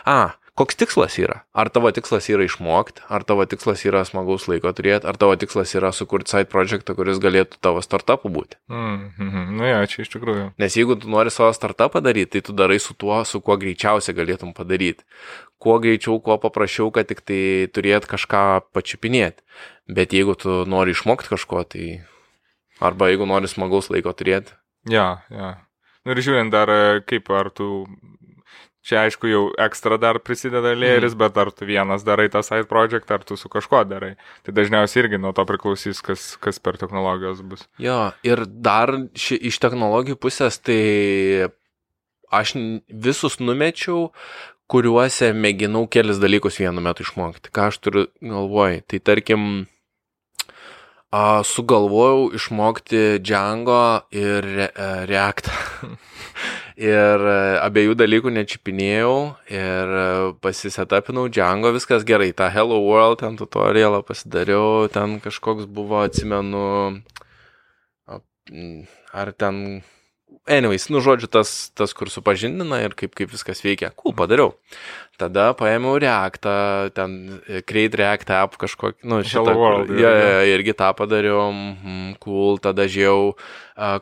A, 0.06 0.34
koks 0.58 0.76
tikslas 0.76 1.16
yra? 1.20 1.42
Ar 1.56 1.70
tavo 1.72 1.90
tikslas 1.94 2.28
yra 2.30 2.44
išmokti, 2.46 3.02
ar 3.12 3.24
tavo 3.26 3.44
tikslas 3.48 3.82
yra 3.88 4.02
smagaus 4.08 4.46
laiko 4.50 4.72
turėti, 4.76 5.08
ar 5.08 5.16
tavo 5.20 5.36
tikslas 5.40 5.72
yra 5.78 5.92
sukurti 5.96 6.32
side 6.32 6.50
projektą, 6.52 6.94
kuris 6.98 7.20
galėtų 7.22 7.60
tavo 7.64 7.82
startupų 7.84 8.32
būti? 8.32 8.58
Mm 8.70 9.10
-hmm. 9.16 9.50
Nu, 9.58 9.64
ja, 9.66 9.82
čia 9.86 10.02
iš 10.04 10.12
tikrųjų. 10.12 10.52
Nes 10.58 10.76
jeigu 10.76 10.96
tu 10.96 11.08
nori 11.08 11.30
savo 11.30 11.52
startupą 11.52 12.02
daryti, 12.04 12.30
tai 12.32 12.40
tu 12.40 12.52
darai 12.52 12.78
su 12.78 12.94
tuo, 12.94 13.24
su 13.24 13.40
kuo 13.40 13.56
greičiausiai 13.56 14.16
galėtum 14.16 14.52
padaryti. 14.54 15.04
Kuo 15.58 15.78
greičiau, 15.78 16.20
kuo 16.20 16.38
paprasčiau, 16.38 16.90
kad 16.90 17.06
tik 17.08 17.20
tai 17.20 17.68
turėt 17.72 18.06
kažką 18.06 18.72
pačiupinėti. 18.72 19.42
Bet 19.88 20.12
jeigu 20.12 20.34
tu 20.34 20.64
nori 20.66 20.90
išmokti 20.90 21.28
kažko, 21.28 21.64
tai 21.64 22.04
arba 22.80 23.08
jeigu 23.08 23.26
nori 23.26 23.48
smagaus 23.48 23.90
laiko 23.90 24.12
turėti, 24.12 24.52
Ja, 24.90 25.22
ja. 25.30 25.54
Nu 26.02 26.14
ir 26.14 26.22
žiūrint 26.24 26.50
dar, 26.50 26.70
e, 26.70 27.00
kaip 27.06 27.30
ar 27.30 27.52
tu, 27.54 27.84
čia 28.82 29.04
aišku 29.06 29.30
jau 29.30 29.42
ekstra 29.62 29.98
dar 30.02 30.18
prisideda 30.18 30.74
lėris, 30.74 31.14
mm. 31.14 31.20
bet 31.20 31.38
ar 31.38 31.52
tu 31.54 31.68
vienas 31.68 32.02
darai 32.06 32.26
tą 32.32 32.42
side 32.42 32.66
project, 32.70 33.10
ar 33.14 33.22
tu 33.26 33.38
su 33.38 33.50
kažkuo 33.52 33.84
darai. 33.86 34.16
Tai 34.42 34.54
dažniausiai 34.56 35.04
irgi 35.04 35.20
nuo 35.22 35.30
to 35.36 35.46
priklausys, 35.46 36.02
kas, 36.02 36.32
kas 36.42 36.58
per 36.58 36.80
technologijos 36.80 37.44
bus. 37.46 37.66
Jo, 37.82 38.10
ir 38.26 38.44
dar 38.46 38.96
ši, 39.14 39.38
iš 39.52 39.60
technologijų 39.62 40.18
pusės, 40.22 40.58
tai 40.58 40.80
aš 42.32 42.56
visus 42.88 43.38
numečiau, 43.38 44.08
kuriuose 44.72 45.30
mėginau 45.36 45.84
kelis 45.90 46.18
dalykus 46.22 46.58
vienu 46.62 46.82
metu 46.82 47.04
išmokti. 47.04 47.52
Ką 47.54 47.68
aš 47.70 47.78
turiu 47.84 48.06
galvoj? 48.24 48.80
Tai 48.88 49.00
tarkim, 49.04 49.66
A, 51.12 51.42
sugalvojau 51.44 52.30
išmokti 52.32 53.18
Django 53.20 54.00
ir 54.16 54.46
re, 54.48 54.68
e, 54.72 54.86
React. 55.10 55.50
ir 56.80 57.24
e, 57.28 57.34
abiejų 57.60 57.98
dalykų 58.00 58.32
nečipinėjau 58.32 59.16
ir 59.52 59.92
e, 60.00 60.06
pasisetapinau 60.40 61.26
Django, 61.28 61.74
viskas 61.76 62.06
gerai. 62.08 62.30
Ta 62.32 62.48
Hello 62.48 62.80
World 62.80 63.20
ten 63.20 63.36
tutorialą 63.36 64.00
pasidariau, 64.08 64.88
ten 64.88 65.18
kažkoks 65.20 65.68
buvo, 65.68 66.00
atsimenu, 66.00 66.64
ar 69.12 69.32
ten 69.36 69.82
anyways, 70.46 70.88
nu 70.92 71.00
žodžiu, 71.04 71.28
tas, 71.30 71.70
tas 71.76 71.94
kur 71.96 72.10
supažindina 72.10 72.80
ir 72.82 72.96
kaip, 72.98 73.14
kaip 73.18 73.30
viskas 73.32 73.62
veikia. 73.64 73.92
Cool, 73.96 74.14
padariau. 74.16 74.54
Tada 75.20 75.50
paėmiau 75.58 76.00
Reactą, 76.02 76.54
ten 76.96 77.40
e, 77.46 77.60
Create 77.66 77.98
React 78.00 78.32
app 78.34 78.56
kažkokį, 78.60 79.06
nu 79.06 79.20
šitą. 79.26 79.54
World, 79.58 79.92
ja, 80.00 80.10
ja, 80.18 80.40
irgi 80.54 80.74
tą 80.78 80.90
padariau, 80.98 81.50
mm, 81.52 82.16
cool, 82.24 82.58
tada 82.62 82.88
žiūrėjau, 82.90 83.34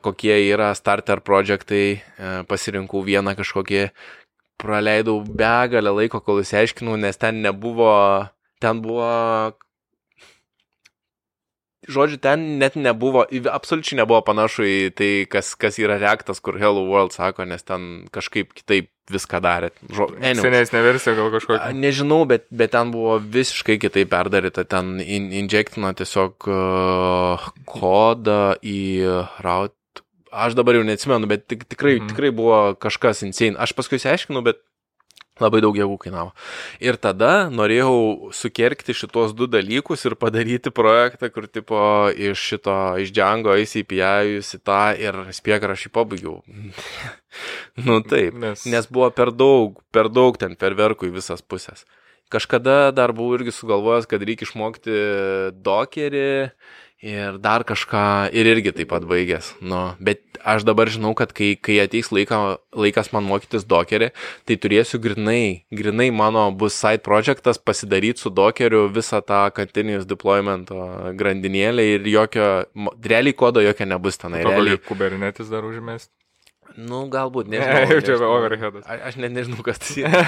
kokie 0.04 0.36
yra 0.48 0.70
starter 0.78 1.20
projektai, 1.24 1.84
e, 2.00 2.32
pasirinkau 2.48 3.02
vieną 3.04 3.36
kažkokį, 3.38 3.88
praleidau 4.60 5.18
begalę 5.24 5.92
laiko, 5.96 6.22
kol 6.24 6.42
įsiaiškinau, 6.44 6.96
nes 7.00 7.20
ten 7.20 7.42
nebuvo, 7.44 7.90
ten 8.62 8.80
buvo 8.84 9.10
žodžiu, 11.92 12.20
ten 12.22 12.46
net 12.60 12.78
nebuvo, 12.78 13.24
absoliučiai 13.26 14.00
nebuvo 14.00 14.22
panašu 14.26 14.66
į 14.66 14.78
tai, 14.96 15.10
kas, 15.30 15.52
kas 15.58 15.80
yra 15.82 15.98
reaktas, 16.00 16.40
kur 16.42 16.58
Hello 16.60 16.86
World 16.88 17.14
sako, 17.16 17.46
nes 17.50 17.66
ten 17.66 18.06
kažkaip 18.14 18.54
kitaip 18.56 18.90
viską 19.10 19.40
darė. 19.42 19.72
Senesnė 19.90 20.84
versija 20.84 21.16
gal 21.18 21.32
kažkokia. 21.34 21.72
Nežinau, 21.76 22.22
bet, 22.30 22.46
bet 22.54 22.72
ten 22.76 22.92
buvo 22.94 23.18
visiškai 23.18 23.80
kitaip 23.82 24.10
perdaryta. 24.12 24.64
Ten 24.68 24.98
in, 25.02 25.30
injektina 25.42 25.92
tiesiog 25.98 26.46
uh, 26.46 27.50
kodą 27.68 28.40
į 28.62 28.80
route. 29.44 29.76
Aš 30.30 30.54
dabar 30.54 30.78
jau 30.78 30.86
neatsimenu, 30.86 31.26
bet 31.26 31.48
tik, 31.50 31.66
tikrai, 31.66 31.96
mm. 31.98 32.12
tikrai 32.12 32.30
buvo 32.34 32.58
kažkas 32.78 33.24
insane. 33.26 33.58
Aš 33.58 33.74
paskui 33.74 33.98
išsiaiškinau, 33.98 34.44
bet 34.46 34.62
Labai 35.40 35.62
daug 35.64 35.76
jėgų 35.76 35.96
kainavo. 36.02 36.34
Ir 36.84 36.98
tada 37.00 37.48
norėjau 37.52 38.30
sukerkti 38.36 38.94
šitos 38.96 39.32
du 39.36 39.48
dalykus 39.50 40.04
ir 40.08 40.16
padaryti 40.20 40.72
projektą, 40.74 41.30
kur 41.32 41.48
tipo 41.48 41.80
iš 42.12 42.42
šito, 42.52 42.76
iš 43.00 43.14
Django 43.16 43.56
įsipijėjus 43.60 44.54
į 44.58 44.60
tą 44.68 44.82
ir 45.00 45.22
spėk 45.36 45.64
aš 45.70 45.86
jį 45.88 45.94
pabaigiau. 45.96 46.36
nu 47.86 48.00
taip, 48.04 48.36
nes... 48.36 48.66
nes 48.68 48.90
buvo 48.92 49.08
per 49.14 49.32
daug, 49.32 49.80
per 49.94 50.12
daug 50.12 50.36
ten 50.40 50.58
perverkų 50.60 51.08
į 51.08 51.16
visas 51.20 51.42
pusės. 51.42 51.86
Kažkada 52.30 52.92
dar 52.94 53.10
buvau 53.16 53.40
irgi 53.40 53.50
sugalvojęs, 53.56 54.06
kad 54.06 54.22
reikia 54.22 54.46
išmokti 54.46 54.98
dokerį 55.66 56.28
ir 57.02 57.38
dar 57.40 57.64
kažką 57.64 58.30
ir 58.36 58.48
irgi 58.52 58.72
taip 58.76 58.90
pat 58.92 59.04
baigęs. 59.08 59.54
Nu, 59.60 59.80
bet 60.00 60.20
aš 60.44 60.64
dabar 60.68 60.88
žinau, 60.92 61.14
kad 61.16 61.32
kai, 61.36 61.54
kai 61.56 61.80
ateis 61.82 62.12
laika, 62.12 62.60
laikas 62.76 63.10
man 63.14 63.26
mokytis 63.28 63.64
dokerį, 63.68 64.10
tai 64.48 64.56
turėsiu 64.60 65.00
grinai, 65.02 65.64
grinai 65.72 66.10
mano 66.12 66.46
bus 66.52 66.76
side 66.76 67.04
projektas 67.06 67.58
pasidaryti 67.58 68.20
su 68.20 68.32
dokeriu 68.32 68.86
visą 68.92 69.22
tą 69.24 69.46
continuous 69.56 70.08
deployment 70.08 70.72
grandinėlę 71.16 71.88
ir 71.96 72.08
jokio, 72.08 72.48
realiai 73.04 73.36
kodo 73.36 73.64
jokio 73.64 73.88
nebus 73.88 74.20
tenai. 74.20 74.44
Realiai 74.44 74.80
Kubernetes 74.84 75.52
dar 75.52 75.64
užmest. 75.64 76.12
Nu, 76.78 77.00
galbūt, 77.10 77.48
nežinau. 77.50 77.86
Ne, 77.90 77.98
čia 78.04 78.16
overheadas. 78.26 78.84
A, 78.86 78.96
aš 79.08 79.16
net 79.20 79.32
nežinau, 79.34 79.62
kas 79.66 79.80
tai 79.82 80.02
yra. 80.06 80.22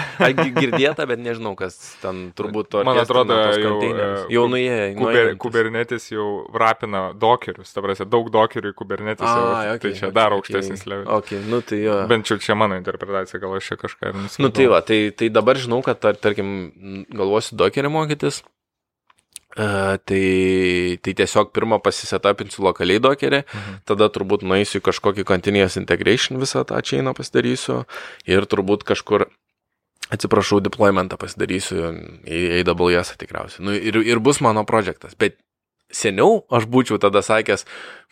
Girdėta, 0.56 1.06
bet 1.08 1.22
nežinau, 1.22 1.54
kas 1.58 1.76
ten 2.02 2.24
turbūt 2.38 2.70
to. 2.72 2.82
Man 2.86 2.98
atrodo, 3.02 3.36
jau, 3.62 3.74
e, 3.86 4.08
jau 4.32 4.44
nuėjo. 4.50 4.78
Kuber, 4.98 5.30
kubernetis 5.42 6.08
jau 6.12 6.28
rapina 6.58 7.04
dokerius, 7.14 7.72
ta 7.74 7.84
prasme, 7.84 8.08
daug 8.10 8.30
dokerių 8.34 8.72
į 8.72 8.78
kubernetis. 8.78 9.26
A, 9.28 9.34
jau, 9.34 9.76
okay, 9.76 9.82
tai 9.84 9.94
čia 10.00 10.08
okay, 10.08 10.16
dar 10.18 10.36
aukštesnis 10.38 10.82
okay. 10.82 10.92
levelis. 10.94 11.12
Okay, 11.18 11.44
nu, 11.52 11.62
tai 11.66 11.82
jo. 11.84 11.98
Bent 12.10 12.32
jau 12.32 12.38
čia 12.42 12.58
mano 12.58 12.78
interpretacija, 12.80 13.42
gal 13.42 13.58
aš 13.58 13.72
čia 13.72 13.78
kažką 13.84 14.10
ir 14.10 14.18
nusimanau. 14.18 14.48
Nu, 14.48 14.54
tai 14.58 14.70
va, 14.72 14.82
tai, 14.86 15.02
tai 15.16 15.30
dabar 15.34 15.60
žinau, 15.60 15.82
kad, 15.86 16.00
tar, 16.02 16.18
tarkim, 16.18 17.06
galvosiu 17.12 17.60
dokerį 17.60 17.92
mokytis. 17.92 18.42
Uh, 19.52 19.98
tai, 20.08 20.96
tai 21.04 21.12
tiesiog 21.12 21.50
pirmą 21.52 21.76
pasisetapinsiu 21.84 22.64
lokaliai 22.64 23.02
dokerį, 23.04 23.42
mhm. 23.44 23.74
tada 23.84 24.08
turbūt 24.08 24.46
nueisiu 24.48 24.80
į 24.80 24.86
kažkokį 24.86 25.26
continuous 25.28 25.76
integration 25.76 26.40
visą 26.40 26.62
tą 26.64 26.80
čainą 26.80 27.12
pasidarysiu 27.18 27.82
ir 28.24 28.48
turbūt 28.48 28.86
kažkur, 28.88 29.26
atsiprašau, 30.08 30.62
deploymentą 30.64 31.20
pasidarysiu 31.20 31.92
į 32.24 32.40
AWS 32.62 33.12
tikriausiai. 33.20 33.66
Nu, 33.68 33.76
ir, 33.76 34.00
ir 34.00 34.24
bus 34.24 34.40
mano 34.40 34.64
projektas, 34.68 35.12
bet 35.20 35.36
seniau 35.92 36.42
aš 36.52 36.66
būčiau 36.72 36.98
tada 37.02 37.22
sakęs, 37.24 37.66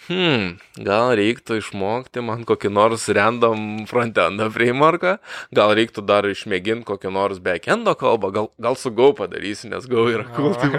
hmm, 0.08 0.56
gal 0.84 1.12
reiktų 1.18 1.58
išmokti 1.60 2.22
man 2.24 2.44
kokį 2.48 2.70
nors 2.72 3.06
random 3.12 3.86
frontendo 3.90 4.48
frameworką, 4.52 5.16
gal 5.56 5.74
reiktų 5.76 6.04
dar 6.06 6.28
išmėginti 6.28 6.86
kokį 6.88 7.12
nors 7.14 7.40
backendo 7.42 7.94
kalbą, 7.98 8.32
gal, 8.34 8.50
gal 8.60 8.78
su 8.80 8.92
Go 8.94 9.10
padarysiu, 9.16 9.70
nes 9.72 9.86
Go 9.90 10.06
yra 10.12 10.26
cool. 10.36 10.54
Tai 10.60 10.70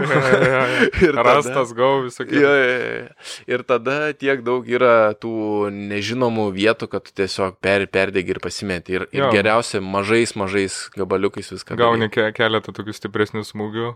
ir 1.05 1.17
rastas 1.17 1.73
Go 1.77 1.91
visokie. 2.05 2.41
Ja, 2.41 2.53
ja, 2.55 2.71
ja. 2.71 3.07
Ir 3.51 3.63
tada 3.67 4.11
tiek 4.17 4.43
daug 4.45 4.67
yra 4.69 5.13
tų 5.17 5.69
nežinomų 5.73 6.47
vietų, 6.55 6.89
kad 6.91 7.05
tu 7.07 7.15
tiesiog 7.17 7.57
per, 7.63 7.85
perdėgi 7.91 8.35
ir 8.35 8.41
pasimeti. 8.43 8.97
Ir, 8.97 9.07
ir 9.13 9.25
jo. 9.25 9.31
geriausia 9.33 9.81
mažais, 9.83 10.35
mažais 10.39 10.77
gabaliukais 10.97 11.51
viską. 11.53 11.77
Gauni 11.79 12.09
ke 12.13 12.29
keletą 12.35 12.73
tokių 12.75 12.95
stipresnių 12.95 13.43
smūgių, 13.47 13.91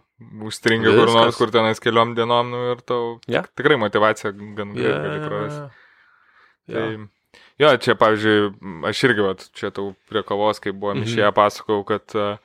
užstringi 0.47 0.89
kur 0.89 1.13
nors, 1.13 1.37
kur 1.39 1.53
tenais 1.53 1.81
keliom 1.83 2.15
dienom 2.17 2.51
nu, 2.53 2.63
ir 2.73 2.83
tau 2.95 3.11
ja. 3.31 3.43
tikrai 3.59 3.77
motivacija 3.81 4.31
gan 4.31 4.73
gerai. 4.77 4.95
Ja 4.95 5.03
gali 5.03 5.27
prarasti. 5.27 5.83
Tai, 6.65 6.87
jo, 7.61 7.71
čia, 7.83 7.95
pavyzdžiui, 7.99 8.49
aš 8.89 9.05
irgi, 9.05 9.23
vat, 9.27 9.47
čia 9.57 9.71
tau 9.75 9.93
prie 10.09 10.23
kavos, 10.25 10.61
kai 10.63 10.73
buvom 10.73 11.01
mhm. 11.01 11.09
išėję, 11.09 11.31
pasakau, 11.35 11.83
kad 11.87 12.15
uh, 12.17 12.37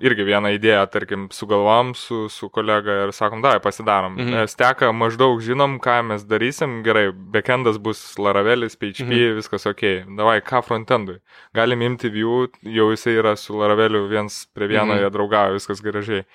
irgi 0.00 0.24
vieną 0.28 0.52
idėją, 0.54 0.84
tarkim, 0.92 1.26
sugalvom 1.34 1.92
su, 1.98 2.28
su 2.30 2.48
kolega 2.54 3.00
ir 3.02 3.12
sakom, 3.16 3.42
davai, 3.42 3.58
pasidarom. 3.62 4.16
Mhm. 4.20 4.46
Steka 4.50 4.92
maždaug 4.94 5.42
žinom, 5.42 5.76
ką 5.82 5.98
mes 6.12 6.24
darysim, 6.28 6.80
gerai, 6.86 7.08
backendas 7.12 7.80
bus 7.82 8.00
Laravelis, 8.22 8.78
PHP, 8.78 9.10
mhm. 9.10 9.36
viskas 9.40 9.66
ok. 9.68 9.84
Davai, 10.18 10.38
ką 10.46 10.62
frontendui? 10.66 11.18
Galim 11.58 11.82
imti 11.90 12.12
view, 12.12 12.46
jau 12.62 12.90
jisai 12.94 13.18
yra 13.18 13.36
su 13.36 13.58
Laraveliu 13.58 14.06
viens 14.10 14.44
prie 14.54 14.70
vieno, 14.70 14.94
mhm. 14.94 15.02
jie 15.02 15.14
draugavo, 15.18 15.58
viskas 15.58 15.82
gražiai. 15.84 16.26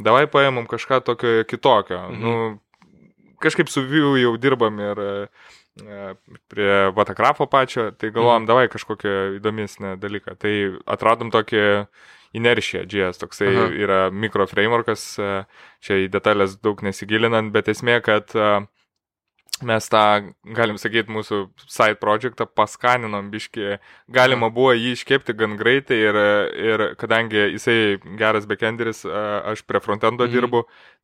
Davai 0.00 0.26
paėmum 0.30 0.68
kažką 0.70 1.02
tokio 1.04 1.44
kitokio. 1.48 2.02
Mhm. 2.10 2.20
Nu, 2.20 3.30
kažkaip 3.40 3.72
su 3.72 3.84
Vue 3.88 4.20
jau 4.20 4.36
dirbam 4.40 4.78
ir 4.80 5.02
prie 6.48 6.90
Vatagrafo 6.94 7.46
pačio, 7.46 7.90
tai 7.90 8.10
galvojam, 8.10 8.42
mm. 8.42 8.48
davai 8.48 8.68
kažkokią 8.68 9.14
įdomesnę 9.38 9.94
dalyką. 10.00 10.36
Tai 10.40 10.52
atradom 10.90 11.30
tokį 11.32 11.62
ineršia 12.36 12.84
JS, 12.86 13.20
toksai 13.22 13.48
Aha. 13.50 13.68
yra 13.74 14.00
mikro 14.10 14.46
frameworkas, 14.50 15.04
e, 15.18 15.30
čia 15.82 15.98
į 16.04 16.10
detalės 16.12 16.58
daug 16.62 16.82
nesigilinant, 16.86 17.50
bet 17.54 17.70
esmė, 17.72 17.98
kad 18.06 18.30
uh, 18.38 18.62
mes 19.66 19.88
tą, 19.92 20.02
galim 20.56 20.78
sakyti, 20.80 21.12
mūsų 21.12 21.40
side 21.66 21.98
projektą 22.00 22.46
paskaninom 22.46 23.30
biški. 23.32 23.76
Galima 24.12 24.50
buvo 24.54 24.72
jį 24.76 24.94
iškepti 24.96 25.36
gan 25.38 25.56
greitai 25.60 25.98
ir, 26.00 26.18
ir 26.70 26.84
kadangi 27.00 27.50
jisai 27.56 27.98
geras 28.20 28.48
backenderis, 28.50 29.04
aš 29.04 29.64
prie 29.68 29.82
frontendo 29.84 30.26
mm. 30.26 30.34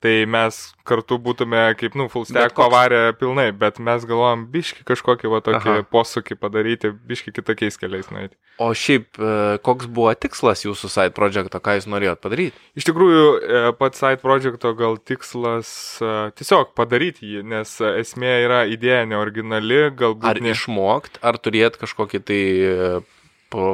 Tai 0.04 0.26
mes 0.28 0.56
kartu 0.86 1.16
būtume 1.22 1.60
kaip, 1.80 1.96
nu, 1.98 2.06
full 2.12 2.26
stack 2.28 2.54
pavarę 2.56 3.14
pilnai, 3.18 3.48
bet 3.56 3.80
mes 3.82 4.04
galvojam 4.06 4.44
biški 4.52 4.84
kažkokį 4.86 5.30
va 5.32 5.40
tokį 5.44 5.72
Aha. 5.72 5.86
posūkį 5.92 6.36
padaryti, 6.38 6.92
biški 7.08 7.32
kitokiais 7.34 7.80
keliais 7.80 8.10
nueiti. 8.12 8.36
O 8.62 8.70
šiaip, 8.76 9.08
e, 9.16 9.56
koks 9.66 9.88
buvo 9.88 10.12
tikslas 10.16 10.66
jūsų 10.66 10.92
side 10.92 11.16
projekto, 11.16 11.60
ką 11.60 11.78
jūs 11.78 11.88
norėjot 11.90 12.22
padaryti? 12.24 12.62
Iš 12.78 12.88
tikrųjų, 12.90 13.24
e, 13.40 13.64
pats 13.80 14.04
side 14.04 14.22
projekto 14.22 14.72
gal 14.78 15.00
tikslas 15.00 15.68
e, 16.04 16.14
tiesiog 16.38 16.76
padaryti 16.78 17.32
jį, 17.34 17.44
nes 17.56 17.76
esmė 17.90 18.38
yra 18.44 18.62
idėja 18.70 19.04
neoriginali, 19.08 19.86
galbūt. 19.96 20.28
Ar 20.28 20.42
ne... 20.44 20.54
išmokt, 20.56 21.20
ar 21.24 21.40
turėt 21.40 21.80
kažkokį 21.80 22.24
tai 22.26 22.42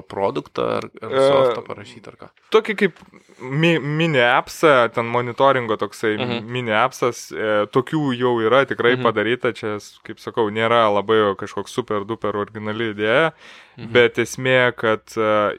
produktą 0.09 0.69
ar, 0.79 0.87
ar 1.03 1.15
softą 1.19 1.63
parašyti 1.67 2.11
ar 2.13 2.19
ką? 2.21 2.29
Tokį 2.55 2.77
kaip 2.83 3.01
mi, 3.41 3.73
mini 3.79 4.21
appsą, 4.23 4.89
ten 4.95 5.07
monitoringo 5.07 5.77
toksai 5.77 6.15
mhm. 6.17 6.31
-huh. 6.31 6.51
mini 6.57 6.75
appsas, 6.77 7.31
e, 7.33 7.67
tokių 7.73 8.13
jau 8.19 8.35
yra 8.41 8.65
tikrai 8.67 8.93
mhm. 8.93 9.01
-huh. 9.01 9.09
padaryta, 9.09 9.53
čia, 9.53 9.79
kaip 10.07 10.19
sakau, 10.19 10.49
nėra 10.51 10.87
labai 10.95 11.35
kažkoks 11.37 11.73
super 11.73 12.05
duper 12.05 12.37
originali 12.37 12.93
idėja, 12.95 13.33
mhm. 13.33 13.87
-huh. 13.87 13.93
bet 13.93 14.19
esmė, 14.19 14.73
kad 14.77 15.03
e, 15.17 15.59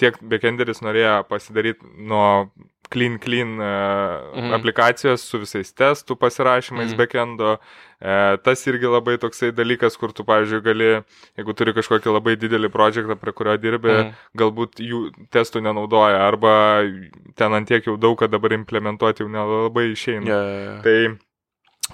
tiek 0.00 0.16
backenderis 0.20 0.82
norėjo 0.84 1.18
pasidaryti 1.30 1.88
nuo 2.08 2.28
clean, 2.90 3.18
clean 3.18 3.58
uh, 3.58 4.36
mhm. 4.36 4.54
aplikacijos 4.54 5.24
su 5.26 5.40
visais 5.42 5.72
testų 5.74 6.16
pasirašymais 6.20 6.92
mhm. 6.92 7.00
backendo. 7.00 7.56
E, 7.96 8.36
tas 8.44 8.60
irgi 8.68 8.90
labai 8.92 9.14
toksai 9.16 9.54
dalykas, 9.56 9.94
kur 9.96 10.12
tu, 10.12 10.20
pavyzdžiui, 10.28 10.58
gali, 10.60 10.88
jeigu 11.40 11.54
turi 11.56 11.72
kažkokį 11.78 12.12
labai 12.12 12.34
didelį 12.36 12.68
projektą, 12.68 13.16
prie 13.16 13.32
kurio 13.32 13.54
dirbi, 13.56 13.88
mhm. 13.94 14.10
galbūt 14.36 14.82
jų 14.84 15.00
testų 15.32 15.64
nenaudoja, 15.64 16.20
arba 16.26 16.52
ten 17.40 17.56
antiek 17.56 17.88
jau 17.88 17.96
daug, 17.96 18.18
kad 18.20 18.34
dabar 18.34 18.52
implementuoti 18.58 19.24
jau 19.24 19.30
nelabai 19.32 19.88
išeina. 19.94 20.28
Yeah, 20.28 20.50
yeah, 20.50 20.66
yeah. 20.66 20.82
Tai 20.84 21.25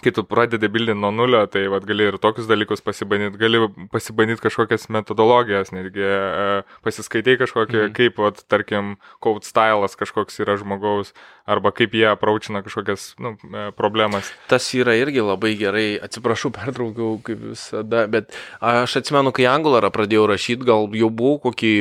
kai 0.01 0.13
tu 0.15 0.25
pradedi 0.25 0.69
bildinti 0.73 1.01
nuo 1.01 1.11
nulio, 1.13 1.43
tai 1.53 1.67
vat, 1.71 1.85
gali 1.89 2.07
ir 2.09 2.17
tokius 2.21 2.47
dalykus 2.49 2.81
pasibandyti, 2.85 3.37
gali 3.41 3.61
pasibandyti 3.93 4.41
kažkokias 4.47 4.89
metodologijas, 4.95 5.73
netgi 5.75 6.07
e, 6.07 6.47
pasiskaitai 6.87 7.37
kažkokį, 7.43 7.79
mm. 7.83 7.93
kaip, 7.99 8.17
vat, 8.23 8.41
tarkim, 8.51 8.95
code 9.25 9.45
stylas 9.49 9.99
kažkoks 10.01 10.41
yra 10.45 10.57
žmogaus, 10.61 11.13
arba 11.45 11.75
kaip 11.77 11.97
jie 11.99 12.07
apraučina 12.09 12.65
kažkokias 12.65 13.11
nu, 13.21 13.35
e, 13.37 13.69
problemas. 13.77 14.33
Tas 14.49 14.71
yra 14.79 14.97
irgi 14.97 15.25
labai 15.27 15.53
gerai, 15.61 15.87
atsiprašau, 16.09 16.55
pertraukiau 16.57 17.19
kaip 17.27 17.45
visada, 17.53 18.07
bet 18.13 18.33
aš 18.65 19.03
atsimenu, 19.03 19.35
kai 19.37 19.51
Angularą 19.53 19.93
pradėjau 19.93 20.27
rašyti, 20.33 20.69
gal 20.73 20.89
jau 20.97 21.13
buvau 21.13 21.43
kokį 21.51 21.75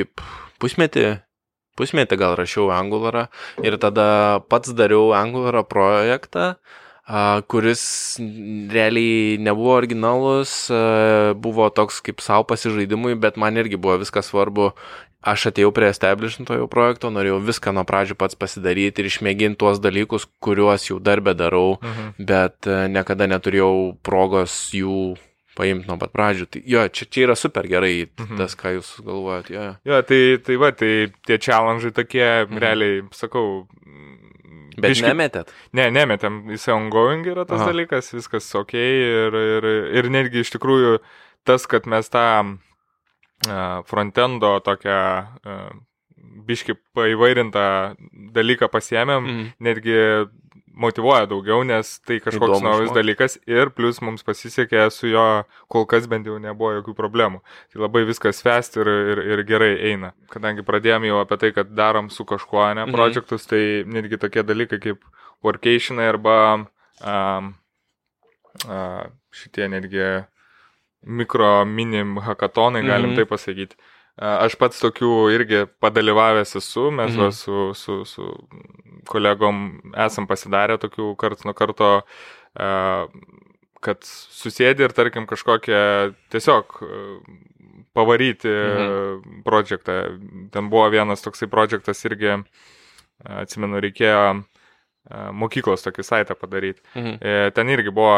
pusmetį, 0.61 1.07
pusmetį 1.79 2.19
gal 2.19 2.35
rašiau 2.39 2.67
Angularą 2.75 3.29
ir 3.63 3.79
tada 3.79 4.43
pats 4.51 4.75
dariau 4.75 5.13
Angularą 5.15 5.63
projektą 5.63 6.57
kuris 7.51 7.83
realiai 8.71 9.37
nebuvo 9.41 9.73
originalus, 9.75 10.53
buvo 11.35 11.69
toks 11.69 12.01
kaip 12.05 12.21
savo 12.21 12.45
pasižaidimui, 12.51 13.15
bet 13.19 13.39
man 13.41 13.57
irgi 13.57 13.79
buvo 13.81 13.97
viskas 14.03 14.31
svarbu. 14.31 14.71
Aš 15.21 15.51
atėjau 15.51 15.69
prie 15.69 15.85
establishmentojo 15.93 16.65
projekto, 16.65 17.11
norėjau 17.13 17.37
viską 17.45 17.75
nuo 17.77 17.83
pradžių 17.85 18.15
pats 18.17 18.37
pasidaryti 18.41 19.03
ir 19.03 19.09
išmėginti 19.11 19.59
tuos 19.61 19.77
dalykus, 19.77 20.25
kuriuos 20.41 20.87
jau 20.87 20.97
darbę 20.97 21.35
darau, 21.37 21.75
mhm. 21.77 22.15
bet 22.25 22.69
niekada 22.89 23.27
neturėjau 23.29 23.99
progos 24.01 24.55
jų 24.73 25.13
paimti 25.57 25.89
nuo 25.89 25.99
pat 26.01 26.13
pradžių. 26.15 26.47
Tai 26.49 26.61
jo, 26.73 26.87
čia, 26.95 27.07
čia 27.11 27.25
yra 27.27 27.35
super 27.37 27.69
gerai 27.69 27.93
mhm. 28.07 28.39
tas, 28.41 28.55
ką 28.57 28.75
jūs 28.77 28.95
galvojat. 29.05 29.51
Jo, 29.53 29.67
jo 29.91 30.01
tai, 30.09 30.21
tai 30.45 30.57
va, 30.61 30.71
tai 30.73 30.91
tie 31.27 31.37
challenge 31.37 31.93
tokie, 31.97 32.25
mhm. 32.47 32.61
realiai, 32.63 33.03
sakau. 33.15 33.65
Bet 34.81 34.95
biški... 34.95 35.07
nemetėt? 35.07 35.53
Ne, 35.77 35.89
nemetėm, 35.93 36.43
jis 36.53 36.67
ongoing 36.73 37.27
yra 37.29 37.45
tas 37.49 37.61
Aha. 37.61 37.71
dalykas, 37.71 38.11
viskas 38.15 38.49
ok 38.57 38.75
ir, 38.77 39.37
ir, 39.57 39.69
ir 40.01 40.09
netgi 40.13 40.43
iš 40.43 40.53
tikrųjų 40.57 40.97
tas, 41.47 41.65
kad 41.69 41.87
mes 41.89 42.09
tą 42.13 42.25
frontendo 43.89 44.59
tokią 44.61 44.99
biški 46.45 46.75
paįvairintą 46.95 47.65
dalyką 48.35 48.69
pasiemėm, 48.71 49.25
mhm. 49.25 49.47
netgi 49.65 49.97
motivuoja 50.81 51.27
daugiau, 51.29 51.61
nes 51.67 51.93
tai 52.07 52.17
kažkoks 52.23 52.57
Įdomu, 52.57 52.65
naujas 52.65 52.91
dalykas 52.95 53.37
ir 53.49 53.71
plus 53.75 54.01
mums 54.03 54.25
pasisekė 54.27 54.87
su 54.93 55.11
jo, 55.11 55.25
kol 55.71 55.85
kas 55.89 56.07
bent 56.11 56.27
jau 56.29 56.39
nebuvo 56.41 56.73
jokių 56.79 56.95
problemų. 56.97 57.41
Tai 57.73 57.83
labai 57.85 58.03
viskas 58.09 58.41
fest 58.45 58.79
ir, 58.81 58.89
ir, 59.13 59.23
ir 59.35 59.43
gerai 59.47 59.71
eina. 59.91 60.11
Kadangi 60.33 60.65
pradėjom 60.67 61.07
jau 61.09 61.21
apie 61.21 61.39
tai, 61.43 61.53
kad 61.55 61.71
darom 61.77 62.11
su 62.13 62.25
kažkuo, 62.27 62.65
ne, 62.73 62.85
mhm. 62.85 62.97
projektus, 62.97 63.47
tai 63.49 63.63
netgi 63.87 64.19
tokie 64.21 64.45
dalykai 64.47 64.81
kaip 64.83 65.07
workationai 65.45 66.09
arba 66.11 66.35
um, 66.57 67.53
uh, 68.67 69.05
šitie 69.33 69.69
netgi 69.71 70.11
mikro 71.01 71.63
minim 71.65 72.19
hackathonai, 72.21 72.83
galim 72.85 73.13
mhm. 73.13 73.21
tai 73.21 73.29
pasakyti 73.29 73.79
Aš 74.19 74.57
pats 74.59 74.81
tokių 74.83 75.11
irgi 75.33 75.63
padalyvavęs 75.81 76.57
esu, 76.59 76.89
mes 76.93 77.13
mhm. 77.15 77.31
su, 77.35 77.71
su, 77.77 78.01
su 78.05 78.27
kolegom 79.09 79.79
esam 80.05 80.27
pasidarę 80.29 80.77
tokių 80.81 81.13
karts 81.21 81.47
nuo 81.47 81.55
karto, 81.57 81.93
kad 83.81 84.03
susėdė 84.05 84.89
ir 84.89 84.93
tarkim 84.97 85.25
kažkokią 85.29 85.81
tiesiog 86.33 86.77
pavaryti 87.97 88.51
mhm. 88.51 89.41
projektą. 89.47 89.97
Ten 90.53 90.69
buvo 90.71 90.89
vienas 90.93 91.23
toksai 91.23 91.49
projektas 91.51 92.03
irgi, 92.07 92.37
atsimenu, 93.41 93.81
reikėjo 93.83 94.43
mokyklos 95.09 95.81
tokį 95.81 96.05
saitą 96.05 96.35
padaryti. 96.37 96.83
Mhm. 96.93 97.17
E, 97.19 97.51
ten 97.55 97.71
irgi 97.73 97.93
buvo 97.93 98.13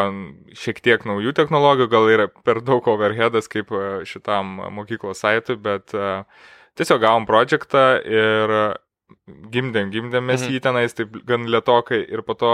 šiek 0.60 0.82
tiek 0.84 1.06
naujų 1.08 1.34
technologijų, 1.38 1.90
gal 1.92 2.10
yra 2.12 2.28
per 2.44 2.62
daug 2.66 2.88
overheadas 2.92 3.48
kaip 3.52 3.72
šitam 4.10 4.58
mokyklos 4.76 5.24
saitui, 5.24 5.56
bet 5.56 5.96
tiesiog 6.76 7.04
gavom 7.06 7.28
projektą 7.30 7.86
ir 8.04 8.56
gimdėm, 9.54 9.92
gimdėm 9.94 10.26
mes 10.26 10.42
mhm. 10.42 10.56
jį 10.56 10.64
tenais 10.64 10.98
taip 10.98 11.16
gan 11.28 11.48
lietokai 11.48 12.02
ir 12.04 12.24
po 12.28 12.36
to 12.36 12.54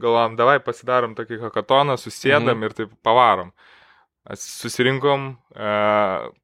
galvom, 0.00 0.34
davai 0.38 0.58
pasidarom 0.62 1.14
tokį 1.14 1.40
hakatoną, 1.46 1.96
susėdam 2.00 2.58
mhm. 2.58 2.64
ir 2.66 2.76
taip 2.80 2.94
pavarom. 3.06 3.52
Susirinkom, 4.32 5.34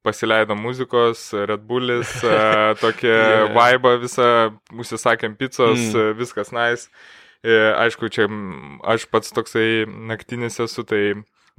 pasileidom 0.05 0.59
muzikos, 0.61 1.31
Red 1.33 1.63
Bullis, 1.65 2.11
tokią 2.83 3.09
yeah. 3.09 3.47
vibe 3.55 3.95
visą, 4.03 4.27
užsisakėm 4.77 5.33
pizzos, 5.39 5.87
mm. 5.89 6.13
viskas 6.19 6.53
nice. 6.53 6.91
Aišku, 7.41 8.11
čia 8.13 8.27
aš 8.85 9.07
pats 9.09 9.33
toksai 9.33 9.87
naktinis 9.89 10.59
esu, 10.61 10.85
tai 10.85 11.01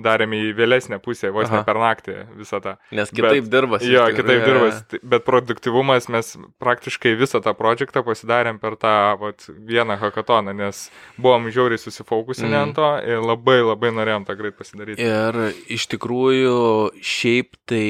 darėme 0.05 0.39
į 0.49 0.53
vėlesnę 0.59 0.99
pusę, 1.03 1.31
vos 1.35 1.49
Aha. 1.49 1.61
ne 1.61 1.67
per 1.67 1.81
naktį 1.81 2.17
visą 2.39 2.61
tą. 2.65 2.77
Nes 2.95 3.13
kitaip 3.15 3.49
dirbas. 3.53 3.85
Jo, 3.87 4.05
kitaip 4.15 4.45
dirbas, 4.47 4.81
bet 5.03 5.27
produktivumas 5.27 6.09
mes 6.13 6.35
praktiškai 6.63 7.15
visą 7.21 7.43
tą 7.45 7.55
projektą 7.59 8.05
pasidarėm 8.07 8.61
per 8.63 8.79
tą 8.81 8.95
vat, 9.21 9.47
vieną 9.49 9.99
hackatoną, 10.01 10.55
nes 10.57 10.87
buvom 11.19 11.51
žiauriai 11.53 11.81
susifokusinę 11.81 12.53
mm. 12.53 12.63
ant 12.63 12.79
to 12.79 12.91
ir 13.15 13.23
labai 13.25 13.61
labai 13.63 13.93
norėjom 13.95 14.27
tą 14.29 14.39
greit 14.39 14.59
pasidaryti. 14.59 15.03
Ir 15.03 15.43
iš 15.73 15.89
tikrųjų 15.95 16.59
šiaip 17.03 17.57
tai 17.69 17.87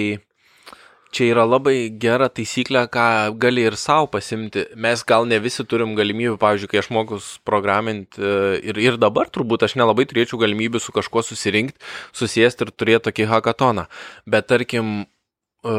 čia 1.12 1.28
yra 1.34 1.44
labai 1.46 1.92
gera 2.00 2.28
taisyklė, 2.32 2.86
ką 2.92 3.06
gali 3.40 3.66
ir 3.68 3.76
savo 3.80 4.08
pasimti. 4.12 4.64
Mes 4.80 5.04
gal 5.08 5.28
ne 5.28 5.38
visi 5.44 5.64
turim 5.68 5.94
galimybių, 5.98 6.38
pavyzdžiui, 6.40 6.70
kai 6.72 6.80
aš 6.80 6.88
mokus 6.94 7.28
programinti 7.48 8.22
e, 8.22 8.32
ir, 8.72 8.80
ir 8.80 8.98
dabar 9.00 9.30
turbūt 9.32 9.66
aš 9.68 9.76
nelabai 9.80 10.08
turėčiau 10.08 10.40
galimybių 10.40 10.80
su 10.82 10.94
kažkuo 10.96 11.24
susirinkti, 11.26 11.78
susijęsti 12.16 12.66
ir 12.66 12.72
turėti 12.72 13.06
tokį 13.10 13.28
hackatoną. 13.34 13.86
Bet 14.32 14.48
tarkim, 14.50 15.04
e, 15.04 15.76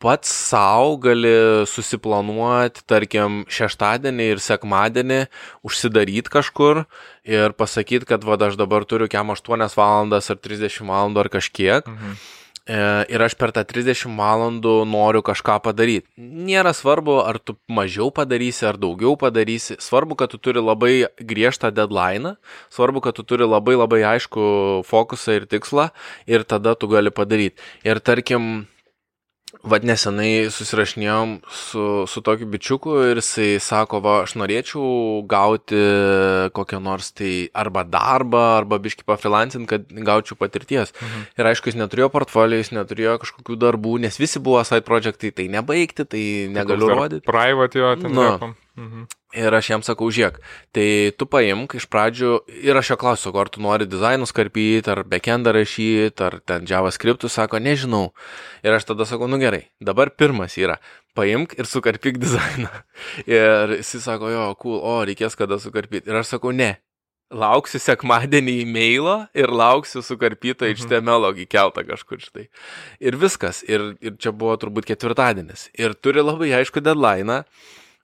pats 0.00 0.32
savo 0.32 0.96
gali 1.04 1.36
susiplanuoti, 1.68 2.86
tarkim, 2.88 3.42
šeštadienį 3.52 4.32
ir 4.32 4.40
sekmadienį, 4.40 5.22
užsidaryti 5.68 6.32
kažkur 6.32 6.86
ir 7.28 7.52
pasakyti, 7.52 8.08
kad 8.08 8.24
va, 8.24 8.40
aš 8.48 8.56
dabar 8.56 8.88
turiu 8.88 9.12
kiam 9.12 9.36
8 9.36 9.76
valandas 9.76 10.32
ar 10.32 10.40
30 10.40 10.88
valandų 10.88 11.26
ar 11.26 11.34
kažkiek. 11.36 11.84
Mhm 11.84 12.20
ir 12.70 13.22
aš 13.24 13.34
per 13.40 13.52
tą 13.54 13.64
30 13.66 14.14
valandų 14.18 14.74
noriu 14.88 15.22
kažką 15.26 15.58
padaryti. 15.64 16.06
Nėra 16.20 16.72
svarbu, 16.76 17.20
ar 17.26 17.40
tu 17.42 17.56
mažiau 17.70 18.10
padarysi, 18.14 18.64
ar 18.68 18.78
daugiau 18.80 19.16
padarysi. 19.20 19.78
Svarbu, 19.82 20.18
kad 20.20 20.32
tu 20.34 20.38
turi 20.38 20.62
labai 20.62 20.94
griežtą 21.18 21.72
deadline, 21.74 22.36
svarbu, 22.70 23.02
kad 23.04 23.18
tu 23.18 23.26
turi 23.26 23.48
labai 23.48 23.76
labai 23.78 24.02
aišku 24.14 24.42
fokusą 24.88 25.40
ir 25.40 25.48
tikslą 25.50 25.90
ir 26.30 26.46
tada 26.46 26.76
tu 26.78 26.90
gali 26.90 27.10
padaryti. 27.10 27.58
Ir 27.86 28.02
tarkim, 28.04 28.68
Vad 29.60 29.84
nesenai 29.84 30.48
susirašinėjom 30.52 31.34
su, 31.52 31.84
su 32.08 32.22
tokiu 32.24 32.46
bičiuku 32.48 32.94
ir 33.10 33.20
jisai 33.20 33.48
sako, 33.60 34.00
va, 34.04 34.14
aš 34.24 34.36
norėčiau 34.40 35.20
gauti 35.28 35.80
kokią 36.56 36.80
nors 36.80 37.10
tai 37.16 37.50
arba 37.52 37.84
darbą, 37.84 38.40
arba 38.62 38.80
biški 38.80 39.04
pafrilancint, 39.08 39.68
kad 39.68 39.84
gaučiau 39.90 40.38
patirties. 40.40 40.94
Mhm. 40.96 41.26
Ir 41.36 41.50
aišku, 41.52 41.68
jis 41.68 41.78
neturėjo 41.80 42.08
portfolio, 42.14 42.60
jis 42.62 42.72
neturėjo 42.76 43.18
kažkokių 43.26 43.58
darbų, 43.66 43.98
nes 44.06 44.16
visi 44.20 44.40
buvo 44.40 44.64
side 44.64 44.86
projectai, 44.88 45.34
tai 45.36 45.50
nebaigti, 45.52 46.08
tai 46.08 46.24
negaliu 46.56 46.94
rodyti. 46.94 47.26
Private 47.28 47.84
jo, 47.84 47.94
ten. 48.00 48.16
Nu, 48.16 48.54
Mhm. 48.80 49.06
Ir 49.36 49.54
aš 49.54 49.68
jam 49.70 49.82
sakau, 49.84 50.08
žiūrėk, 50.10 50.38
tai 50.74 51.12
tu 51.20 51.26
paimk 51.28 51.76
iš 51.76 51.84
pradžių 51.92 52.30
ir 52.64 52.78
aš 52.80 52.94
jo 52.94 52.96
klausiu, 53.02 53.32
ar 53.38 53.50
tu 53.52 53.60
nori 53.62 53.86
dizainus 53.86 54.32
karpyti, 54.34 54.88
ar 54.90 55.04
backendą 55.04 55.52
rašyti, 55.54 56.24
ar 56.24 56.38
ten 56.40 56.64
JavaScript, 56.66 57.28
sako, 57.28 57.60
nežinau. 57.60 58.08
Ir 58.64 58.74
aš 58.74 58.88
tada 58.88 59.04
sakau, 59.04 59.28
nu 59.28 59.38
gerai, 59.42 59.66
dabar 59.84 60.10
pirmas 60.10 60.56
yra, 60.56 60.80
paimk 61.14 61.58
ir 61.60 61.68
sukarpyk 61.68 62.18
dizainą. 62.22 62.72
Ir 63.38 63.76
jis 63.76 63.98
sako, 64.02 64.32
jo, 64.32 64.46
cool, 64.62 64.80
o, 64.80 65.00
reikės 65.04 65.36
kada 65.36 65.60
sukarpyti. 65.60 66.08
Ir 66.08 66.22
aš 66.22 66.38
sakau, 66.38 66.54
ne, 66.56 66.78
lauksiu 67.30 67.78
sekmadienį 67.78 68.56
e-mailo 68.64 69.16
ir 69.36 69.52
lauksiu 69.54 70.02
sukarpytą 70.02 70.70
mhm. 70.70 70.80
HTML 70.80 71.44
įkeltą 71.44 71.84
kažkur 71.86 72.24
štai. 72.24 72.48
Ir 72.98 73.20
viskas. 73.20 73.62
Ir, 73.68 73.92
ir 74.00 74.16
čia 74.16 74.32
buvo 74.32 74.56
turbūt 74.58 74.88
ketvirtadienis. 74.88 75.68
Ir 75.78 75.94
turi 75.94 76.24
labai 76.24 76.50
aišku 76.58 76.82
deadline 76.82 77.44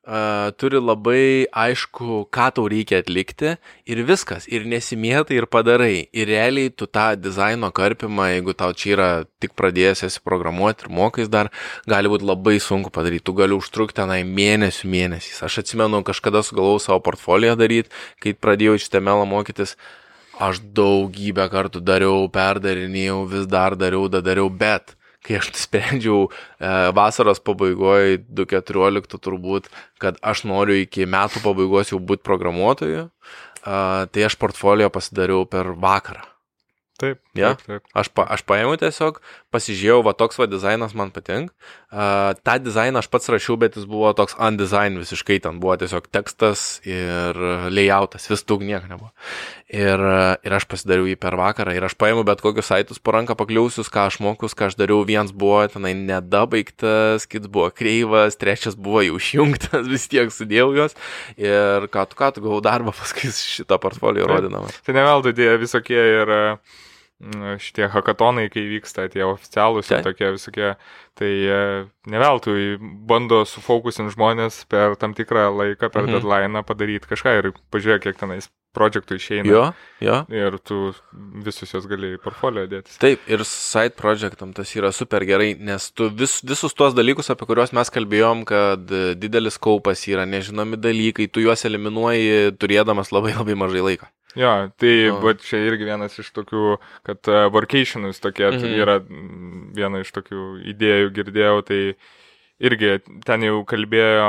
uh, 0.06 0.52
turi 0.56 0.78
labai 0.80 1.46
aišku, 1.50 2.26
ką 2.32 2.46
tau 2.54 2.66
reikia 2.70 3.00
atlikti 3.02 3.56
ir 3.90 4.02
viskas, 4.06 4.46
ir 4.46 4.66
nesimėtai 4.68 5.40
ir 5.40 5.48
padarai. 5.50 6.06
Ir 6.14 6.30
realiai 6.30 6.70
tu 6.70 6.86
tą 6.86 7.08
dizaino 7.18 7.72
karpimą, 7.74 8.30
jeigu 8.36 8.54
tau 8.58 8.72
čia 8.72 8.92
yra 8.94 9.10
tik 9.42 9.56
pradėjęs 9.58 10.06
esi 10.08 10.22
programuoti 10.24 10.86
ir 10.86 10.94
mokais 10.94 11.30
dar, 11.32 11.50
gali 11.90 12.10
būti 12.12 12.28
labai 12.28 12.58
sunku 12.62 12.92
padaryti. 12.94 13.26
Tu 13.26 13.36
gali 13.36 13.58
užtrukti 13.58 14.00
tenai 14.00 14.22
mėnesių 14.26 14.90
mėnesiais. 14.92 15.42
Aš 15.46 15.62
atsimenu, 15.64 16.02
kažkada 16.06 16.44
sugalvojau 16.46 16.82
savo 16.88 17.02
portfoliją 17.06 17.56
daryti, 17.58 17.92
kai 18.22 18.36
pradėjau 18.36 18.78
iš 18.78 18.90
temelą 18.94 19.26
mokytis. 19.28 19.76
Aš 20.36 20.60
daugybę 20.76 21.46
kartų 21.48 21.80
dariau, 21.80 22.26
perdarinėjau, 22.28 23.22
vis 23.30 23.46
dar 23.48 23.72
dariau, 23.80 24.04
dariau, 24.12 24.50
bet 24.52 24.92
kai 25.26 25.40
aš 25.40 25.50
nusprendžiau 25.54 26.28
e, 26.28 26.30
vasaros 26.96 27.42
pabaigoje, 27.44 28.22
2014 28.28 29.18
turbūt, 29.26 29.68
kad 30.02 30.20
aš 30.22 30.46
noriu 30.48 30.78
iki 30.82 31.08
metų 31.10 31.42
pabaigos 31.44 31.92
jau 31.92 32.00
būti 32.00 32.26
programuotoju, 32.26 33.04
e, 33.08 33.82
tai 34.12 34.26
aš 34.28 34.38
portfolio 34.40 34.90
pasidariau 34.94 35.44
per 35.50 35.74
vakarą. 35.74 36.24
Taip. 36.96 37.20
Ja? 37.36 37.52
taip, 37.52 37.66
taip. 37.68 37.88
Aš, 37.96 38.08
pa, 38.16 38.24
aš 38.32 38.42
paėmiau 38.48 38.78
tiesiog, 38.80 39.18
pasižiūrėjau, 39.52 40.00
va 40.06 40.14
toks 40.16 40.38
va 40.40 40.46
dizainas 40.48 40.94
man 40.96 41.12
patinka. 41.12 41.52
Uh, 41.92 42.32
tą 42.46 42.56
dizainą 42.64 43.02
aš 43.02 43.10
pats 43.12 43.28
rašiau, 43.32 43.58
bet 43.60 43.76
jis 43.76 43.84
buvo 43.90 44.12
toks 44.16 44.36
undesign 44.40 44.96
visiškai, 45.02 45.38
ten 45.44 45.60
buvo 45.60 45.76
tiesiog 45.80 46.08
tekstas 46.12 46.64
ir 46.88 47.36
layoutas, 47.68 48.30
vis 48.32 48.46
daug 48.48 48.64
nieko 48.64 48.88
nebuvo. 48.88 49.12
Ir, 49.66 49.98
ir 50.46 50.54
aš 50.54 50.62
pasidariau 50.70 51.08
jį 51.10 51.16
per 51.18 51.34
vakarą 51.34 51.72
ir 51.74 51.82
aš 51.82 51.96
paėmiau 51.98 52.22
bet 52.28 52.38
kokius 52.38 52.68
saitus 52.70 53.00
po 53.02 53.16
ranką 53.16 53.34
pakliausius, 53.34 53.90
ką 53.90 54.04
aš 54.06 54.20
mokus, 54.22 54.54
ką 54.54 54.68
aš 54.70 54.76
dariau, 54.78 55.00
vienas 55.02 55.32
buvo 55.34 55.64
tenai 55.72 55.90
nedabaigtas, 55.98 57.26
kits 57.26 57.50
buvo 57.50 57.72
kreivas, 57.74 58.38
trečias 58.38 58.78
buvo 58.78 59.02
jau 59.02 59.18
išjungtas, 59.18 59.88
vis 59.92 60.06
tiek 60.12 60.30
sudėjau 60.30 60.70
juos. 60.78 60.94
Ir 61.34 61.90
ką 61.90 62.06
tu 62.06 62.22
ką 62.22 62.30
tu 62.36 62.46
gavau 62.46 62.62
darbą 62.62 62.94
paskui 63.00 63.34
šitą 63.34 63.80
portfolio 63.82 64.30
rodinamą. 64.30 64.70
Tai 64.86 64.94
neveldu 64.94 65.34
dėja 65.34 65.58
visokie 65.66 65.98
ir 65.98 66.36
uh 66.36 66.82
šitie 67.62 67.88
hakatonai, 67.88 68.50
kai 68.52 68.66
vyksta 68.68 69.06
tie 69.12 69.24
oficialūs 69.24 69.88
ir 69.88 70.04
tokie 70.04 70.28
visokie, 70.34 70.74
tai 71.16 71.30
neveltui 72.12 72.76
bando 73.08 73.40
sufokusinti 73.48 74.12
žmonės 74.12 74.66
per 74.68 74.98
tam 75.00 75.16
tikrą 75.16 75.48
laiką, 75.54 75.88
per 75.88 76.04
mhm. 76.04 76.18
deadline 76.18 76.64
padaryti 76.68 77.08
kažką 77.08 77.38
ir 77.40 77.50
pažiūrėk, 77.72 78.04
kiek 78.04 78.20
tenais 78.20 78.50
projektų 78.76 79.16
išeina. 79.16 79.48
Jo, 79.48 79.62
jo. 80.04 80.18
Ir 80.36 80.58
tu 80.60 80.80
visus 81.46 81.72
juos 81.72 81.86
gali 81.88 82.12
į 82.18 82.20
portfolio 82.20 82.66
dėti. 82.68 82.98
Taip, 83.00 83.24
ir 83.30 83.44
side 83.48 83.96
projektam 83.96 84.52
tas 84.56 84.74
yra 84.76 84.92
super 84.92 85.24
gerai, 85.24 85.54
nes 85.56 85.88
tu 85.96 86.10
vis, 86.12 86.38
visus 86.44 86.76
tuos 86.76 86.92
dalykus, 86.96 87.32
apie 87.32 87.48
kuriuos 87.48 87.72
mes 87.76 87.92
kalbėjom, 87.94 88.44
kad 88.48 88.92
didelis 89.16 89.56
kaupas 89.56 90.04
yra 90.10 90.28
nežinomi 90.28 90.76
dalykai, 90.76 91.30
tu 91.32 91.44
juos 91.46 91.64
eliminuoji 91.64 92.52
turėdamas 92.60 93.14
labai 93.16 93.32
labai 93.38 93.56
mažai 93.56 93.88
laiko. 93.88 94.12
Jo, 94.36 94.52
tai 94.76 94.92
o. 95.08 95.32
čia 95.40 95.62
irgi 95.64 95.88
vienas 95.88 96.18
iš 96.20 96.28
tokių, 96.36 96.76
kad 97.06 97.32
uh, 97.32 97.46
workationus 97.54 98.20
tokie 98.20 98.50
mhm. 98.50 98.74
yra 98.76 98.98
viena 99.76 100.02
iš 100.04 100.12
tokių 100.12 100.42
idėjų 100.74 101.12
girdėjau, 101.16 101.60
tai 101.66 101.80
irgi 102.62 102.98
ten 103.26 103.44
jau 103.44 103.62
kalbėjo 103.68 104.28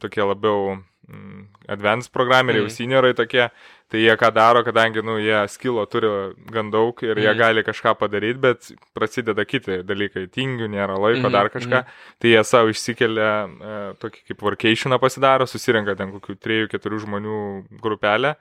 tokie 0.00 0.24
labiau 0.24 0.76
mm, 0.76 1.46
advanced 1.72 2.12
programeriai, 2.14 2.64
mm. 2.64 2.72
seniorai 2.72 3.14
tokie, 3.16 3.48
tai 3.92 4.02
jie 4.02 4.14
ką 4.18 4.30
daro, 4.34 4.62
kadangi, 4.66 5.02
nu, 5.04 5.18
jie 5.22 5.38
skilo 5.52 5.84
turi 5.90 6.10
gan 6.52 6.70
daug 6.72 7.00
ir 7.04 7.14
mm. 7.14 7.22
jie 7.22 7.30
mhm. 7.32 7.40
gali 7.40 7.64
kažką 7.66 7.94
padaryti, 8.00 8.42
bet 8.42 8.70
prasideda 8.96 9.44
kiti 9.48 9.80
dalykai, 9.86 10.26
tingių 10.32 10.70
nėra 10.72 10.98
laiko, 11.00 11.26
mm. 11.26 11.32
dar 11.36 11.50
kažką, 11.52 11.82
mm. 11.82 12.04
tai 12.22 12.34
jie 12.34 12.44
savo 12.48 12.72
išsikelia 12.72 13.32
e, 13.46 13.80
tokį 14.04 14.24
kaip 14.30 14.46
workationą 14.50 15.00
pasidaro, 15.02 15.48
susirenka 15.50 15.96
ten 15.98 16.14
kokių 16.16 16.38
3-4 16.48 17.02
žmonių 17.04 17.42
grupelę 17.82 18.36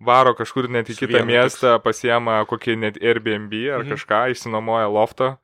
varo 0.00 0.34
kažkur 0.38 0.70
net 0.72 0.90
į 0.90 0.96
kitą 1.02 1.22
miestą, 1.28 1.76
pasiema 1.84 2.40
kokį 2.48 2.76
net 2.80 2.98
Airbnb 3.00 3.54
ar 3.68 3.84
mhm. 3.84 3.94
kažką, 3.94 4.24
išsinomoja 4.34 4.88
loftą 4.90 5.34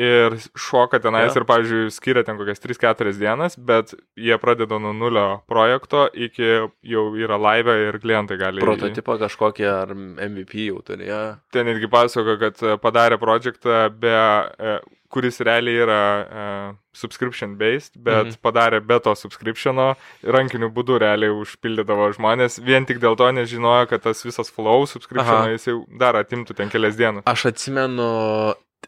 ir 0.00 0.36
šoka 0.58 1.00
tenais 1.02 1.30
ja. 1.30 1.40
ir, 1.40 1.46
pavyzdžiui, 1.48 1.90
skiria 1.92 2.24
ten 2.26 2.38
kokias 2.40 2.62
3-4 2.62 3.12
dienas, 3.20 3.56
bet 3.56 3.92
jie 4.18 4.36
pradeda 4.40 4.78
nuo 4.80 4.94
nulio 4.96 5.26
projekto 5.50 6.06
iki 6.14 6.48
jau 6.92 7.04
yra 7.20 7.40
live 7.40 7.76
ir 7.88 8.00
klientai 8.02 8.38
gali. 8.40 8.64
Prototipą 8.64 9.18
kažkokį 9.20 9.68
ar 9.68 9.92
MVP 9.94 10.70
jau 10.70 10.80
turėjo. 10.86 11.20
Ten 11.52 11.68
irgi 11.72 11.90
pasako, 11.92 12.38
kad 12.40 12.64
padarė 12.82 13.20
projektą 13.20 13.82
be 14.00 14.16
e, 14.16 14.78
kuris 15.10 15.40
realiai 15.42 15.82
yra 15.82 16.02
uh, 16.22 16.76
subscription 16.94 17.56
based, 17.58 17.96
bet 17.98 18.28
mhm. 18.28 18.38
padarė 18.44 18.80
be 18.86 19.00
to 19.02 19.14
subscriptiono, 19.18 19.92
rankiniu 20.22 20.70
būdu 20.74 21.00
realiai 21.02 21.34
užpildydavo 21.34 22.12
žmonės, 22.14 22.60
vien 22.62 22.86
tik 22.86 23.02
dėl 23.02 23.18
to 23.18 23.30
nežinojo, 23.34 23.88
kad 23.90 24.06
tas 24.06 24.22
visas 24.26 24.52
flow 24.54 24.86
subscription 24.90 25.50
jis 25.50 25.66
jau 25.72 25.80
dar 26.00 26.18
atimtų 26.20 26.56
ten 26.62 26.70
kelias 26.72 26.98
dienas. 27.00 27.26
Aš 27.30 27.50
atsimenu, 27.50 28.06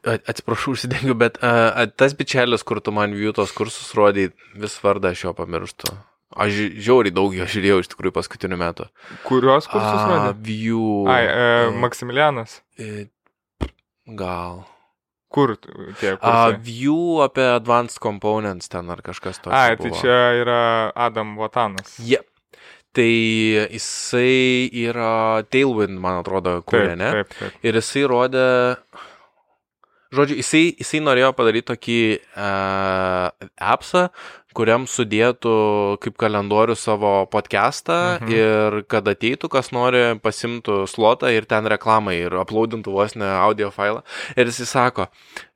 atsiprašau, 0.05 0.74
užsidengiu, 0.76 1.14
bet 1.18 1.38
uh, 1.42 1.84
tas 1.96 2.16
bičelis, 2.18 2.64
kur 2.66 2.80
tu 2.84 2.94
man 2.94 3.14
jų 3.16 3.34
tos 3.36 3.55
kursus 3.55 3.92
rodai, 3.98 4.30
vis 4.59 4.74
vardą 4.82 5.12
aš 5.14 5.26
jo 5.28 5.36
pamirštu. 5.38 5.94
Aš 6.32 6.59
žiauriai 6.80 7.12
daug 7.12 7.34
jo 7.36 7.44
žiūrėjau 7.44 7.82
iš 7.82 7.90
tikrųjų 7.92 8.14
paskutiniu 8.16 8.57
metu. 8.61 8.86
Kurios 9.26 9.68
kursus 9.68 10.00
rodai? 10.09 10.32
View. 10.46 11.05
Ai, 11.12 11.24
e, 11.28 11.72
Maksimilianas. 11.82 12.62
E, 12.80 13.09
gal. 14.09 14.62
Kur 15.32 15.55
tie 15.61 16.16
kursai? 16.16 16.57
A, 16.57 16.57
view 16.57 17.20
apie 17.24 17.44
Advanced 17.53 18.00
Components 18.05 18.68
ten 18.72 18.88
ar 18.92 19.05
kažkas 19.05 19.40
tokio. 19.40 19.57
Ai, 19.57 19.76
tai 19.80 19.92
buvo. 19.92 20.00
čia 20.00 20.18
yra 20.40 20.61
Adam 20.96 21.36
Vatanas. 21.40 21.96
Jep. 22.00 22.28
Tai 22.92 23.09
jisai 23.72 24.68
yra 24.82 25.40
Tailwind, 25.48 25.96
man 26.00 26.18
atrodo, 26.20 26.59
kūrė, 26.68 26.92
ne? 27.00 27.09
Taip, 27.16 27.30
taip. 27.38 27.62
Ir 27.64 27.78
jisai 27.80 28.03
rodė, 28.09 28.48
žodžiu, 30.15 30.39
jisai, 30.41 30.65
jisai 30.81 31.03
norėjo 31.05 31.33
padaryti 31.37 31.69
tokį 31.73 31.99
uh, 32.19 33.49
appsą, 33.73 34.09
kuriam 34.57 34.85
sudėtų 34.91 35.53
kaip 36.03 36.19
kalendorių 36.21 36.77
savo 36.77 37.13
podcastą 37.33 37.99
mhm. 38.21 38.33
ir 38.33 38.83
kad 38.91 39.09
ateitų, 39.09 39.49
kas 39.53 39.73
nori, 39.75 40.05
pasimtų 40.23 40.83
slotą 40.91 41.33
ir 41.33 41.49
ten 41.49 41.69
reklamai 41.71 42.19
ir 42.27 42.37
uploadintų 42.43 42.99
vos 42.99 43.17
ne 43.17 43.31
audio 43.39 43.73
failą. 43.75 44.05
Ir 44.37 44.53
jis 44.53 44.69
sako, 44.69 45.09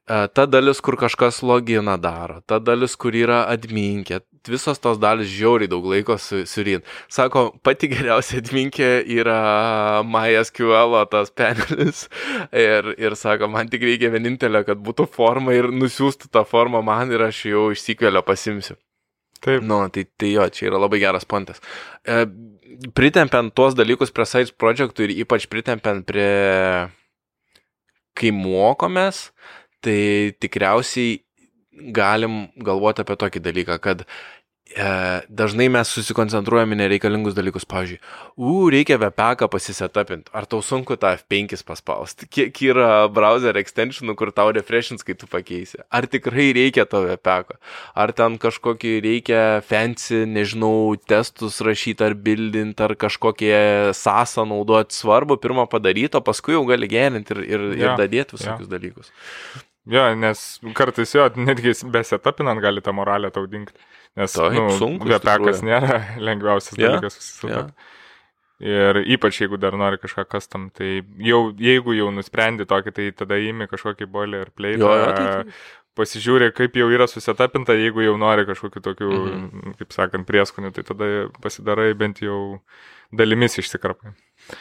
ta 0.07 0.47
dalis, 0.47 0.81
kur 0.81 0.97
kažkas 1.01 1.43
loginą 1.43 1.97
daro, 2.01 2.41
ta 2.47 2.61
dalis, 2.63 2.97
kur 2.97 3.15
yra 3.17 3.45
adminkė, 3.53 4.23
visos 4.51 4.80
tos 4.82 5.01
dalis 5.03 5.28
žiauriai 5.32 5.70
daug 5.70 5.84
laiko 5.90 6.16
su, 6.20 6.42
surint. 6.49 6.86
Sako, 7.12 7.49
pati 7.66 7.90
geriausia 7.92 8.40
adminkė 8.42 8.90
yra 9.18 9.38
MySQL 10.07 10.97
tas 11.12 11.32
panelis 11.36 12.07
ir, 12.53 12.92
ir 13.01 13.16
sako, 13.18 13.51
man 13.53 13.70
tik 13.72 13.86
reikia 13.86 14.12
vienintelio, 14.14 14.64
kad 14.66 14.82
būtų 14.82 15.09
forma 15.12 15.57
ir 15.57 15.70
nusiųstų 15.74 16.32
tą 16.32 16.44
formą 16.49 16.82
man 16.86 17.12
ir 17.14 17.26
aš 17.28 17.44
jau 17.51 17.68
išsikvelio 17.74 18.24
pasimsiu. 18.26 18.78
Taip. 19.40 19.62
Nu, 19.62 19.82
tai, 19.92 20.07
tai 20.16 20.32
jo, 20.32 20.47
čia 20.51 20.70
yra 20.70 20.80
labai 20.80 21.01
geras 21.03 21.26
pontas. 21.28 21.61
E, 22.03 22.24
pritempiant 22.97 23.53
tuos 23.55 23.76
dalykus 23.76 24.12
prie 24.14 24.26
Sites 24.28 24.55
projektų 24.57 25.07
ir 25.07 25.14
ypač 25.22 25.47
pritempiant 25.53 26.07
prie, 26.09 26.30
kai 28.16 28.32
mokomės, 28.34 29.28
tai 29.84 30.32
tikriausiai 30.42 31.20
galim 31.92 32.47
galvoti 32.64 33.05
apie 33.05 33.16
tokį 33.20 33.42
dalyką, 33.44 33.78
kad 33.84 34.07
dažnai 35.29 35.69
mes 35.73 35.89
susikoncentruojame 35.89 36.77
nereikalingus 36.77 37.37
dalykus. 37.37 37.64
Pavyzdžiui, 37.69 38.01
u, 38.37 38.69
reikia 38.73 38.99
VPK 39.01 39.49
pasisetapinti. 39.51 40.31
Ar 40.37 40.47
tau 40.51 40.61
sunku 40.64 40.97
tą 41.01 41.14
F5 41.17 41.62
paspausti? 41.67 42.29
Kiek 42.29 42.61
yra 42.67 43.07
browser 43.12 43.57
extensionų, 43.61 44.17
kur 44.19 44.33
tau 44.37 44.53
refreshins, 44.55 45.05
kai 45.07 45.17
tu 45.19 45.29
pakeisi? 45.31 45.81
Ar 45.91 46.09
tikrai 46.11 46.51
reikia 46.57 46.87
to 46.89 47.05
VPK? 47.07 47.57
Ar 47.97 48.12
ten 48.17 48.39
kažkokį 48.43 48.97
reikia 49.07 49.45
fancy, 49.67 50.25
nežinau, 50.29 50.97
testus 51.09 51.62
rašyti 51.64 52.05
ar 52.05 52.19
bildinti, 52.19 52.83
ar 52.85 52.97
kažkokie 52.99 53.57
sąsą 53.97 54.47
naudoti? 54.51 54.99
Svarbu 54.99 55.39
pirmą 55.41 55.69
padaryti, 55.71 56.19
o 56.19 56.25
paskui 56.25 56.57
jau 56.57 56.67
gali 56.69 56.91
gerinti 56.91 57.37
ir, 57.37 57.43
ir, 57.47 57.67
ja, 57.77 57.95
ir 57.95 58.03
dadėti 58.03 58.37
visokius 58.37 58.69
ja. 58.69 58.75
dalykus. 58.77 59.14
Jo, 59.87 60.07
nes 60.18 60.41
kartais 60.74 61.12
jo, 61.14 61.26
netgi 61.39 61.74
besetapinant 61.95 62.61
gali 62.62 62.82
tą 62.82 62.95
moralę 62.97 63.30
tau 63.34 63.47
dingti. 63.47 63.76
Nes 64.18 64.32
Taip, 64.34 64.57
nu, 64.57 64.70
sunku. 64.80 65.07
Vepekas 65.11 65.62
nėra 65.66 66.01
lengviausias 66.28 66.78
yeah, 66.78 66.97
dalykas 66.97 67.18
susitapti. 67.20 67.70
Yeah. 67.76 67.93
Ir 68.57 69.03
ypač 69.12 69.43
jeigu 69.43 69.59
dar 69.61 69.74
nori 69.76 69.99
kažką 70.01 70.24
kastam, 70.32 70.70
tai 70.72 71.03
jau, 71.20 71.41
jeigu 71.61 71.93
jau 71.93 72.09
nusprendi 72.14 72.64
tokį, 72.64 72.95
tai 72.97 73.11
tada 73.12 73.37
įimi 73.37 73.68
kažkokį 73.68 74.09
play. 74.09 74.78
Jo, 74.80 74.95
jo, 74.97 75.11
tai, 75.12 75.26
tai. 75.45 75.84
Pasižiūrė, 75.97 76.51
kaip 76.57 76.74
jau 76.76 76.89
yra 76.93 77.07
susitapinta, 77.09 77.76
jeigu 77.76 78.03
jau 78.05 78.16
nori 78.20 78.45
kažkokiu 78.49 78.80
tokiu, 78.84 79.11
mm 79.12 79.45
-hmm. 79.45 79.76
kaip 79.78 79.93
sakant, 79.93 80.26
prieskoniu, 80.26 80.72
tai 80.72 80.84
tada 80.84 81.28
pasidarai 81.41 81.95
bent 81.95 82.20
jau 82.20 82.61
dalimis 83.12 83.59
išsikarpai. 83.59 84.12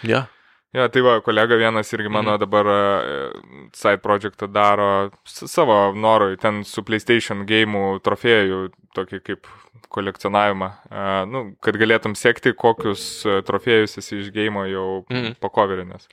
Ja. 0.03 0.27
Ja, 0.75 0.89
tai 0.91 1.01
va, 1.05 1.19
kolega 1.23 1.55
vienas 1.55 1.93
irgi 1.95 2.09
mano 2.11 2.33
mhm. 2.33 2.41
dabar 2.41 2.67
uh, 2.67 3.35
side 3.75 4.01
projektą 4.03 4.49
daro 4.51 5.09
savo 5.23 5.93
norui, 5.95 6.35
ten 6.41 6.63
su 6.67 6.83
PlayStation 6.83 7.45
game 7.47 7.99
trofėjų, 8.03 8.65
tokį 8.97 9.21
kaip 9.23 9.47
kolekcionavimą, 9.95 10.71
uh, 10.89 11.21
nu, 11.31 11.43
kad 11.63 11.77
galėtum 11.79 12.15
sekti, 12.19 12.51
kokius 12.59 13.05
uh, 13.27 13.39
trofėjus 13.47 14.01
esi 14.01 14.19
iš 14.23 14.33
game 14.35 14.65
jau 14.71 14.89
mhm. 15.05 15.37
pakoverinės. 15.43 16.09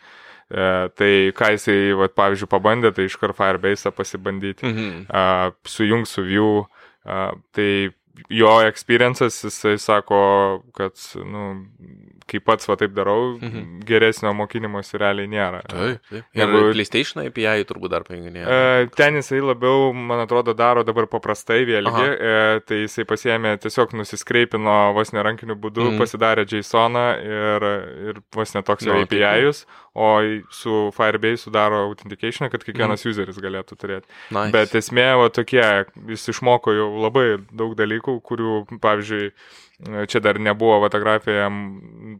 Uh, 0.52 0.92
tai 0.98 1.10
ką 1.34 1.54
jisai, 1.56 1.78
va, 1.98 2.10
pavyzdžiui, 2.12 2.50
pabandė, 2.52 2.92
tai 2.94 3.08
iškart 3.08 3.34
Firebase 3.38 3.90
pasibandyti, 3.96 4.68
mhm. 4.68 5.58
sujung 5.66 6.06
su 6.06 6.22
View, 6.28 6.66
tai 7.56 7.70
jo 8.30 8.52
experiences, 8.68 9.40
jisai 9.48 9.78
sako, 9.80 10.20
kad, 10.76 10.98
nu, 11.24 11.46
kai 12.28 12.40
pats 12.44 12.68
va 12.70 12.76
taip 12.80 12.94
darau, 12.96 13.34
mhm. 13.38 13.82
geresnio 13.86 14.32
mokymosi 14.36 15.00
realiai 15.00 15.30
nėra. 15.30 15.62
Taip, 15.70 16.00
taip. 16.10 16.24
Ir 16.36 16.42
Jeigu, 16.42 16.62
PlayStation 16.72 17.22
API 17.24 17.66
turbūt 17.68 17.92
dar 17.94 18.06
paėginėjo. 18.06 18.46
E, 18.46 18.88
ten 18.98 19.18
jisai 19.20 19.42
labiau, 19.44 19.90
man 19.96 20.24
atrodo, 20.24 20.54
daro 20.56 20.84
dabar 20.86 21.08
paprastai 21.10 21.62
vėlgi, 21.68 22.08
e, 22.12 22.34
tai 22.68 22.82
jisai 22.84 23.06
pasiemė, 23.08 23.54
tiesiog 23.62 23.94
nusiskreipino 23.98 24.76
vos 24.96 25.14
nerankiniu 25.16 25.56
būdu, 25.60 25.88
mhm. 25.90 26.02
pasidarė 26.02 26.46
JSON 26.48 27.00
ir, 27.22 27.68
ir 28.12 28.20
vos 28.34 28.54
netoks 28.56 28.88
no, 28.88 29.00
API-us, 29.02 29.64
o 29.92 30.12
su 30.54 30.84
Firebase 30.96 31.46
sudaro 31.46 31.82
authentication, 31.88 32.48
kad 32.52 32.64
kiekvienas 32.64 33.04
mhm. 33.04 33.12
useris 33.12 33.42
galėtų 33.42 33.78
turėti. 33.80 34.08
Nice. 34.30 34.52
Bet 34.54 34.76
esmė, 34.78 35.08
va 35.20 35.28
tokie, 35.34 35.64
jis 36.12 36.28
išmoko 36.32 36.74
jau 36.76 36.88
labai 37.02 37.26
daug 37.52 37.76
dalykų, 37.78 38.18
kurių, 38.26 38.56
pavyzdžiui, 38.82 39.32
čia 40.11 40.20
dar 40.22 40.39
nebuvo 40.41 40.78
fotografija 40.85 41.49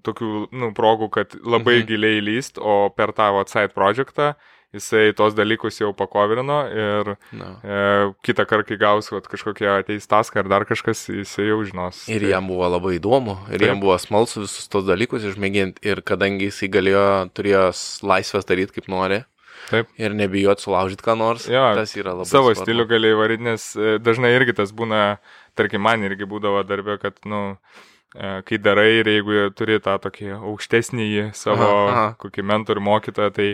tokių 0.07 0.33
nu, 0.51 0.73
progų, 0.77 1.11
kad 1.15 1.37
labai 1.43 1.81
mhm. 1.81 1.87
giliai 1.91 2.25
lyst, 2.25 2.59
o 2.59 2.89
per 2.95 3.15
tavo 3.17 3.45
side 3.47 3.73
projektą 3.75 4.33
jisai 4.73 5.13
tos 5.17 5.35
dalykus 5.37 5.81
jau 5.81 5.91
pakovirino 5.97 6.59
ir 6.73 7.11
no. 7.37 7.49
e, 7.61 7.81
kitą 8.25 8.47
kartą, 8.49 8.71
kai 8.71 8.79
gaus 8.81 9.11
kažkokie 9.13 9.69
ateis 9.69 10.09
taską 10.09 10.43
ar 10.43 10.49
dar 10.49 10.65
kažkas, 10.69 11.05
jisai 11.13 11.51
jau 11.51 11.61
žinos. 11.69 12.07
Ir 12.09 12.25
tai... 12.25 12.33
jam 12.33 12.49
buvo 12.49 12.71
labai 12.73 12.97
įdomu, 12.97 13.37
ir 13.51 13.61
Taip. 13.61 13.69
jam 13.69 13.83
buvo 13.83 13.99
smalsu 14.01 14.47
visus 14.47 14.71
tos 14.73 14.87
dalykus 14.89 15.27
išmėginti, 15.29 15.85
ir 15.85 16.01
kadangi 16.07 16.49
jisai 16.49 16.71
galėjo, 16.73 17.05
turėjo 17.37 17.67
laisvės 18.09 18.49
daryti 18.49 18.81
kaip 18.81 18.89
nori. 18.93 19.23
Taip. 19.71 19.93
Ir 20.01 20.17
nebijot 20.17 20.63
sulaužyti 20.63 21.05
ką 21.07 21.17
nors. 21.19 21.47
Jo, 21.51 21.63
tas 21.79 21.95
yra 21.97 22.17
labai. 22.17 22.29
Savo 22.31 22.51
svarbu. 22.51 22.65
stilių 22.65 22.87
gali 22.91 23.13
įvaryti, 23.15 23.47
nes 23.47 23.69
e, 23.77 23.95
dažnai 24.03 24.33
irgi 24.35 24.57
tas 24.59 24.75
būna 24.77 25.03
tarkim, 25.59 25.85
man 25.85 26.05
irgi 26.07 26.29
būdavo 26.29 26.65
darbė, 26.67 26.99
kad, 27.03 27.21
nu, 27.29 27.43
e, 28.17 28.35
kai 28.49 28.59
darai 28.63 28.91
ir 28.99 29.13
jeigu 29.13 29.47
turi 29.57 29.79
tą 29.85 29.97
tokį 30.03 30.35
aukštesnį 30.41 31.09
savo 31.39 31.63
aha, 31.63 31.89
aha. 31.93 32.05
kokį 32.23 32.47
mentorių 32.53 32.85
mokytoją, 32.89 33.33
tai 33.39 33.49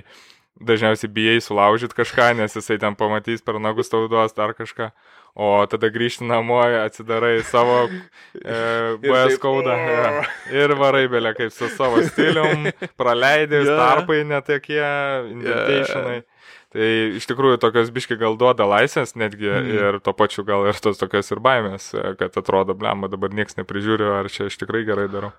dažniausiai 0.59 1.13
bijai 1.15 1.39
sulaužyti 1.45 1.97
kažką, 1.99 2.33
nes 2.41 2.57
jisai 2.59 2.81
ten 2.83 2.97
pamatys 2.99 3.45
per 3.45 3.61
nagus 3.63 3.93
tau 3.93 4.09
duos 4.11 4.35
dar 4.35 4.57
kažką. 4.59 4.91
O 5.39 5.49
tada 5.71 5.87
grįžti 5.95 6.27
namo, 6.27 6.57
atsidarai 6.83 7.37
savo 7.47 7.85
e, 7.87 8.57
BS 9.05 9.37
kodą 9.39 9.77
ja, 9.79 10.25
ir 10.51 10.75
varai 10.75 11.05
belė 11.11 11.31
kaip 11.39 11.55
su 11.55 11.69
savo 11.71 12.01
stilium, 12.09 12.67
praleidai, 12.99 13.61
yeah. 13.63 13.79
tarpai 13.79 14.25
netokie, 14.27 14.83
indentationai. 15.31 16.17
Yeah. 16.19 16.27
Tai 16.75 16.89
iš 17.17 17.25
tikrųjų 17.31 17.61
tokios 17.63 17.89
biški 17.95 18.19
gal 18.21 18.35
duoda 18.41 18.67
laisvės 18.69 19.15
netgi 19.17 19.49
mm. 19.49 19.71
ir 19.79 20.01
to 20.05 20.13
pačiu 20.13 20.43
gal 20.49 20.67
ir 20.69 20.77
tos 20.83 20.99
tokios 21.01 21.31
ir 21.33 21.41
baimės, 21.45 21.93
kad 22.21 22.35
atrodo, 22.37 22.75
blemba, 22.77 23.09
dabar 23.09 23.33
niekas 23.33 23.57
neprižiūri, 23.57 24.11
ar 24.19 24.29
čia 24.33 24.51
aš 24.51 24.59
tikrai 24.61 24.83
gerai 24.89 25.07
darau. 25.13 25.31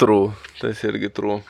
True, 0.00 0.32
tas 0.58 0.80
irgi 0.88 1.12
true. 1.14 1.42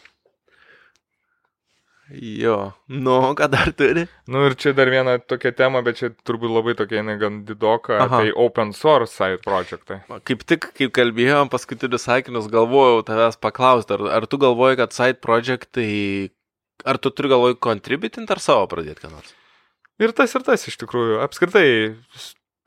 Jo, 2.12 2.56
nu, 2.92 3.14
ką 3.38 3.48
dar 3.52 3.70
turi? 3.76 4.04
Nu 4.28 4.42
ir 4.44 4.56
čia 4.60 4.74
dar 4.76 4.90
viena 4.92 5.16
tokia 5.16 5.54
tema, 5.56 5.80
bet 5.86 6.00
čia 6.00 6.10
turbūt 6.26 6.52
labai 6.52 6.74
tokia 6.76 7.00
jinai 7.00 7.16
gan 7.20 7.40
didoka, 7.48 7.96
Aha. 8.04 8.20
tai 8.20 8.34
open 8.36 8.74
source 8.76 9.14
side 9.16 9.40
projektai. 9.46 10.02
Kaip 10.28 10.44
tik, 10.44 10.68
kaip 10.76 10.92
kalbėjom 10.98 11.48
paskutinius 11.52 12.04
sakinius, 12.04 12.50
galvojau 12.52 13.00
tavęs 13.08 13.40
paklausti, 13.40 13.96
ar, 13.96 14.06
ar 14.20 14.28
tu 14.28 14.40
galvoji, 14.42 14.82
kad 14.82 14.96
side 14.96 15.22
projektai 15.24 16.30
Ar 16.84 16.98
tu 16.98 17.12
turi 17.14 17.30
galvoj 17.30 17.56
contributing 17.62 18.30
ar 18.34 18.40
savo 18.42 18.66
pradėti 18.70 19.04
ką 19.04 19.12
nors? 19.12 19.34
Ir 20.02 20.14
tas, 20.16 20.32
ir 20.34 20.42
tas 20.46 20.64
iš 20.66 20.78
tikrųjų. 20.80 21.20
Apskritai, 21.22 21.66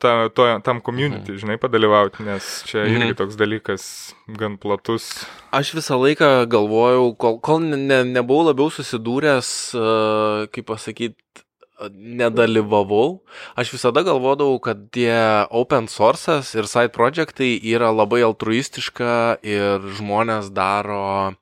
ta, 0.01 0.29
to, 0.29 0.47
tam 0.65 0.81
community, 0.81 1.33
mhm. 1.33 1.41
žinai, 1.43 1.57
padalyvauti, 1.61 2.25
nes 2.27 2.63
čia 2.67 2.83
mhm. 2.83 2.95
irgi 2.99 3.17
toks 3.21 3.39
dalykas 3.39 3.83
gan 4.39 4.59
platus. 4.61 5.25
Aš 5.55 5.75
visą 5.77 5.99
laiką 6.01 6.45
galvojau, 6.51 7.13
kol, 7.19 7.39
kol 7.43 7.63
ne, 7.63 8.03
nebuvau 8.07 8.49
labiau 8.49 8.71
susidūręs, 8.73 9.49
uh, 9.79 10.47
kaip 10.51 10.67
pasakyti, 10.71 11.19
nedalyvavau, 11.91 13.19
aš 13.59 13.73
visada 13.75 14.03
galvodavau, 14.07 14.59
kad 14.63 14.87
tie 14.95 15.43
open 15.51 15.89
sources 15.91 16.53
ir 16.55 16.69
side 16.71 16.93
projektai 16.95 17.55
yra 17.59 17.91
labai 17.91 18.21
altruistiška 18.23 19.43
ir 19.43 19.83
žmonės 19.99 20.53
daro 20.55 21.35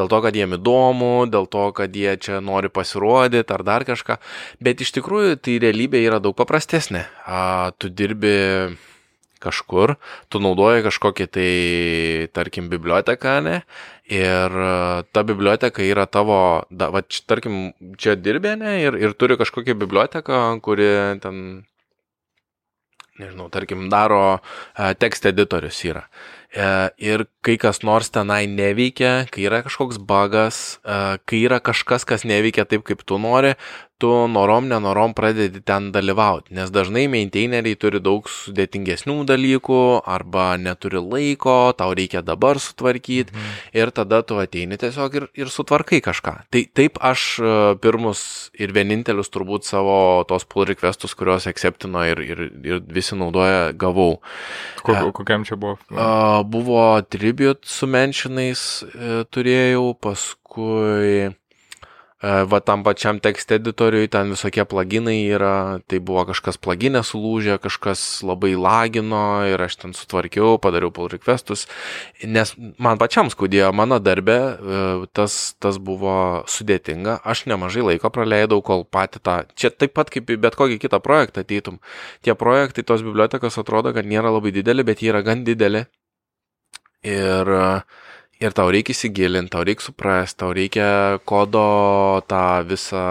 dėl 0.00 0.10
to, 0.10 0.20
kad 0.24 0.36
jiem 0.36 0.56
įdomu, 0.56 1.14
dėl 1.30 1.48
to, 1.52 1.68
kad 1.76 1.96
jie 1.96 2.16
čia 2.20 2.40
nori 2.44 2.72
pasirodyti 2.72 3.56
ar 3.56 3.66
dar 3.66 3.86
kažką. 3.88 4.18
Bet 4.64 4.80
iš 4.80 4.96
tikrųjų 4.96 5.40
tai 5.44 5.60
realybė 5.62 6.00
yra 6.06 6.20
daug 6.24 6.36
paprastesnė. 6.38 7.04
A, 7.28 7.72
tu 7.76 7.92
dirbi 7.92 8.36
kažkur, 9.40 9.94
tu 10.28 10.40
naudoji 10.42 10.84
kažkokį 10.84 11.26
tai, 11.32 11.52
tarkim, 12.36 12.68
biblioteką, 12.72 13.38
ne? 13.44 13.56
Ir 14.10 14.56
ta 15.14 15.24
biblioteka 15.24 15.84
yra 15.86 16.06
tavo, 16.10 16.66
da, 16.70 16.90
va, 16.92 17.02
č, 17.06 17.22
tarkim, 17.30 17.70
čia 18.00 18.16
dirbė, 18.20 18.56
ne? 18.60 18.76
Ir, 18.84 18.98
ir 19.00 19.16
turi 19.16 19.38
kažkokią 19.40 19.78
biblioteką, 19.80 20.42
kuri 20.64 20.90
ten, 21.24 21.40
nežinau, 23.20 23.48
tarkim, 23.54 23.88
daro 23.92 24.40
tekst 25.00 25.30
editorius 25.30 25.80
yra. 25.88 26.04
E, 26.50 26.90
ir 26.98 27.26
kai 27.46 27.54
kas 27.62 27.82
nors 27.86 28.10
tenai 28.10 28.42
neveikia, 28.50 29.28
kai 29.30 29.46
yra 29.46 29.62
kažkoks 29.62 30.00
bagas, 30.02 30.80
e, 30.82 31.18
kai 31.22 31.44
yra 31.46 31.60
kažkas, 31.62 32.06
kas 32.08 32.26
neveikia 32.26 32.66
taip, 32.66 32.82
kaip 32.88 33.04
tu 33.06 33.20
nori, 33.22 33.54
tu 34.00 34.10
norom, 34.32 34.66
nenorom 34.70 35.14
pradedi 35.16 35.62
ten 35.66 35.90
dalyvauti, 35.94 36.54
nes 36.56 36.72
dažnai 36.74 37.06
maintaineriai 37.12 37.78
turi 37.80 38.00
daug 38.02 38.28
sudėtingesnių 38.30 39.16
dalykų 39.28 39.80
arba 40.08 40.54
neturi 40.60 41.02
laiko, 41.02 41.72
tau 41.78 41.94
reikia 41.96 42.22
dabar 42.26 42.60
sutvarkyti 42.62 43.34
mhm. 43.34 43.58
ir 43.78 43.92
tada 43.94 44.22
tu 44.26 44.40
ateini 44.40 44.78
tiesiog 44.80 45.18
ir, 45.20 45.28
ir 45.38 45.52
sutvarkai 45.52 46.02
kažką. 46.04 46.34
Tai 46.50 46.64
taip 46.76 47.00
aš 47.04 47.26
e, 47.40 47.54
pirmus 47.82 48.22
ir 48.58 48.74
vienintelius 48.76 49.32
turbūt 49.32 49.68
savo 49.68 49.98
tos 50.28 50.46
pull 50.48 50.68
requestus, 50.70 51.14
kuriuos 51.18 51.48
acceptino 51.50 52.02
ir, 52.08 52.24
ir, 52.24 52.44
ir 52.66 52.82
visi 52.90 53.18
naudoja, 53.18 53.70
gavau. 53.76 54.18
Kok, 54.84 55.12
kokiam 55.20 55.44
čia 55.46 55.58
buvo? 55.60 55.76
Uh, 55.92 56.40
buvo 56.48 56.82
tribute 57.12 57.68
su 57.68 57.88
menšinais 57.90 58.62
turėjau, 59.34 59.92
paskui 60.00 60.40
E, 60.50 61.30
va 62.20 62.60
tam 62.60 62.82
pačiam 62.84 63.16
tekst 63.22 63.52
editoriui 63.56 64.08
ten 64.12 64.34
visokie 64.34 64.66
plaginai 64.68 65.22
yra, 65.32 65.80
tai 65.88 66.02
buvo 66.04 66.26
kažkas 66.28 66.58
plaginė 66.60 67.00
sulūžę, 67.06 67.56
kažkas 67.64 68.20
labai 68.26 68.52
lagino 68.60 69.40
ir 69.48 69.62
aš 69.64 69.78
ten 69.80 69.94
sutvarkiau, 69.96 70.58
padariau 70.60 70.92
pull 70.92 71.08
requestus, 71.08 71.64
nes 72.20 72.52
man 72.76 73.00
pačiam 73.00 73.32
skaudėjo 73.32 73.70
mano 73.72 73.96
darbė, 74.04 74.36
e, 74.36 74.82
tas, 75.16 75.38
tas 75.64 75.80
buvo 75.80 76.44
sudėtinga, 76.44 77.22
aš 77.24 77.46
nemažai 77.48 77.86
laiko 77.88 78.12
praleidau, 78.12 78.60
kol 78.60 78.84
pati 78.84 79.22
tą, 79.24 79.40
čia 79.56 79.72
taip 79.72 79.96
pat 79.96 80.12
kaip 80.12 80.28
bet 80.44 80.60
kokį 80.60 80.76
kitą 80.82 81.00
projektą 81.00 81.40
ateitum. 81.40 81.80
Tie 82.20 82.36
projektai, 82.36 82.84
tos 82.84 83.00
bibliotekos 83.06 83.56
atrodo, 83.56 83.94
kad 83.96 84.04
nėra 84.04 84.28
labai 84.36 84.52
dideli, 84.52 84.84
bet 84.84 85.00
jie 85.00 85.14
yra 85.14 85.24
gan 85.24 85.40
dideli. 85.48 85.86
Ir 87.00 87.48
uh, 87.48 87.99
Ir 88.40 88.54
tau 88.56 88.70
reikia 88.72 88.94
įsigilinti, 88.96 89.52
tau 89.52 89.64
reikia 89.68 89.84
suprasti, 89.84 90.38
tau 90.40 90.54
reikia 90.56 90.88
kodo 91.28 91.64
tą 92.30 92.44
visą 92.68 93.04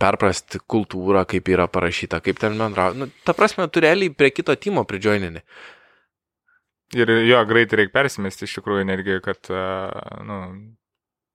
perprasti 0.00 0.58
kultūrą, 0.66 1.26
kaip 1.28 1.50
yra 1.52 1.68
parašyta, 1.70 2.18
kaip 2.24 2.40
ten 2.40 2.56
bendrauja. 2.58 2.96
Nu, 2.98 3.10
ta 3.26 3.36
prasme, 3.36 3.68
tu 3.70 3.82
realiai 3.84 4.10
prie 4.10 4.32
kito 4.34 4.56
timo 4.58 4.82
pridžioinini. 4.88 5.44
Ir 6.98 7.12
jo, 7.28 7.38
greitai 7.46 7.84
reikia 7.84 7.94
persimesti 8.00 8.48
iš 8.48 8.56
tikrųjų 8.58 8.88
netgi, 8.88 9.20
kad, 9.22 9.52
nu, 10.26 10.40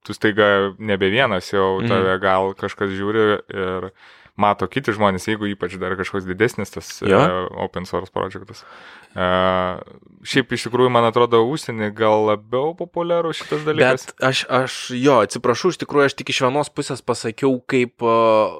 tu 0.06 0.16
staiga 0.18 0.76
nebe 0.78 1.10
vienas, 1.14 1.54
jau 1.54 1.80
mhm. 1.80 1.90
tave 1.92 2.18
gal 2.24 2.52
kažkas 2.60 2.92
žiūri 2.98 3.26
ir 3.56 3.90
mato 4.40 4.68
kiti 4.72 4.94
žmonės, 4.96 5.30
jeigu 5.30 5.48
ypač 5.54 5.78
dar 5.80 5.96
kažkoks 6.00 6.28
didesnis 6.28 6.74
tas 6.74 6.90
ja. 7.06 7.22
uh, 7.24 7.48
open 7.66 7.88
source 7.88 8.12
projektas. 8.14 8.66
Uh, 9.16 9.80
šiaip 10.28 10.52
iš 10.56 10.68
tikrųjų, 10.68 10.92
man 10.92 11.08
atrodo, 11.08 11.40
užsienį 11.48 11.94
gal 11.96 12.28
labiau 12.30 12.74
populiaru 12.78 13.32
šitas 13.36 13.64
dalykas. 13.68 14.10
Bet 14.12 14.26
aš, 14.28 14.44
aš, 14.52 14.80
jo, 15.00 15.22
atsiprašau, 15.24 15.72
iš 15.72 15.80
tikrųjų, 15.84 16.10
aš 16.10 16.18
tik 16.20 16.34
iš 16.36 16.44
vienos 16.48 16.72
pusės 16.74 17.04
pasakiau, 17.06 17.56
kaip 17.72 18.04
uh, 18.04 18.60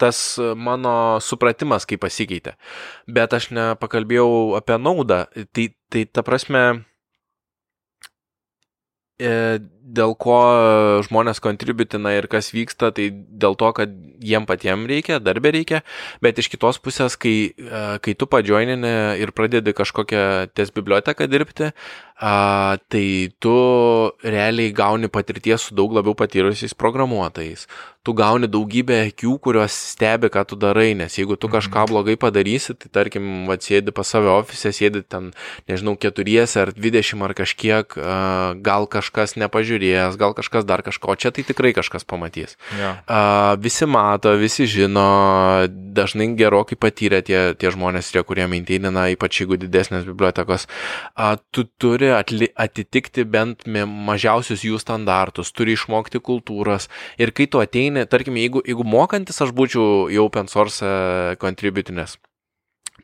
tas 0.00 0.18
mano 0.58 1.20
supratimas, 1.22 1.86
kaip 1.86 2.02
pasikeitė. 2.02 2.56
Bet 3.06 3.36
aš 3.36 3.52
nepakalbėjau 3.54 4.56
apie 4.58 4.78
naudą. 4.80 5.24
Tai, 5.54 5.68
tai 5.92 6.04
ta 6.10 6.24
prasme, 6.26 6.64
e, 9.20 9.30
dėl 9.84 10.14
ko 10.16 10.38
žmonės 11.04 11.42
kontributina 11.44 12.14
ir 12.16 12.28
kas 12.32 12.50
vyksta, 12.54 12.90
tai 12.96 13.10
dėl 13.12 13.56
to, 13.60 13.68
kad 13.76 13.92
jiem 14.24 14.48
patiem 14.48 14.86
reikia, 14.88 15.20
darbė 15.20 15.52
reikia, 15.58 15.82
bet 16.24 16.40
iš 16.40 16.48
kitos 16.52 16.80
pusės, 16.80 17.18
kai, 17.20 17.52
e, 17.52 17.84
kai 18.00 18.16
tu 18.16 18.28
padžioinini 18.30 18.94
ir 19.20 19.34
pradedi 19.36 19.76
kažkokią 19.76 20.24
ties 20.56 20.72
biblioteką 20.74 21.28
dirbti, 21.28 21.72
tai 22.14 23.32
tu 23.42 23.54
realiai 24.22 24.72
gauni 24.72 25.08
patirties 25.08 25.66
su 25.66 25.74
daug 25.74 25.92
labiau 25.92 26.14
patyrusiais 26.14 26.74
programuotojais. 26.74 27.66
Tu 28.04 28.12
gauni 28.14 28.46
daugybę 28.46 29.00
akių, 29.08 29.38
kurios 29.40 29.72
stebi, 29.72 30.28
ką 30.28 30.44
tu 30.46 30.56
darai, 30.56 30.94
nes 30.94 31.10
jeigu 31.16 31.36
tu 31.36 31.48
kažką 31.48 31.84
mhm. 31.84 31.90
blogai 31.90 32.16
padarysi, 32.20 32.76
tai 32.76 32.88
tarkim, 32.92 33.48
atsėdi 33.50 33.90
pas 33.90 34.06
save 34.06 34.30
ofise, 34.30 34.70
sėdi 34.70 35.02
ten, 35.02 35.32
nežinau, 35.68 35.96
keturiese 35.96 36.60
ar 36.62 36.72
dvidešimt 36.76 37.24
ar 37.24 37.34
kažkiek, 37.34 37.98
gal 38.62 38.86
kažkas 38.86 39.34
nepažiūrės, 39.40 39.73
gal 40.20 40.36
kažkas 40.36 40.68
dar 40.68 40.84
kažko, 40.86 41.16
čia 41.18 41.32
tai 41.34 41.46
tikrai 41.46 41.72
kažkas 41.76 42.06
pamatys. 42.06 42.58
Ja. 42.78 42.92
A, 43.08 43.20
visi 43.60 43.88
mato, 43.90 44.36
visi 44.38 44.68
žino, 44.70 45.66
dažnai 45.68 46.30
gerokai 46.38 46.78
patyrę 46.78 47.24
tie, 47.26 47.56
tie 47.58 47.74
žmonės, 47.74 48.12
tie, 48.14 48.22
kurie 48.26 48.46
maintainina, 48.50 49.08
ypač 49.14 49.42
jeigu 49.42 49.58
didesnės 49.58 50.06
bibliotekos. 50.06 50.68
A, 51.16 51.34
tu 51.50 51.66
turi 51.80 52.04
turi 52.04 52.12
atli, 52.12 52.48
atitikti 52.54 53.24
bent 53.24 53.66
mažiausius 53.66 54.64
jų 54.64 54.78
standartus, 54.82 55.52
turi 55.52 55.76
išmokti 55.76 56.20
kultūras. 56.20 56.88
Ir 57.18 57.32
kai 57.32 57.46
tu 57.46 57.62
ateini, 57.62 58.06
tarkim, 58.06 58.36
jeigu, 58.36 58.62
jeigu 58.66 58.84
mokantis 58.84 59.40
aš 59.40 59.54
būčiau 59.54 60.10
jau 60.12 60.26
open 60.28 60.48
source 60.48 60.84
contributinės, 61.40 62.18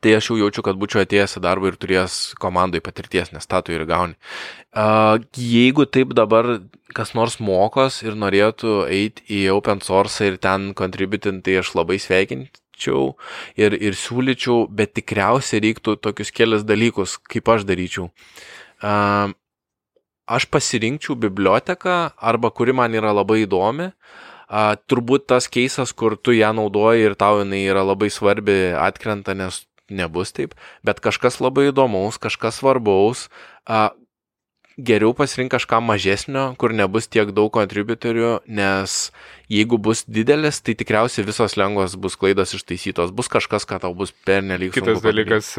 tai 0.00 0.14
aš 0.16 0.30
jau 0.30 0.38
jaučiu, 0.40 0.64
kad 0.66 0.78
būčiau 0.80 1.02
atėjęs 1.04 1.36
į 1.38 1.42
darbą 1.44 1.70
ir 1.70 1.76
turėjęs 1.80 2.16
komandai 2.40 2.80
patirties, 2.84 3.32
nes 3.34 3.46
tą 3.46 3.60
tu 3.64 3.74
ir 3.74 3.84
gauni. 3.88 4.16
Uh, 4.70 5.20
jeigu 5.36 5.86
taip 5.86 6.14
dabar 6.16 6.60
kas 6.96 7.12
nors 7.18 7.38
mokos 7.42 8.00
ir 8.06 8.16
norėtų 8.18 8.84
eiti 8.90 9.26
į 9.40 9.42
open 9.56 9.82
source 9.84 10.26
ir 10.26 10.38
ten 10.42 10.72
contributinti, 10.78 11.44
tai 11.48 11.60
aš 11.62 11.74
labai 11.78 11.98
sveikinčiau 12.02 13.12
ir, 13.60 13.76
ir 13.76 13.98
siūlyčiau, 13.98 14.64
bet 14.70 14.94
tikriausiai 14.98 15.62
reiktų 15.66 15.98
tokius 16.02 16.32
kelias 16.34 16.66
dalykus, 16.66 17.18
kaip 17.30 17.52
aš 17.52 17.68
daryčiau. 17.68 18.10
Uh, 18.80 19.30
aš 20.30 20.46
pasirinkčiau 20.50 21.18
biblioteką 21.18 22.00
arba 22.16 22.50
kuri 22.54 22.74
man 22.76 22.94
yra 22.96 23.12
labai 23.16 23.44
įdomi. 23.44 23.90
Uh, 24.50 24.74
turbūt 24.90 25.28
tas 25.30 25.46
keisas, 25.46 25.92
kur 25.94 26.16
tu 26.18 26.34
ją 26.34 26.50
naudoji 26.56 27.06
ir 27.06 27.14
tau 27.14 27.38
jinai 27.42 27.62
yra 27.70 27.84
labai 27.86 28.08
svarbi, 28.10 28.72
atkrenta, 28.74 29.34
nes 29.38 29.62
nebus 29.90 30.34
taip, 30.36 30.54
bet 30.86 31.02
kažkas 31.04 31.40
labai 31.42 31.70
įdomaus, 31.70 32.18
kažkas 32.22 32.62
svarbaus, 32.62 33.28
uh, 33.68 33.90
geriau 34.78 35.12
pasirink 35.16 35.52
kažką 35.52 35.80
mažesnio, 35.84 36.54
kur 36.56 36.72
nebus 36.76 37.08
tiek 37.10 37.32
daug 37.36 37.50
kontributorių, 37.54 38.40
nes 38.48 39.10
jeigu 39.50 39.78
bus 39.82 40.04
didelis, 40.06 40.60
tai 40.62 40.76
tikriausiai 40.78 41.26
visos 41.26 41.56
lengvos 41.58 41.96
bus 42.00 42.16
klaidos 42.20 42.54
ištaisytos, 42.56 43.14
bus 43.14 43.30
kažkas, 43.32 43.66
ką 43.68 43.80
tau 43.82 43.96
bus 43.96 44.14
pernelyg. 44.26 44.74
Kitas 44.76 45.02
dalykas, 45.04 45.54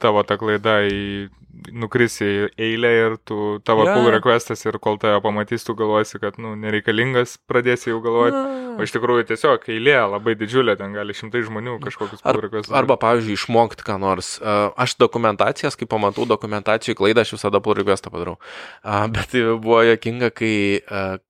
tavo 0.00 0.24
ta 0.24 0.40
klaida 0.40 0.80
į 0.88 1.28
nukrisi 1.74 2.24
į 2.24 2.48
eilę 2.60 2.90
ir 2.94 3.14
tu, 3.26 3.58
tavo 3.66 3.84
yeah. 3.86 3.96
pull 3.96 4.12
requestas 4.12 4.62
ir 4.66 4.78
kol 4.82 4.98
tave 5.00 5.18
pamatys, 5.24 5.64
tu 5.66 5.74
galvosi, 5.78 6.20
kad, 6.22 6.38
nu, 6.42 6.52
nereikalingas, 6.60 7.36
pradėsi 7.50 7.90
jau 7.90 8.00
galvoti. 8.04 8.36
Yeah. 8.36 8.76
O 8.78 8.86
iš 8.86 8.94
tikrųjų 8.94 9.26
tiesiog 9.32 9.66
eilė 9.74 9.96
labai 10.12 10.36
didžiulė, 10.38 10.76
ten 10.78 10.94
gali 10.94 11.16
šimtai 11.16 11.42
žmonių 11.48 11.78
kažkokius 11.82 12.22
pull 12.22 12.42
requestus. 12.44 12.74
Arba, 12.78 12.94
pavyzdžiui, 13.02 13.34
išmokti 13.34 13.86
ką 13.86 13.98
nors. 14.02 14.36
Aš 14.78 14.94
dokumentacijas, 15.02 15.74
kai 15.78 15.88
pamatau 15.90 16.28
dokumentacijų 16.30 16.94
klaidą, 17.00 17.26
aš 17.26 17.34
visada 17.34 17.62
pull 17.64 17.78
requestą 17.80 18.12
padarau. 18.14 18.38
Bet 18.84 19.34
tai 19.34 19.42
buvo 19.58 19.82
jokinga, 19.88 20.30
kai 20.30 20.54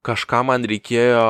kažką 0.05 0.45
man 0.51 0.69
reikėjo 0.69 1.25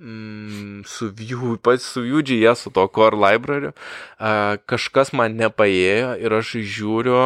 mm, 0.00 0.82
su 0.86 1.10
Vue, 1.10 1.56
pats 1.58 1.92
su 1.94 2.04
Vue.js, 2.06 2.66
su 2.66 2.74
to 2.74 2.86
core 2.88 3.18
library, 3.20 3.72
uh, 3.72 4.56
kažkas 4.68 5.12
man 5.16 5.38
nepaėjo 5.40 6.16
ir 6.20 6.40
aš 6.40 6.56
žiūriu, 6.76 7.22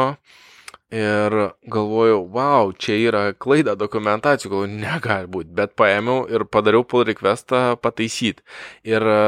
Ir 0.91 1.35
galvojau, 1.71 2.25
wow, 2.35 2.73
čia 2.75 2.97
yra 2.99 3.21
klaida 3.39 3.77
dokumentacijų, 3.79 4.51
galvoju, 4.51 4.71
negali 4.75 5.29
būti, 5.31 5.53
bet 5.55 5.77
paėmiau 5.79 6.25
ir 6.27 6.43
padariau 6.51 6.83
pull 6.83 7.07
requestą 7.07 7.77
pataisyti. 7.79 8.43
Ir 8.91 9.07
e, 9.07 9.21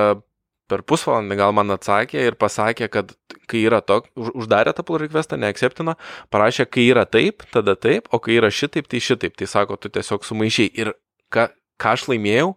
per 0.66 0.82
pusvalandį 0.82 1.38
gal 1.38 1.55
man 1.55 1.70
atsakė 1.70 2.26
ir 2.26 2.34
pasakė, 2.40 2.88
kad 2.90 3.14
kai 3.47 3.62
yra 3.62 3.78
toks, 3.78 4.11
uždarė 4.18 4.74
tą 4.74 4.82
pull 4.88 4.99
requestą, 5.05 5.38
neakceptina, 5.38 5.95
parašė, 6.34 6.66
kai 6.66 6.88
yra 6.90 7.07
taip, 7.07 7.47
tada 7.55 7.76
taip, 7.78 8.11
o 8.11 8.18
kai 8.18 8.40
yra 8.40 8.51
šitaip, 8.51 8.90
tai 8.90 8.99
šitaip. 8.99 9.38
Tai 9.38 9.51
sako, 9.55 9.78
tu 9.78 9.93
tiesiog 9.95 10.26
sumaišiai. 10.26 10.74
Ir 10.82 10.97
ką, 11.30 11.47
ką 11.81 11.95
aš 11.97 12.07
laimėjau, 12.11 12.53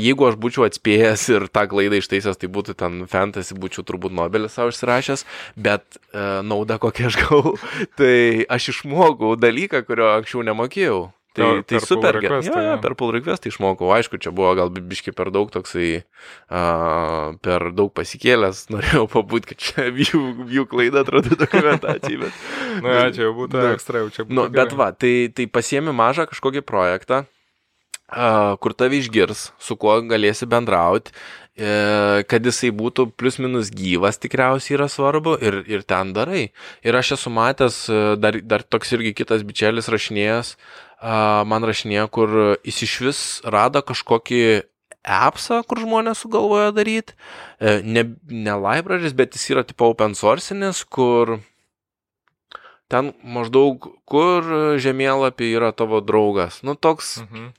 jeigu 0.00 0.28
aš 0.28 0.38
būčiau 0.40 0.66
atspėjęs 0.68 1.26
ir 1.34 1.48
tą 1.54 1.64
klaidą 1.70 1.98
ištaisęs, 2.00 2.38
tai 2.40 2.50
būtų 2.52 2.76
ten 2.80 3.02
fantasy, 3.10 3.56
būčiau 3.58 3.86
turbūt 3.86 4.14
Nobelį 4.14 4.50
savo 4.52 4.74
išsirašęs, 4.74 5.26
bet 5.56 5.98
nauda 6.46 6.78
kokia 6.82 7.10
aš 7.10 7.20
gavau, 7.24 7.56
tai 7.98 8.46
aš 8.46 8.72
išmokau 8.76 9.34
dalyką, 9.40 9.84
kurio 9.88 10.12
anksčiau 10.14 10.46
nemokėjau. 10.46 11.04
Tai, 11.34 11.42
per, 11.42 11.62
tai 11.66 11.78
per 11.78 11.86
super 11.86 12.16
gerai. 12.22 12.36
Ja, 12.46 12.60
ja, 12.62 12.74
per 12.78 12.94
pull 12.94 13.10
request 13.10 13.48
išmokau. 13.50 13.88
Aišku, 13.90 14.20
čia 14.22 14.30
buvo 14.30 14.52
gal 14.54 14.70
biški 14.70 15.10
per 15.18 15.32
daug 15.34 15.48
toksai, 15.50 16.04
uh, 16.46 17.34
per 17.42 17.72
daug 17.74 17.90
pasikėlęs, 17.90 18.60
norėjau 18.74 19.08
pabūti, 19.10 19.50
kad 19.50 19.64
čia 19.66 19.88
jų, 19.90 20.22
jų 20.54 20.66
klaida 20.70 21.02
atrodo 21.02 21.34
dokumentacijai. 21.40 22.20
Bet, 22.22 22.38
Na, 22.78 22.80
nu, 22.84 22.94
ja, 22.94 23.08
čia 23.10 23.26
jau 23.26 23.34
būtų 23.40 23.64
ekstra, 23.72 24.04
jau 24.04 24.12
čia 24.14 24.28
būtų. 24.28 24.36
Nu, 24.38 24.46
bet 24.54 24.78
va, 24.78 24.92
tai, 24.94 25.14
tai 25.34 25.48
pasiemi 25.50 25.94
mažą 25.96 26.28
kažkokį 26.30 26.62
projektą, 26.70 27.24
kur 28.08 28.74
tave 28.76 28.98
išgirs, 29.00 29.48
su 29.58 29.76
kuo 29.80 29.96
galėsi 30.04 30.46
bendrauti, 30.46 31.12
e, 31.56 32.22
kad 32.28 32.44
jisai 32.44 32.70
būtų 32.74 33.08
plius 33.16 33.38
minus 33.40 33.70
gyvas 33.72 34.20
tikriausiai 34.20 34.76
yra 34.76 34.88
svarbu 34.92 35.38
ir, 35.40 35.62
ir 35.66 35.82
ten 35.82 36.12
darai. 36.12 36.50
Ir 36.84 36.94
aš 36.94 37.14
esu 37.18 37.32
matęs, 37.32 37.86
e, 37.88 38.02
dar, 38.20 38.38
dar 38.44 38.62
toks 38.62 38.92
irgi 38.92 39.14
kitas 39.16 39.42
bičelis 39.42 39.88
rašinėjas, 39.88 40.56
man 41.04 41.64
rašinėja, 41.66 42.06
kur 42.08 42.30
jis 42.64 42.78
iš 42.86 42.92
vis 43.04 43.18
rado 43.44 43.82
kažkokį 43.84 44.44
appsą, 45.04 45.58
kur 45.68 45.82
žmonės 45.82 46.22
sugalvoja 46.24 46.70
daryti. 46.72 47.12
E, 47.60 47.80
ne, 47.84 48.06
ne 48.28 48.54
libraries, 48.56 49.12
bet 49.12 49.36
jis 49.36 49.50
yra 49.52 49.64
tipo 49.68 49.90
open 49.92 50.14
sourcinis, 50.16 50.84
kur 50.84 51.40
ten 52.88 53.12
maždaug, 53.20 53.90
kur 54.08 54.48
žemėlapį 54.80 55.50
yra 55.58 55.74
tavo 55.76 56.00
draugas. 56.04 56.62
Nu, 56.64 56.76
toks 56.76 57.18
mhm 57.24 57.52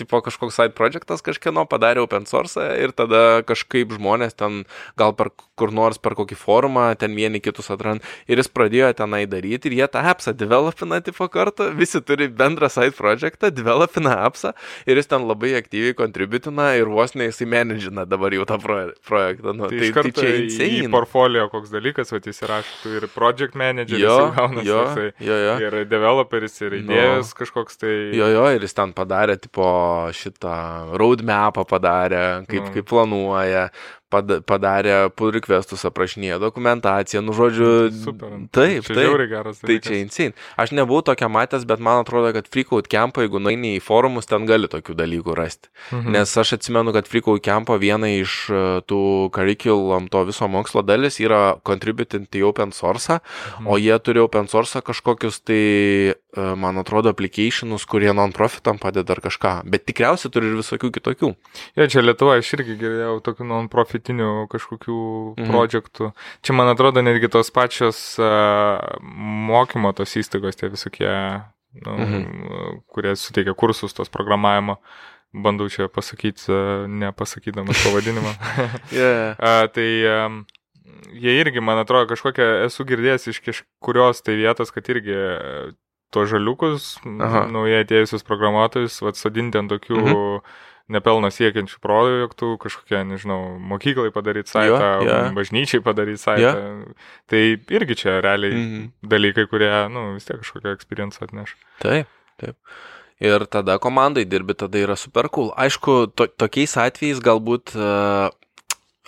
tipo 0.00 0.20
kažkoks 0.24 0.56
side 0.58 0.74
projectas 0.74 1.22
kažkieno 1.22 1.66
padarė 1.70 2.02
open 2.02 2.26
source 2.26 2.62
ir 2.82 2.94
tada 2.96 3.42
kažkaip 3.46 3.92
žmonės 3.94 4.34
ten 4.34 4.64
gal 4.98 5.14
per 5.14 5.30
kur 5.54 5.70
nors 5.74 6.00
per 6.02 6.16
kokį 6.18 6.38
forumą 6.38 6.86
ten 6.98 7.14
vieni 7.14 7.38
kitus 7.42 7.70
atrand 7.70 8.02
ir 8.26 8.40
jis 8.42 8.50
pradėjo 8.50 8.90
tenai 8.98 9.22
daryti 9.30 9.70
ir 9.70 9.76
jie 9.78 9.88
tą 9.90 10.02
appsą 10.10 10.34
developina 10.34 10.98
tipo 11.04 11.28
kartu, 11.30 11.68
visi 11.78 12.00
turi 12.02 12.28
bendrą 12.28 12.70
side 12.72 12.96
projectą, 12.98 13.50
developina 13.54 14.16
appsą 14.26 14.52
ir 14.86 14.98
jis 14.98 15.10
ten 15.10 15.28
labai 15.28 15.54
aktyviai 15.60 15.94
kontributina 15.98 16.72
ir 16.78 16.90
vos 16.90 17.14
ne 17.14 17.28
jisai 17.30 17.46
managina 17.50 18.06
dabar 18.08 18.34
jau 18.34 18.46
tą 18.50 18.58
projektą. 18.64 19.54
Nu, 19.54 19.70
tai, 19.70 19.92
tai, 19.92 20.02
tai 20.02 20.12
čia 20.18 20.34
insane. 20.42 20.80
Į 20.88 20.90
portfolio 20.92 21.46
koks 21.52 21.70
dalykas, 21.70 22.10
o 22.10 22.18
jis 22.18 22.42
įrašytų 22.42 22.96
ir 22.98 23.08
project 23.14 23.58
manager, 23.58 24.00
jo, 24.00 24.18
gaunas, 24.34 24.66
jo, 24.66 24.82
jisai, 24.88 25.08
jo, 25.28 25.38
jo. 25.46 25.54
ir 25.62 25.78
developeris, 25.90 26.58
ir 26.64 26.78
nu. 26.80 26.82
idėjas 26.82 27.30
no. 27.30 27.38
kažkoks 27.42 27.80
tai. 27.82 27.94
Jo, 28.18 28.30
jo, 28.34 28.44
ir 28.56 28.66
jis 28.66 28.74
ten 28.76 28.94
padarė 28.96 29.38
tipo 29.38 29.68
šitą 30.16 30.56
roadmapą 31.00 31.64
padarė, 31.68 32.24
kaip, 32.48 32.62
mm. 32.62 32.72
kaip 32.76 32.88
planuoja, 32.90 33.68
padarė 34.22 34.96
pull 35.16 35.32
requestus, 35.34 35.84
aprašinėjo 35.88 36.40
dokumentaciją, 36.42 37.22
nu 37.24 37.34
žodžiu. 37.36 37.70
Super. 38.04 38.36
Taip, 38.54 38.86
čia 38.86 38.96
taip. 38.98 39.22
Geras 39.30 39.60
tai 39.62 39.78
čia 39.82 39.98
insane. 40.00 40.34
Aš 40.60 40.74
nebuvau 40.76 41.02
tokia 41.06 41.28
matęs, 41.32 41.64
bet 41.68 41.82
man 41.82 42.02
atrodo, 42.02 42.32
kad 42.36 42.48
Freakout 42.50 42.88
Camp, 42.92 43.18
jeigu 43.18 43.40
nueini 43.42 43.74
į 43.78 43.82
forumus, 43.84 44.28
ten 44.30 44.46
gali 44.48 44.68
tokių 44.70 44.96
dalykų 44.98 45.36
rasti. 45.38 45.70
Mhm. 45.90 46.14
Nes 46.16 46.34
aš 46.40 46.56
atsimenu, 46.58 46.94
kad 46.94 47.08
Freakout 47.10 47.42
Camp 47.44 47.72
viena 47.80 48.10
iš 48.12 48.36
e, 48.52 48.62
tų 48.88 49.00
curriculum 49.34 50.08
to 50.12 50.24
viso 50.28 50.48
mokslo 50.50 50.84
dalis 50.86 51.18
yra 51.22 51.56
contributing 51.66 52.28
į 52.28 52.44
open 52.50 52.74
source, 52.76 53.18
mhm. 53.18 53.68
o 53.70 53.78
jie 53.80 53.96
turi 54.04 54.22
open 54.22 54.48
source 54.50 54.82
kažkokius 54.84 55.40
tai, 55.46 55.62
e, 56.14 56.46
man 56.60 56.80
atrodo, 56.80 57.14
applicationus, 57.14 57.86
kurie 57.88 58.12
non-profitam 58.16 58.78
padeda 58.82 59.16
ar 59.16 59.22
kažką. 59.24 59.54
Bet 59.70 59.86
tikriausiai 59.88 60.32
turi 60.34 60.50
ir 60.50 60.58
visokių 60.60 60.92
kitokių. 60.98 61.32
Ja, 61.78 61.88
čia 61.90 62.04
Lietuva 62.04 62.38
aš 62.40 62.54
irgi 62.58 62.76
girdėjau 62.80 63.18
tokių 63.24 63.48
non-profit 63.48 64.03
išskirtinių 64.04 64.48
kažkokių 64.50 64.98
mhm. 65.38 65.50
projektų. 65.50 66.12
Čia, 66.42 66.52
man 66.52 66.68
atrodo, 66.68 67.02
netgi 67.02 67.28
tos 67.28 67.50
pačios 67.50 68.18
mokymo 68.20 69.92
tos 69.94 70.16
įstaigos, 70.16 70.56
tie 70.56 70.68
visokie, 70.68 71.42
nu, 71.84 71.92
mhm. 71.96 72.82
kurie 72.88 73.16
suteikia 73.16 73.54
kursus 73.54 73.94
tos 73.94 74.08
programavimo. 74.08 74.78
Bandau 75.34 75.66
čia 75.66 75.88
pasakyti, 75.88 76.46
nepasakydamas 76.86 77.80
pavadinimą. 77.82 78.34
yeah. 78.92 79.34
uh, 79.40 79.66
tai 79.74 80.06
um, 80.06 80.44
jie 81.10 81.40
irgi, 81.40 81.60
man 81.60 81.80
atrodo, 81.82 82.06
kažkokią 82.12 82.68
esu 82.68 82.84
girdėjęs 82.86 83.26
iš 83.32 83.40
kažkurios 83.42 84.22
tai 84.22 84.36
vietos, 84.38 84.70
kad 84.70 84.86
irgi 84.86 85.16
tuos 86.14 86.30
žaliukus, 86.30 87.00
naujai 87.02 87.82
atėjusius 87.82 88.22
programuotojus, 88.22 89.00
atsodinti 89.10 89.58
ant 89.58 89.74
tokių 89.74 89.98
mhm 89.98 90.38
nepelno 90.92 91.30
siekiančių 91.32 91.78
projektų, 91.82 92.54
kažkokie, 92.60 92.98
nežinau, 93.08 93.56
mokyklai 93.72 94.12
padaryti 94.12 94.52
saitą, 94.52 94.90
jo, 95.00 95.08
ja. 95.08 95.20
bažnyčiai 95.36 95.80
padaryti 95.84 96.20
saitą. 96.20 96.50
Ja. 96.52 96.96
Tai 97.30 97.42
irgi 97.78 97.96
čia 98.02 98.18
realiai 98.24 98.52
mm 98.52 98.66
-hmm. 98.66 98.90
dalykai, 99.14 99.46
kurie, 99.48 99.72
nu, 99.88 100.12
vis 100.14 100.28
tiek 100.28 100.42
kažkokią 100.42 100.74
experience 100.76 101.24
atneš. 101.24 101.56
Taip, 101.80 102.06
taip. 102.40 102.56
Ir 103.20 103.46
tada 103.46 103.78
komandai 103.78 104.24
dirbi, 104.24 104.54
tada 104.54 104.78
yra 104.78 104.96
super 104.96 105.28
cool. 105.28 105.52
Aišku, 105.56 106.06
to, 106.14 106.26
tokiais 106.26 106.76
atvejais 106.76 107.20
galbūt 107.22 107.76
uh, 107.78 108.28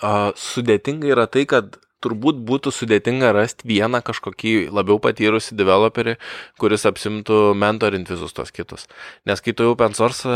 uh, 0.01 0.31
sudėtinga 0.33 1.07
yra 1.07 1.27
tai, 1.27 1.45
kad 1.45 1.77
turbūt 2.03 2.39
būtų 2.45 2.71
sudėtinga 2.73 3.31
rasti 3.33 3.67
vieną 3.69 4.03
kažkokį 4.05 4.69
labiau 4.73 4.99
patyrusį 5.01 5.57
developerį, 5.57 6.17
kuris 6.61 6.85
apsimtų 6.89 7.55
mentorint 7.57 8.09
visus 8.11 8.35
tos 8.37 8.53
kitus. 8.53 8.85
Nes 9.27 9.41
kai 9.41 9.55
tu 9.57 9.65
jau 9.65 9.73
open 9.73 9.97
source 9.97 10.29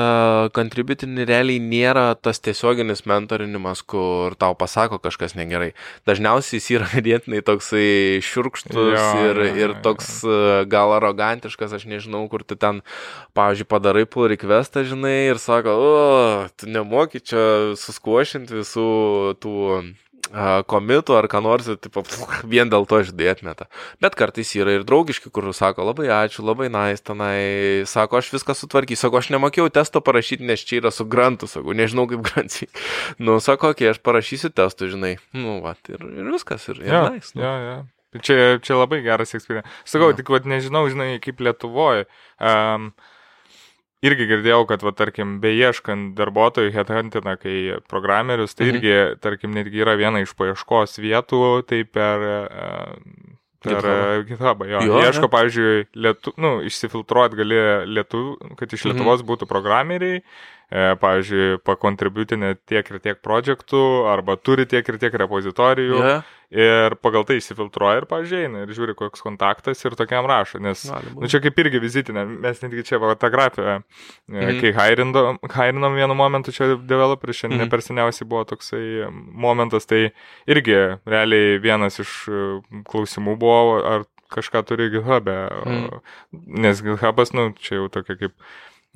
contributinį 0.55 1.28
realiai 1.30 1.62
nėra 1.62 2.07
tas 2.18 2.41
tiesioginis 2.41 3.05
mentorinimas, 3.09 3.84
kur 3.86 4.36
tau 4.41 4.57
pasako 4.57 4.97
kažkas 5.03 5.38
negerai. 5.38 5.72
Dažniausiai 6.09 6.57
jis 6.59 6.72
yra 6.80 6.89
ganėtinai 6.95 7.43
toksai 7.45 7.88
šiurkštus 8.26 8.76
jo, 8.97 9.07
ir, 9.30 9.43
jo, 9.45 9.55
ir 9.62 9.78
toks 9.86 10.14
jo. 10.26 10.38
gal 10.72 10.95
arogantiškas, 10.97 11.78
aš 11.78 11.88
nežinau, 11.89 12.26
kur 12.32 12.45
tu 12.47 12.57
ten, 12.57 12.82
pavyzdžiui, 13.38 13.70
padarai 13.70 14.07
pull 14.09 14.32
requestą, 14.34 14.86
žinai, 14.88 15.30
ir 15.30 15.41
sako, 15.41 15.78
o, 15.78 15.91
tu 16.57 16.70
nemoki 16.72 17.22
čia 17.22 17.43
suskuošinti 17.80 18.57
visų 18.64 18.88
tų 19.41 19.57
komitų 20.72 21.16
ar 21.18 21.28
ką 21.32 21.42
nors, 21.44 21.68
tipo, 21.84 22.04
vien 22.48 22.72
dėl 22.72 22.88
to 22.90 23.02
žinai 23.08 23.30
atmeta. 23.32 23.68
Bet 24.04 24.16
kartais 24.20 24.52
yra 24.58 24.78
ir 24.78 24.86
draugiški, 24.88 25.32
kur 25.34 25.50
sako 25.56 25.86
labai 25.90 26.10
ačiū, 26.16 26.46
labai 26.48 26.70
nais, 26.74 27.04
tenai, 27.04 27.84
sako, 27.90 28.22
aš 28.22 28.32
viską 28.36 28.56
sutvarkysiu, 28.58 29.06
sako, 29.06 29.22
aš 29.22 29.32
nemokėjau 29.36 29.70
testo 29.74 30.04
parašyti, 30.04 30.48
nes 30.48 30.64
čia 30.64 30.82
yra 30.82 30.94
su 30.96 31.08
grantu, 31.10 31.50
sako, 31.52 31.76
nežinau 31.78 32.08
kaip 32.12 32.24
grantai. 32.28 32.70
Nu, 33.20 33.40
sako, 33.44 33.74
okei, 33.76 33.90
okay, 33.90 33.96
aš 33.96 34.04
parašysiu 34.06 34.54
testų, 34.56 34.92
žinai. 34.96 35.16
Nu, 35.36 35.60
va, 35.66 35.76
ir, 35.92 36.04
ir 36.04 36.32
viskas, 36.34 36.68
ir, 36.72 36.84
ir 36.84 36.94
ja, 36.94 37.08
nais. 37.12 37.34
Nu. 37.36 37.44
Ja, 37.46 37.56
ja. 37.66 37.80
Čia, 38.20 38.60
čia 38.60 38.76
labai 38.76 39.00
geras 39.06 39.32
eksperimentas. 39.38 39.72
Sakau, 39.88 40.10
ja. 40.12 40.18
tik, 40.18 40.32
vad, 40.34 40.48
nežinau, 40.50 40.84
žinai, 40.92 41.14
kaip 41.24 41.40
Lietuvoje. 41.40 42.10
Um, 42.44 42.92
irgi 44.06 44.28
girdėjau, 44.30 44.64
kad, 44.70 44.84
va, 44.86 44.93
tarkim, 44.97 45.38
beieškant 45.43 46.16
darbuotojų 46.18 46.74
headhuntina, 46.76 47.36
kai 47.41 47.58
programerius, 47.91 48.56
tai 48.58 48.68
mhm. 48.68 48.80
irgi, 48.80 48.95
tarkim, 49.24 49.54
netgi 49.58 49.84
yra 49.86 49.97
viena 49.99 50.24
iš 50.24 50.34
paieškos 50.38 50.99
vietų, 51.04 51.43
tai 51.70 51.84
per... 51.86 52.28
Uh, 52.47 53.38
Per 53.62 53.86
GitHubą, 54.26 54.66
jo. 54.66 54.80
jo 54.82 55.01
Ieško, 55.05 55.28
ne? 55.28 55.30
pavyzdžiui, 55.36 55.82
lietu, 56.01 56.32
nu, 56.42 56.50
išsifiltruoti 56.66 57.38
gali 57.38 57.59
lietuvių, 57.93 58.55
kad 58.58 58.71
iš 58.74 58.88
mhm. 58.88 58.89
Lietuvos 58.89 59.20
mhm. 59.21 59.28
būtų 59.30 59.47
programeriai, 59.51 60.16
e, 60.17 60.24
pavyzdžiui, 60.72 61.62
pakontributinė 61.68 62.54
tiek 62.70 62.88
ir 62.88 63.00
tiek 63.04 63.18
projektų, 63.24 63.82
arba 64.08 64.38
turi 64.39 64.64
tiek 64.70 64.88
ir 64.88 65.00
tiek 65.02 65.18
repozitorijų. 65.24 65.98
Yeah. 66.00 66.30
Ir 66.52 66.98
pagal 67.00 67.24
tai 67.24 67.38
įsifiltruoja 67.39 68.02
ir 68.02 68.06
pažiūrėjai, 68.12 68.64
ir 68.66 68.72
žiūri, 68.76 68.96
koks 69.00 69.24
kontaktas 69.24 69.80
ir 69.88 69.93
tokiam 69.96 70.26
rašo. 70.28 70.60
Nes, 70.60 70.82
nu, 71.16 71.30
čia 71.32 71.39
kaip 71.43 71.60
irgi 71.64 71.80
vizitinė, 71.80 72.26
mes 72.43 72.60
netgi 72.60 72.84
čia 72.89 73.00
va, 73.00 73.14
tą 73.16 73.30
grafiką, 73.32 73.78
mm 74.28 74.36
-hmm. 74.36 74.60
kai 74.60 74.72
hairinom, 74.76 75.39
hairinom 75.48 75.96
vienu 75.96 76.18
momentu 76.20 76.52
čia 76.52 76.74
developerį, 76.76 77.34
šiandien 77.34 77.62
mm 77.62 77.66
-hmm. 77.66 77.72
per 77.72 77.82
seniausiai 77.82 78.28
buvo 78.28 78.43
toksai 78.43 79.08
momentas, 79.32 79.88
tai 79.88 80.12
irgi 80.46 80.76
realiai 81.06 81.60
vienas 81.64 82.00
iš 82.00 82.28
e, 82.28 82.60
klausimų 82.84 83.38
buvo, 83.39 83.80
ar 83.88 84.04
kažką 84.32 84.64
turi 84.68 84.89
GitHub'e. 84.92 85.38
Mm. 85.66 86.02
Nes 86.32 86.84
GitHub'as, 86.84 87.34
nu, 87.34 87.54
čia 87.60 87.76
jau 87.76 87.88
tokia 87.88 88.16
kaip 88.16 88.32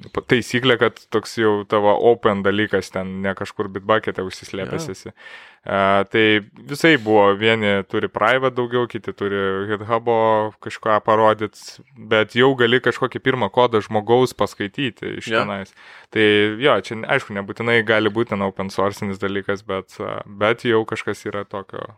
taisyklė, 0.04 0.76
kad 0.80 0.98
toks 1.14 1.38
jau 1.40 1.64
tavo 1.72 1.94
open 2.10 2.42
dalykas 2.44 2.92
ten 2.92 3.22
ne 3.24 3.32
kažkur 3.38 3.70
bitbucket'e 3.72 4.24
užsislėpęs 4.28 4.88
esi. 4.92 5.08
Yeah. 5.08 5.36
Uh, 5.66 6.04
tai 6.12 6.24
visai 6.70 6.92
buvo, 7.02 7.30
vieni 7.40 7.80
turi 7.90 8.10
private 8.12 8.54
daugiau, 8.58 8.86
kiti 8.92 9.14
turi 9.18 9.40
GitHub'o 9.72 10.18
kažką 10.62 11.00
parodyti, 11.06 11.82
bet 12.12 12.36
jau 12.38 12.52
gali 12.60 12.82
kažkokį 12.84 13.22
pirmą 13.24 13.50
kodą 13.56 13.80
žmogaus 13.82 14.36
paskaityti 14.38 15.16
iš 15.22 15.30
yeah. 15.32 15.46
tenais. 15.46 15.72
Tai 16.14 16.26
jo, 16.62 16.76
čia 16.86 17.00
aišku, 17.16 17.34
nebūtinai 17.40 17.80
gali 17.88 18.12
būti 18.14 18.36
ten 18.36 18.44
open 18.46 18.70
sourcinis 18.74 19.22
dalykas, 19.22 19.64
bet, 19.66 19.96
bet 20.28 20.68
jau 20.68 20.84
kažkas 20.86 21.24
yra 21.32 21.46
tokio. 21.48 21.96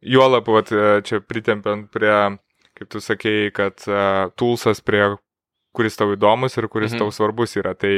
Juolap, 0.00 0.48
čia 1.04 1.20
pritempiant 1.20 1.90
prie 1.92 2.14
kaip 2.80 2.88
tu 2.88 3.02
sakėjai, 3.04 3.50
kad 3.52 3.84
uh, 3.90 4.30
toolsas 4.40 4.80
prie 4.80 5.02
kuris 5.76 5.98
tau 5.98 6.14
įdomus 6.16 6.58
ir 6.58 6.68
kuris 6.68 6.94
mhm. 6.94 7.04
tau 7.04 7.14
svarbus 7.14 7.56
yra. 7.60 7.74
Tai 7.78 7.92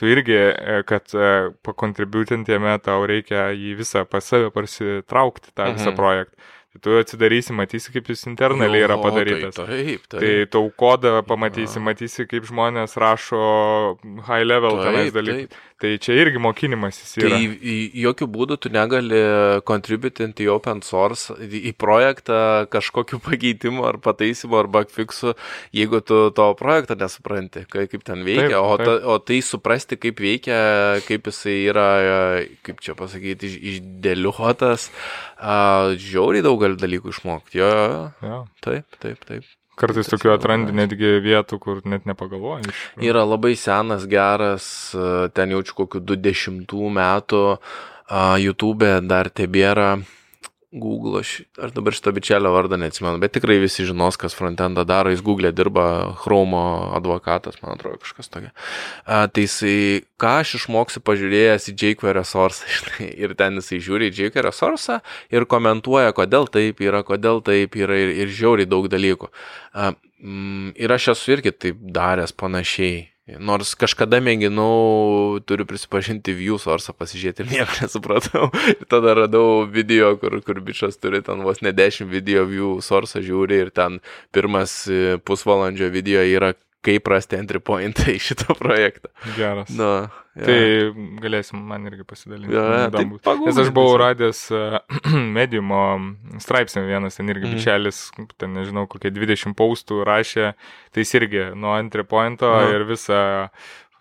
tu 0.00 0.10
irgi, 0.10 0.34
e, 0.34 0.82
kad 0.88 1.14
e, 1.14 1.30
pakontributinti 1.66 2.54
jame 2.54 2.74
tau 2.82 3.06
reikia 3.08 3.50
jį 3.54 3.76
visą 3.78 4.04
pas 4.08 4.26
save 4.26 4.50
parsitraukti, 4.54 5.54
tą 5.54 5.70
mhm. 5.70 5.80
visą 5.80 5.96
projektą. 5.96 6.52
Tai 6.74 6.80
tu 6.82 6.94
atsidarysi, 6.98 7.54
matysi, 7.54 7.92
kaip 7.94 8.08
jis 8.10 8.24
internaliai 8.26 8.82
yra 8.82 8.96
padarytas. 8.98 9.54
Tai, 9.54 9.66
taip, 9.70 10.08
taip. 10.10 10.18
Tai 10.18 10.30
tau 10.50 10.70
kodą 10.74 11.20
pamatysi, 11.22 11.78
matysi, 11.78 12.24
kaip 12.26 12.48
žmonės 12.48 12.96
rašo 12.98 13.42
high 14.26 14.42
level 14.42 14.80
tenais 14.82 15.14
dalykų. 15.14 15.60
Tai 15.84 15.90
čia 16.00 16.14
irgi 16.16 16.40
mokinimas 16.40 16.96
jis 16.96 17.10
yra. 17.20 17.36
Tai 17.36 17.72
jokių 18.00 18.26
būdų 18.32 18.56
tu 18.64 18.70
negali 18.72 19.18
contributinti 19.68 20.46
į 20.46 20.52
open 20.54 20.80
source, 20.86 21.34
į 21.36 21.74
projektą 21.76 22.38
kažkokiu 22.72 23.20
pakeitimu 23.24 23.84
ar 23.84 23.98
pataisimu 24.00 24.56
ar 24.62 24.70
bugfixu, 24.72 25.34
jeigu 25.76 26.00
tu 26.08 26.20
to 26.36 26.46
projektą 26.56 26.96
nesupranti, 27.02 27.66
kaip 27.68 28.06
ten 28.06 28.24
veikia, 28.24 28.54
taip, 28.54 28.62
o, 28.62 28.78
ta, 28.80 28.94
o 29.12 29.18
tai 29.20 29.42
suprasti, 29.44 29.98
kaip 30.00 30.22
veikia, 30.24 30.60
kaip 31.04 31.28
jisai 31.28 31.58
yra, 31.74 31.88
kaip 32.64 32.80
čia 32.84 32.96
pasakyti, 32.96 33.50
išdėliuotas, 33.74 34.88
žiauriai 36.08 36.46
daug 36.48 36.64
gali 36.64 36.80
dalykų 36.80 37.12
išmokti. 37.12 37.60
Jo, 37.60 37.68
jo, 37.76 38.00
jo. 38.24 38.40
Taip, 38.64 38.88
taip, 39.04 39.28
taip. 39.28 39.52
Kartais 39.74 40.06
tokių 40.10 40.34
atrandi 40.36 40.74
netgi 40.76 41.16
vietų, 41.24 41.58
kur 41.62 41.80
net 41.88 42.04
nepagalvoji. 42.06 42.70
Yra 43.02 43.24
labai 43.26 43.54
senas, 43.58 44.04
geras, 44.10 44.66
ten 45.34 45.54
jaučiu 45.56 45.80
kokiu 45.82 46.02
20 46.04 46.74
metų, 46.98 47.44
YouTube 48.38 48.90
dar 49.08 49.32
tebėra 49.32 49.96
Google, 50.74 51.20
aš, 51.20 51.44
aš 51.62 51.72
dabar 51.72 51.94
šito 51.94 52.12
bičelio 52.12 52.50
vardą 52.50 52.76
neatsimenu, 52.80 53.20
bet 53.22 53.34
tikrai 53.36 53.60
visi 53.62 53.86
žinos, 53.86 54.18
kas 54.18 54.34
frontendą 54.34 54.82
daro, 54.88 55.12
jis 55.12 55.22
Google 55.22 55.52
dirba, 55.54 55.86
Chrome 56.18 56.62
advokatas, 56.98 57.60
man 57.62 57.76
atrodo, 57.76 58.00
kažkas 58.02 58.32
tokia. 58.32 58.50
A, 59.06 59.24
tai 59.30 59.46
jisai, 59.46 60.02
ką 60.18 60.32
aš 60.42 60.56
išmoksiu 60.58 61.04
pažiūrėjęs 61.06 61.70
į 61.70 61.76
jQuery 61.78 62.16
resursą, 62.18 62.66
žinai, 62.78 63.08
ir 63.22 63.36
ten 63.38 63.62
jisai 63.62 63.80
žiūri 63.86 64.10
į 64.10 64.16
jQuery 64.18 64.48
resursą 64.48 64.98
ir 65.30 65.46
komentuoja, 65.46 66.10
kodėl 66.16 66.50
taip 66.50 66.82
yra, 66.82 67.04
kodėl 67.06 67.42
taip 67.46 67.78
yra 67.78 68.00
ir, 68.02 68.14
ir 68.24 68.34
žiauri 68.34 68.66
daug 68.66 68.90
dalykų. 68.90 69.30
A, 69.78 69.94
mm, 70.18 70.74
ir 70.74 70.98
aš 70.98 71.12
esu 71.14 71.36
irgi 71.38 71.54
taip 71.54 71.86
daręs 71.94 72.34
panašiai 72.34 73.13
Nors 73.24 73.70
kažkada 73.80 74.18
mėginau, 74.20 75.40
turiu 75.48 75.64
prisipažinti, 75.64 76.34
view 76.36 76.58
source 76.60 76.92
pasižiūrėti 76.92 77.40
ir 77.40 77.52
nieko 77.54 77.78
nesupratau. 77.80 78.50
Ir 78.74 78.84
tada 78.84 79.14
radau 79.16 79.64
video, 79.64 80.10
kur, 80.20 80.36
kur 80.44 80.60
bičias 80.60 81.00
turi 81.00 81.22
ten 81.24 81.40
vos 81.40 81.62
ne 81.64 81.72
10 81.72 82.10
video 82.12 82.44
view 82.44 82.74
source 82.84 83.22
žiūri 83.24 83.62
ir 83.64 83.70
ten 83.72 84.02
pirmas 84.28 84.76
e, 84.92 85.16
pusvalandžio 85.24 85.88
video 85.94 86.20
yra 86.20 86.52
kaip 86.84 87.08
rasti 87.10 87.38
entry 87.38 87.60
pointą 87.64 88.10
į 88.12 88.20
šitą 88.22 88.56
projektą. 88.58 89.10
Geras. 89.38 89.72
Nu, 89.74 89.90
ja. 90.36 90.46
Tai 90.46 90.58
galėsim 91.22 91.62
man 91.70 91.86
irgi 91.88 92.06
pasidalinti. 92.08 92.54
Ja, 92.54 92.88
tai 92.92 93.04
Nes 93.44 93.60
aš 93.60 93.70
buvau 93.74 93.96
radęs 94.02 94.42
uh, 94.54 94.80
mediumo 95.38 95.84
straipsnį 96.42 96.84
vienas, 96.88 97.20
ten 97.20 97.32
irgi 97.32 97.48
mm. 97.48 97.56
bičelis, 97.56 98.02
ten 98.40 98.56
nežinau, 98.58 98.88
kokie 98.90 99.12
20 99.14 99.56
paustų 99.58 100.02
rašė, 100.08 100.52
tai 100.92 101.06
jis 101.06 101.16
irgi 101.20 101.48
nuo 101.56 101.76
entry 101.78 102.06
pointo 102.08 102.50
ja. 102.52 102.68
ir 102.76 102.86
visą 102.88 103.22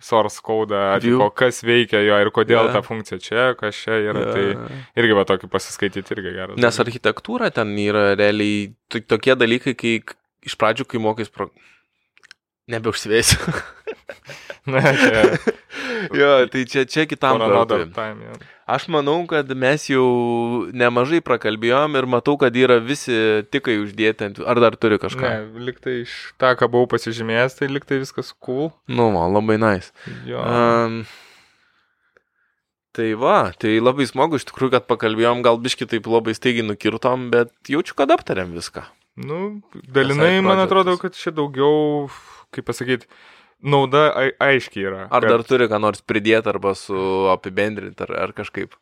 source 0.03 0.41
kodą, 0.43 0.99
tipo, 0.99 1.29
kas 1.31 1.61
veikia 1.63 2.01
jo 2.03 2.17
ir 2.19 2.29
kodėl 2.35 2.65
yeah. 2.65 2.73
ta 2.75 2.81
funkcija 2.83 3.21
čia, 3.23 3.45
kas 3.55 3.77
čia 3.85 4.01
yra. 4.03 4.25
Yeah. 4.25 4.65
Tai 4.65 4.99
irgi 4.99 5.15
va 5.15 5.23
tokį 5.29 5.47
pasiskaityti 5.53 6.17
irgi 6.17 6.33
geras. 6.35 6.59
Nes 6.59 6.79
architektūra 6.83 7.47
ten 7.55 7.71
yra 7.79 8.09
realiai 8.19 8.73
tokie 8.91 9.37
dalykai, 9.39 9.77
kai 9.79 9.93
iš 10.43 10.57
pradžių, 10.59 10.87
kai 10.91 10.99
mokys 10.99 11.31
pro 11.31 11.47
Nebeužsivėsiu. 12.71 13.39
Na, 14.71 14.79
čia. 14.95 15.23
jo, 16.15 16.29
tai 16.47 16.61
čia, 16.71 16.85
čia 16.87 17.03
kitam 17.09 17.41
kartui. 17.41 17.89
Aš 18.63 18.85
manau, 18.87 19.17
kad 19.27 19.49
mes 19.59 19.89
jau 19.91 20.05
nemažai 20.71 21.19
prakalbėjom 21.25 21.97
ir 21.99 22.07
matau, 22.07 22.37
kad 22.39 22.55
yra 22.55 22.77
visi 22.79 23.43
tikai 23.51 23.75
uždėti 23.81 24.29
ant... 24.29 24.39
Ar 24.47 24.61
dar 24.63 24.77
turi 24.79 25.01
kažką? 25.01 25.19
Ne, 25.19 25.65
liktai 25.67 25.97
iš 26.05 26.15
tą, 26.39 26.53
ką 26.55 26.71
buvau 26.71 26.87
pasižymėjęs, 26.95 27.59
tai 27.59 27.67
liktai 27.73 27.99
viskas 28.05 28.31
cool. 28.39 28.71
Nu, 28.87 29.09
man 29.11 29.35
labai 29.35 29.59
nice. 29.59 29.91
Jo. 30.29 30.39
Um, 30.39 31.03
Tai 32.93 33.07
va, 33.17 33.49
tai 33.57 33.79
labai 33.81 34.05
smagu 34.05 34.37
iš 34.37 34.43
tikrųjų, 34.45 34.75
kad 34.75 34.83
pakalbėjom, 34.85 35.39
gal 35.41 35.57
biški 35.57 35.87
taip 35.89 36.05
labai 36.05 36.35
staigiai 36.37 36.67
nukirtom, 36.67 37.31
bet 37.33 37.49
jaučiu, 37.65 37.95
kad 37.97 38.13
aptarėm 38.13 38.51
viską. 38.53 38.83
Nu, 39.17 39.39
dalinai 39.89 40.35
man 40.45 40.61
atrodo, 40.61 40.93
kad 41.01 41.17
čia 41.17 41.33
daugiau 41.33 42.05
kaip 42.53 42.67
pasakyti, 42.69 43.09
nauda 43.63 44.05
aiškiai 44.43 44.87
yra. 44.89 45.03
Ar 45.09 45.23
kad... 45.23 45.31
dar 45.31 45.45
turi 45.47 45.69
ką 45.71 45.79
nors 45.81 46.03
pridėti 46.05 46.51
arba 46.51 46.75
su 46.77 46.97
apibendrinti 47.33 48.05
ar, 48.07 48.15
ar 48.27 48.35
kažkaip? 48.37 48.75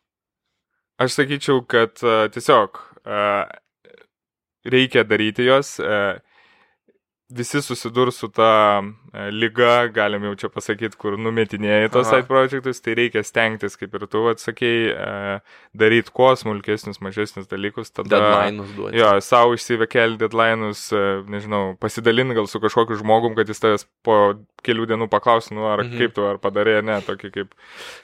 Aš 1.02 1.16
sakyčiau, 1.18 1.62
kad 1.66 1.96
uh, 2.04 2.26
tiesiog 2.32 2.78
uh, 2.78 3.46
reikia 4.68 5.06
daryti 5.08 5.48
jos. 5.48 5.78
Uh, 5.82 6.20
visi 7.34 7.62
susidurs 7.62 8.16
su 8.16 8.28
ta 8.28 8.82
e, 9.12 9.30
lyga, 9.30 9.86
galim 9.92 10.24
jau 10.28 10.34
čia 10.42 10.50
pasakyti, 10.52 10.98
kur 11.00 11.16
numetinėjai 11.20 11.90
tos 11.92 12.10
side 12.10 12.28
projectus, 12.28 12.80
tai 12.84 12.96
reikia 12.98 13.22
stengtis, 13.26 13.76
kaip 13.80 13.94
ir 13.96 14.06
tu 14.12 14.24
atsakėjai, 14.30 14.92
e, 14.92 15.38
daryti 15.82 16.12
kuo 16.14 16.30
smulkesnius, 16.38 17.00
mažesnius 17.04 17.48
dalykus. 17.50 17.92
Tada, 17.94 18.12
deadline'us 18.12 18.74
duoti. 18.76 19.00
Jo, 19.00 19.14
savo 19.24 19.56
išsivekelti 19.56 20.20
deadline'us, 20.24 20.84
e, 20.92 21.02
nežinau, 21.32 21.62
pasidalinti 21.82 22.36
gal 22.38 22.50
su 22.50 22.60
kažkokiu 22.62 23.00
žmogum, 23.00 23.36
kad 23.38 23.48
jis 23.48 23.64
tavęs 23.64 23.88
po 24.06 24.18
kelių 24.66 24.90
dienų 24.92 25.08
paklausų, 25.12 25.56
nu, 25.58 25.66
ar 25.72 25.86
mhm. 25.86 25.98
kaip 26.02 26.16
tu, 26.18 26.28
ar 26.28 26.40
padarė, 26.42 26.78
ne, 26.86 27.00
tokį 27.06 27.32
kaip. 27.38 27.56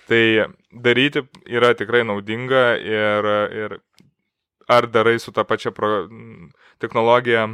Tai 0.08 0.24
daryti 0.72 1.26
yra 1.44 1.74
tikrai 1.76 2.04
naudinga 2.08 2.66
ir, 2.80 3.32
ir 3.60 3.78
ar 4.68 4.88
darai 4.92 5.16
su 5.20 5.32
tą 5.32 5.44
pačią 5.48 5.72
pro, 5.76 6.04
technologiją 6.82 7.48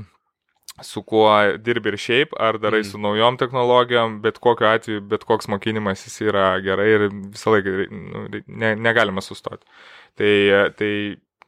su 0.82 1.02
kuo 1.06 1.30
dirbi 1.62 1.92
ir 1.92 1.98
šiaip, 2.00 2.32
ar 2.40 2.58
darai 2.58 2.80
mm. 2.82 2.88
su 2.90 2.98
naujom 2.98 3.36
technologijom, 3.38 4.18
bet 4.24 4.40
kokiu 4.42 4.66
atveju, 4.66 5.02
bet 5.10 5.24
koks 5.24 5.46
mokinimas 5.52 6.02
jis 6.06 6.20
yra 6.26 6.48
gerai 6.64 6.88
ir 6.96 7.06
visą 7.12 7.54
laiką 7.54 7.76
nu, 7.90 8.24
ne, 8.46 8.74
negalima 8.74 9.22
sustoti. 9.22 9.62
Tai, 10.18 10.32
tai 10.78 10.90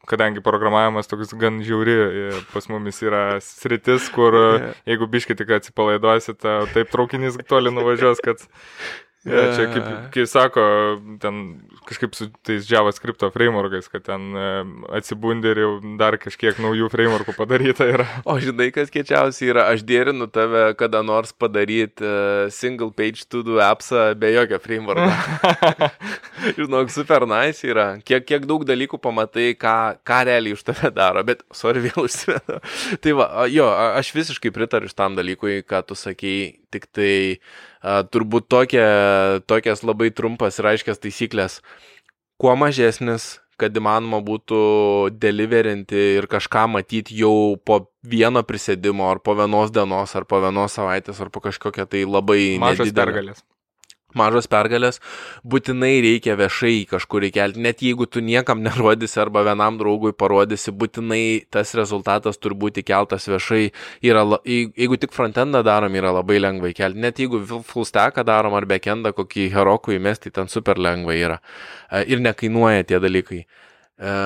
kadangi 0.07 0.43
programavimas 0.45 1.11
toks 1.11 1.35
gan 1.39 1.59
žiauri, 1.67 1.97
pas 2.53 2.69
mumis 2.71 3.03
yra 3.03 3.41
sritis, 3.43 4.07
kur 4.15 4.37
jeigu 4.91 5.11
biškai 5.11 5.37
tik 5.39 5.51
atsipalaiduosi, 5.59 6.37
taip 6.39 6.93
traukinys 6.93 7.41
toli 7.51 7.75
nuvažiuos, 7.75 8.23
kad 8.23 8.47
Ja, 9.27 9.47
čia 9.57 9.67
kaip, 9.73 9.87
kaip 10.15 10.29
sako, 10.31 10.65
ten 11.23 11.41
kažkaip 11.87 12.15
su 12.15 12.29
tais 12.47 12.69
JavaScript 12.71 13.25
frameworkais, 13.35 13.89
kad 13.91 14.05
ten 14.07 14.37
atsibundi 14.95 15.51
ir 15.51 15.61
jau 15.65 15.71
dar 15.99 16.15
kažkiek 16.21 16.59
naujų 16.63 16.91
frameworkų 16.93 17.35
padaryta 17.35 17.89
yra. 17.91 18.07
O 18.27 18.37
žinai, 18.43 18.69
kas 18.75 18.93
kečiausia 18.95 19.51
yra, 19.51 19.67
aš 19.75 19.83
dėrinu 19.87 20.29
tave 20.31 20.69
kada 20.79 21.03
nors 21.07 21.35
padaryti 21.35 22.07
uh, 22.07 22.47
single 22.55 22.93
page 22.95 23.27
to 23.27 23.43
do 23.47 23.59
appsą 23.63 24.13
be 24.19 24.31
jokio 24.35 24.61
frameworko. 24.63 25.11
Žinok, 26.59 26.93
super 26.95 27.27
nice 27.27 27.67
yra. 27.67 27.87
Kiek, 28.07 28.27
kiek 28.29 28.47
daug 28.49 28.63
dalykų 28.69 29.01
pamatai, 29.03 29.51
ką, 29.59 29.77
ką 30.07 30.21
realiai 30.29 30.55
už 30.57 30.63
tave 30.67 30.93
daro, 30.95 31.23
bet, 31.27 31.43
sorry, 31.55 31.83
vėl 31.89 32.07
užsimetu. 32.07 32.61
tai 33.03 33.17
va, 33.19 33.29
jo, 33.51 33.67
aš 33.71 34.13
visiškai 34.17 34.55
pritariu 34.55 34.91
šitam 34.93 35.19
dalykui, 35.19 35.63
ką 35.67 35.83
tu 35.89 35.99
sakei, 35.99 36.57
tik 36.77 36.87
tai 36.95 37.11
uh, 37.37 38.05
turbūt 38.07 38.47
tokia, 38.53 38.87
tokias 39.49 39.83
labai 39.87 40.13
trumpas 40.15 40.61
ir 40.61 40.71
aiškias 40.75 41.03
taisyklės. 41.03 41.59
Kuo 42.37 42.53
mažesnis, 42.61 43.39
kad 43.57 43.77
įmanoma 43.77 44.21
būtų 44.25 44.61
deliverinti 45.17 46.03
ir 46.21 46.29
kažką 46.29 46.67
matyti 46.77 47.17
jau 47.23 47.57
po 47.57 47.87
vieno 48.05 48.45
prisėdimo, 48.45 49.09
ar 49.09 49.25
po 49.25 49.35
vienos 49.39 49.73
dienos, 49.73 50.13
ar 50.15 50.29
po 50.29 50.45
vienos 50.45 50.77
savaitės, 50.77 51.21
ar 51.25 51.33
po 51.33 51.43
kažkokią 51.49 51.89
tai 51.89 52.05
labai... 52.05 52.41
Mažas 52.61 52.93
pergalės 52.97 53.41
mažos 54.19 54.49
pergalės, 54.51 55.01
būtinai 55.47 55.95
reikia 56.05 56.37
viešai 56.39 56.87
kažkur 56.91 57.27
įkelti. 57.29 57.63
Net 57.63 57.83
jeigu 57.85 58.09
tu 58.11 58.23
niekam 58.25 58.63
nerodysi 58.65 59.21
arba 59.23 59.45
vienam 59.47 59.79
draugui 59.81 60.15
parodysi, 60.17 60.75
būtinai 60.75 61.23
tas 61.53 61.75
rezultatas 61.79 62.41
turi 62.41 62.59
būti 62.59 62.85
keltas 62.87 63.29
viešai. 63.31 63.71
Yra, 64.07 64.25
jeigu 64.47 64.99
tik 65.01 65.15
frontendą 65.17 65.63
darom, 65.67 65.95
yra 65.99 66.15
labai 66.17 66.41
lengva 66.43 66.73
įkelti. 66.73 67.03
Net 67.03 67.21
jeigu 67.23 67.43
full 67.67 67.89
stacką 67.89 68.25
darom 68.27 68.57
ar 68.59 68.69
backendą 68.69 69.13
kokį 69.17 69.51
herokų 69.55 69.97
įmesti, 69.99 70.33
ten 70.35 70.51
super 70.53 70.81
lengva 70.81 71.17
yra. 71.17 71.41
E, 71.91 72.05
ir 72.13 72.23
nekainuoja 72.25 72.87
tie 72.89 73.01
dalykai. 73.03 73.43
E, 73.45 74.17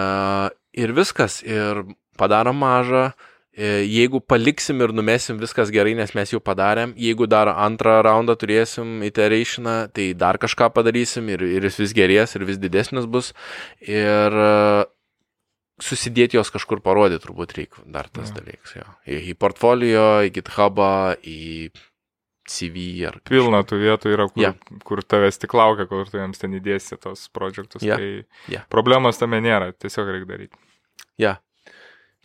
ir 0.84 0.94
viskas. 0.96 1.40
Ir 1.46 1.84
padarom 2.20 2.58
mažą 2.60 3.10
jeigu 3.58 4.20
paliksim 4.22 4.80
ir 4.80 4.92
numesim 4.94 5.40
viskas 5.40 5.72
gerai, 5.74 5.96
nes 5.98 6.14
mes 6.14 6.30
jau 6.32 6.40
padarėm, 6.40 6.94
jeigu 6.98 7.26
dar 7.26 7.50
antrą 7.50 7.98
raundą 8.06 8.36
turėsim 8.38 9.02
iterationą, 9.06 9.90
tai 9.92 10.12
dar 10.14 10.38
kažką 10.38 10.70
padarysim 10.74 11.28
ir, 11.34 11.42
ir 11.42 11.66
jis 11.66 11.80
vis 11.82 11.94
gerės 11.96 12.36
ir 12.36 12.46
vis 12.46 12.60
didesnis 12.62 13.08
bus. 13.10 13.32
Ir 13.82 14.38
e, 14.38 14.86
susidėti 15.82 16.38
jos 16.38 16.52
kažkur 16.54 16.82
parodyti 16.84 17.24
turbūt 17.26 17.56
reikia 17.58 17.84
dar 17.90 18.08
tas 18.08 18.30
ja. 18.30 18.38
dalykas. 18.38 18.76
Jo. 18.78 18.86
Į, 19.18 19.34
portfolio, 19.40 20.06
į 20.28 20.32
GitHubą, 20.38 20.92
į 21.18 21.72
CV 22.50 22.86
ar... 23.08 23.18
Kažką. 23.20 23.34
Pilna 23.34 23.62
tų 23.66 23.82
vietų 23.82 24.14
yra, 24.14 24.30
kur, 24.30 24.42
yeah. 24.46 24.80
kur 24.86 25.02
tavęs 25.02 25.42
tik 25.42 25.54
laukia, 25.58 25.86
kur 25.90 26.08
tu 26.08 26.22
jiems 26.22 26.40
ten 26.40 26.54
įdėsi 26.58 26.98
tos 27.02 27.28
projektus. 27.34 27.82
Yeah. 27.82 27.98
Tai 27.98 28.54
yeah. 28.54 28.66
problemos 28.72 29.20
tame 29.20 29.42
nėra, 29.42 29.72
tiesiog 29.74 30.10
reikia 30.14 30.30
daryti. 30.30 30.66
Ja, 31.20 31.38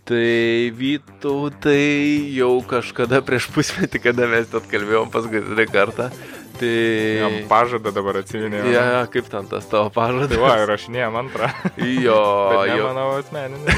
Tai 0.06 0.69
Vytautai 0.77 2.30
jau 2.36 2.60
kažkada 2.69 3.23
prieš 3.26 3.48
pusmetį, 3.56 4.02
kada 4.03 4.27
mes 4.30 4.52
net 4.53 4.68
kalbėjom 4.69 5.10
paskutinį 5.14 5.65
kartą. 5.72 6.11
Tai... 6.60 6.73
Jam 7.19 7.38
pažadą 7.49 7.91
dabar 7.91 8.22
atsiminėjau. 8.22 8.68
Ja, 8.72 8.84
ja, 8.94 8.99
kaip 9.11 9.26
ten 9.32 9.48
tas 9.49 9.65
tavo 9.72 9.90
pažadas? 9.95 10.30
Tai 10.32 10.44
va, 10.44 10.53
rašinėjom 10.69 11.18
antrą. 11.23 11.49
Jo, 11.82 12.19
jau. 12.69 12.84
Manau, 12.86 13.07
asmeninė. 13.18 13.76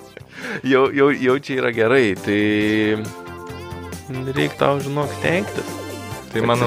jau, 0.72 0.86
jau, 0.96 1.10
jau 1.28 1.36
čia 1.44 1.60
yra 1.60 1.74
gerai, 1.76 2.06
tai 2.18 2.40
reikia 4.32 4.56
tau, 4.64 4.80
žinok, 4.80 5.12
stengtis. 5.20 5.76
Tai 6.30 6.46
man, 6.46 6.64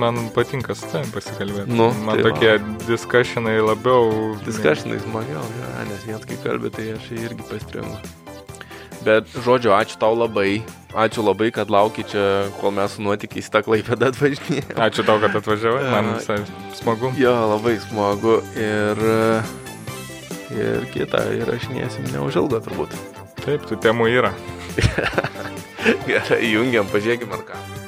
man 0.00 0.20
patinka 0.34 0.74
su 0.74 0.88
tavim 0.88 1.10
pasikalbėti. 1.12 1.70
Nu, 1.76 1.90
man 2.02 2.18
tai 2.18 2.26
tokie 2.26 2.52
va. 2.56 2.74
diskussionai 2.88 3.58
labiau. 3.60 4.34
Diskussionai 4.42 4.98
smagiau, 5.04 5.46
ja, 5.60 5.72
nes 5.92 6.06
vien 6.08 6.28
kai 6.28 6.40
kalbė, 6.44 6.74
tai 6.74 6.90
aš 6.98 7.10
irgi 7.14 7.50
pastringu. 7.52 8.23
Bet, 9.04 9.28
žodžiu, 9.44 9.74
ačiū 9.76 10.00
tau 10.00 10.16
labai. 10.16 10.64
Ačiū 10.94 11.24
labai, 11.26 11.50
kad 11.52 11.68
lauki 11.74 12.04
čia, 12.06 12.46
kol 12.60 12.72
mes 12.72 12.94
su 12.94 13.02
nuotykiais 13.02 13.50
tą 13.50 13.64
klaipėdą 13.66 14.12
atvažinėjome. 14.12 14.78
Ačiū 14.78 15.04
tau, 15.04 15.18
kad 15.20 15.34
atvažiavai, 15.40 15.82
man 15.94 16.12
visai 16.14 16.38
smagu. 16.78 17.10
Jo, 17.18 17.34
labai 17.52 17.76
smagu. 17.82 18.38
Ir, 18.56 19.04
ir 20.54 20.88
kitą 20.94 21.24
įrašinėsim 21.42 22.12
neužilgo 22.14 22.62
turbūt. 22.64 22.96
Taip, 23.44 23.66
tų 23.68 23.80
temų 23.84 24.08
yra. 24.14 24.32
Gerai, 26.08 26.44
jungiam, 26.48 26.88
pažiūrėkime 26.88 27.36
ar 27.36 27.48
ką. 27.50 27.83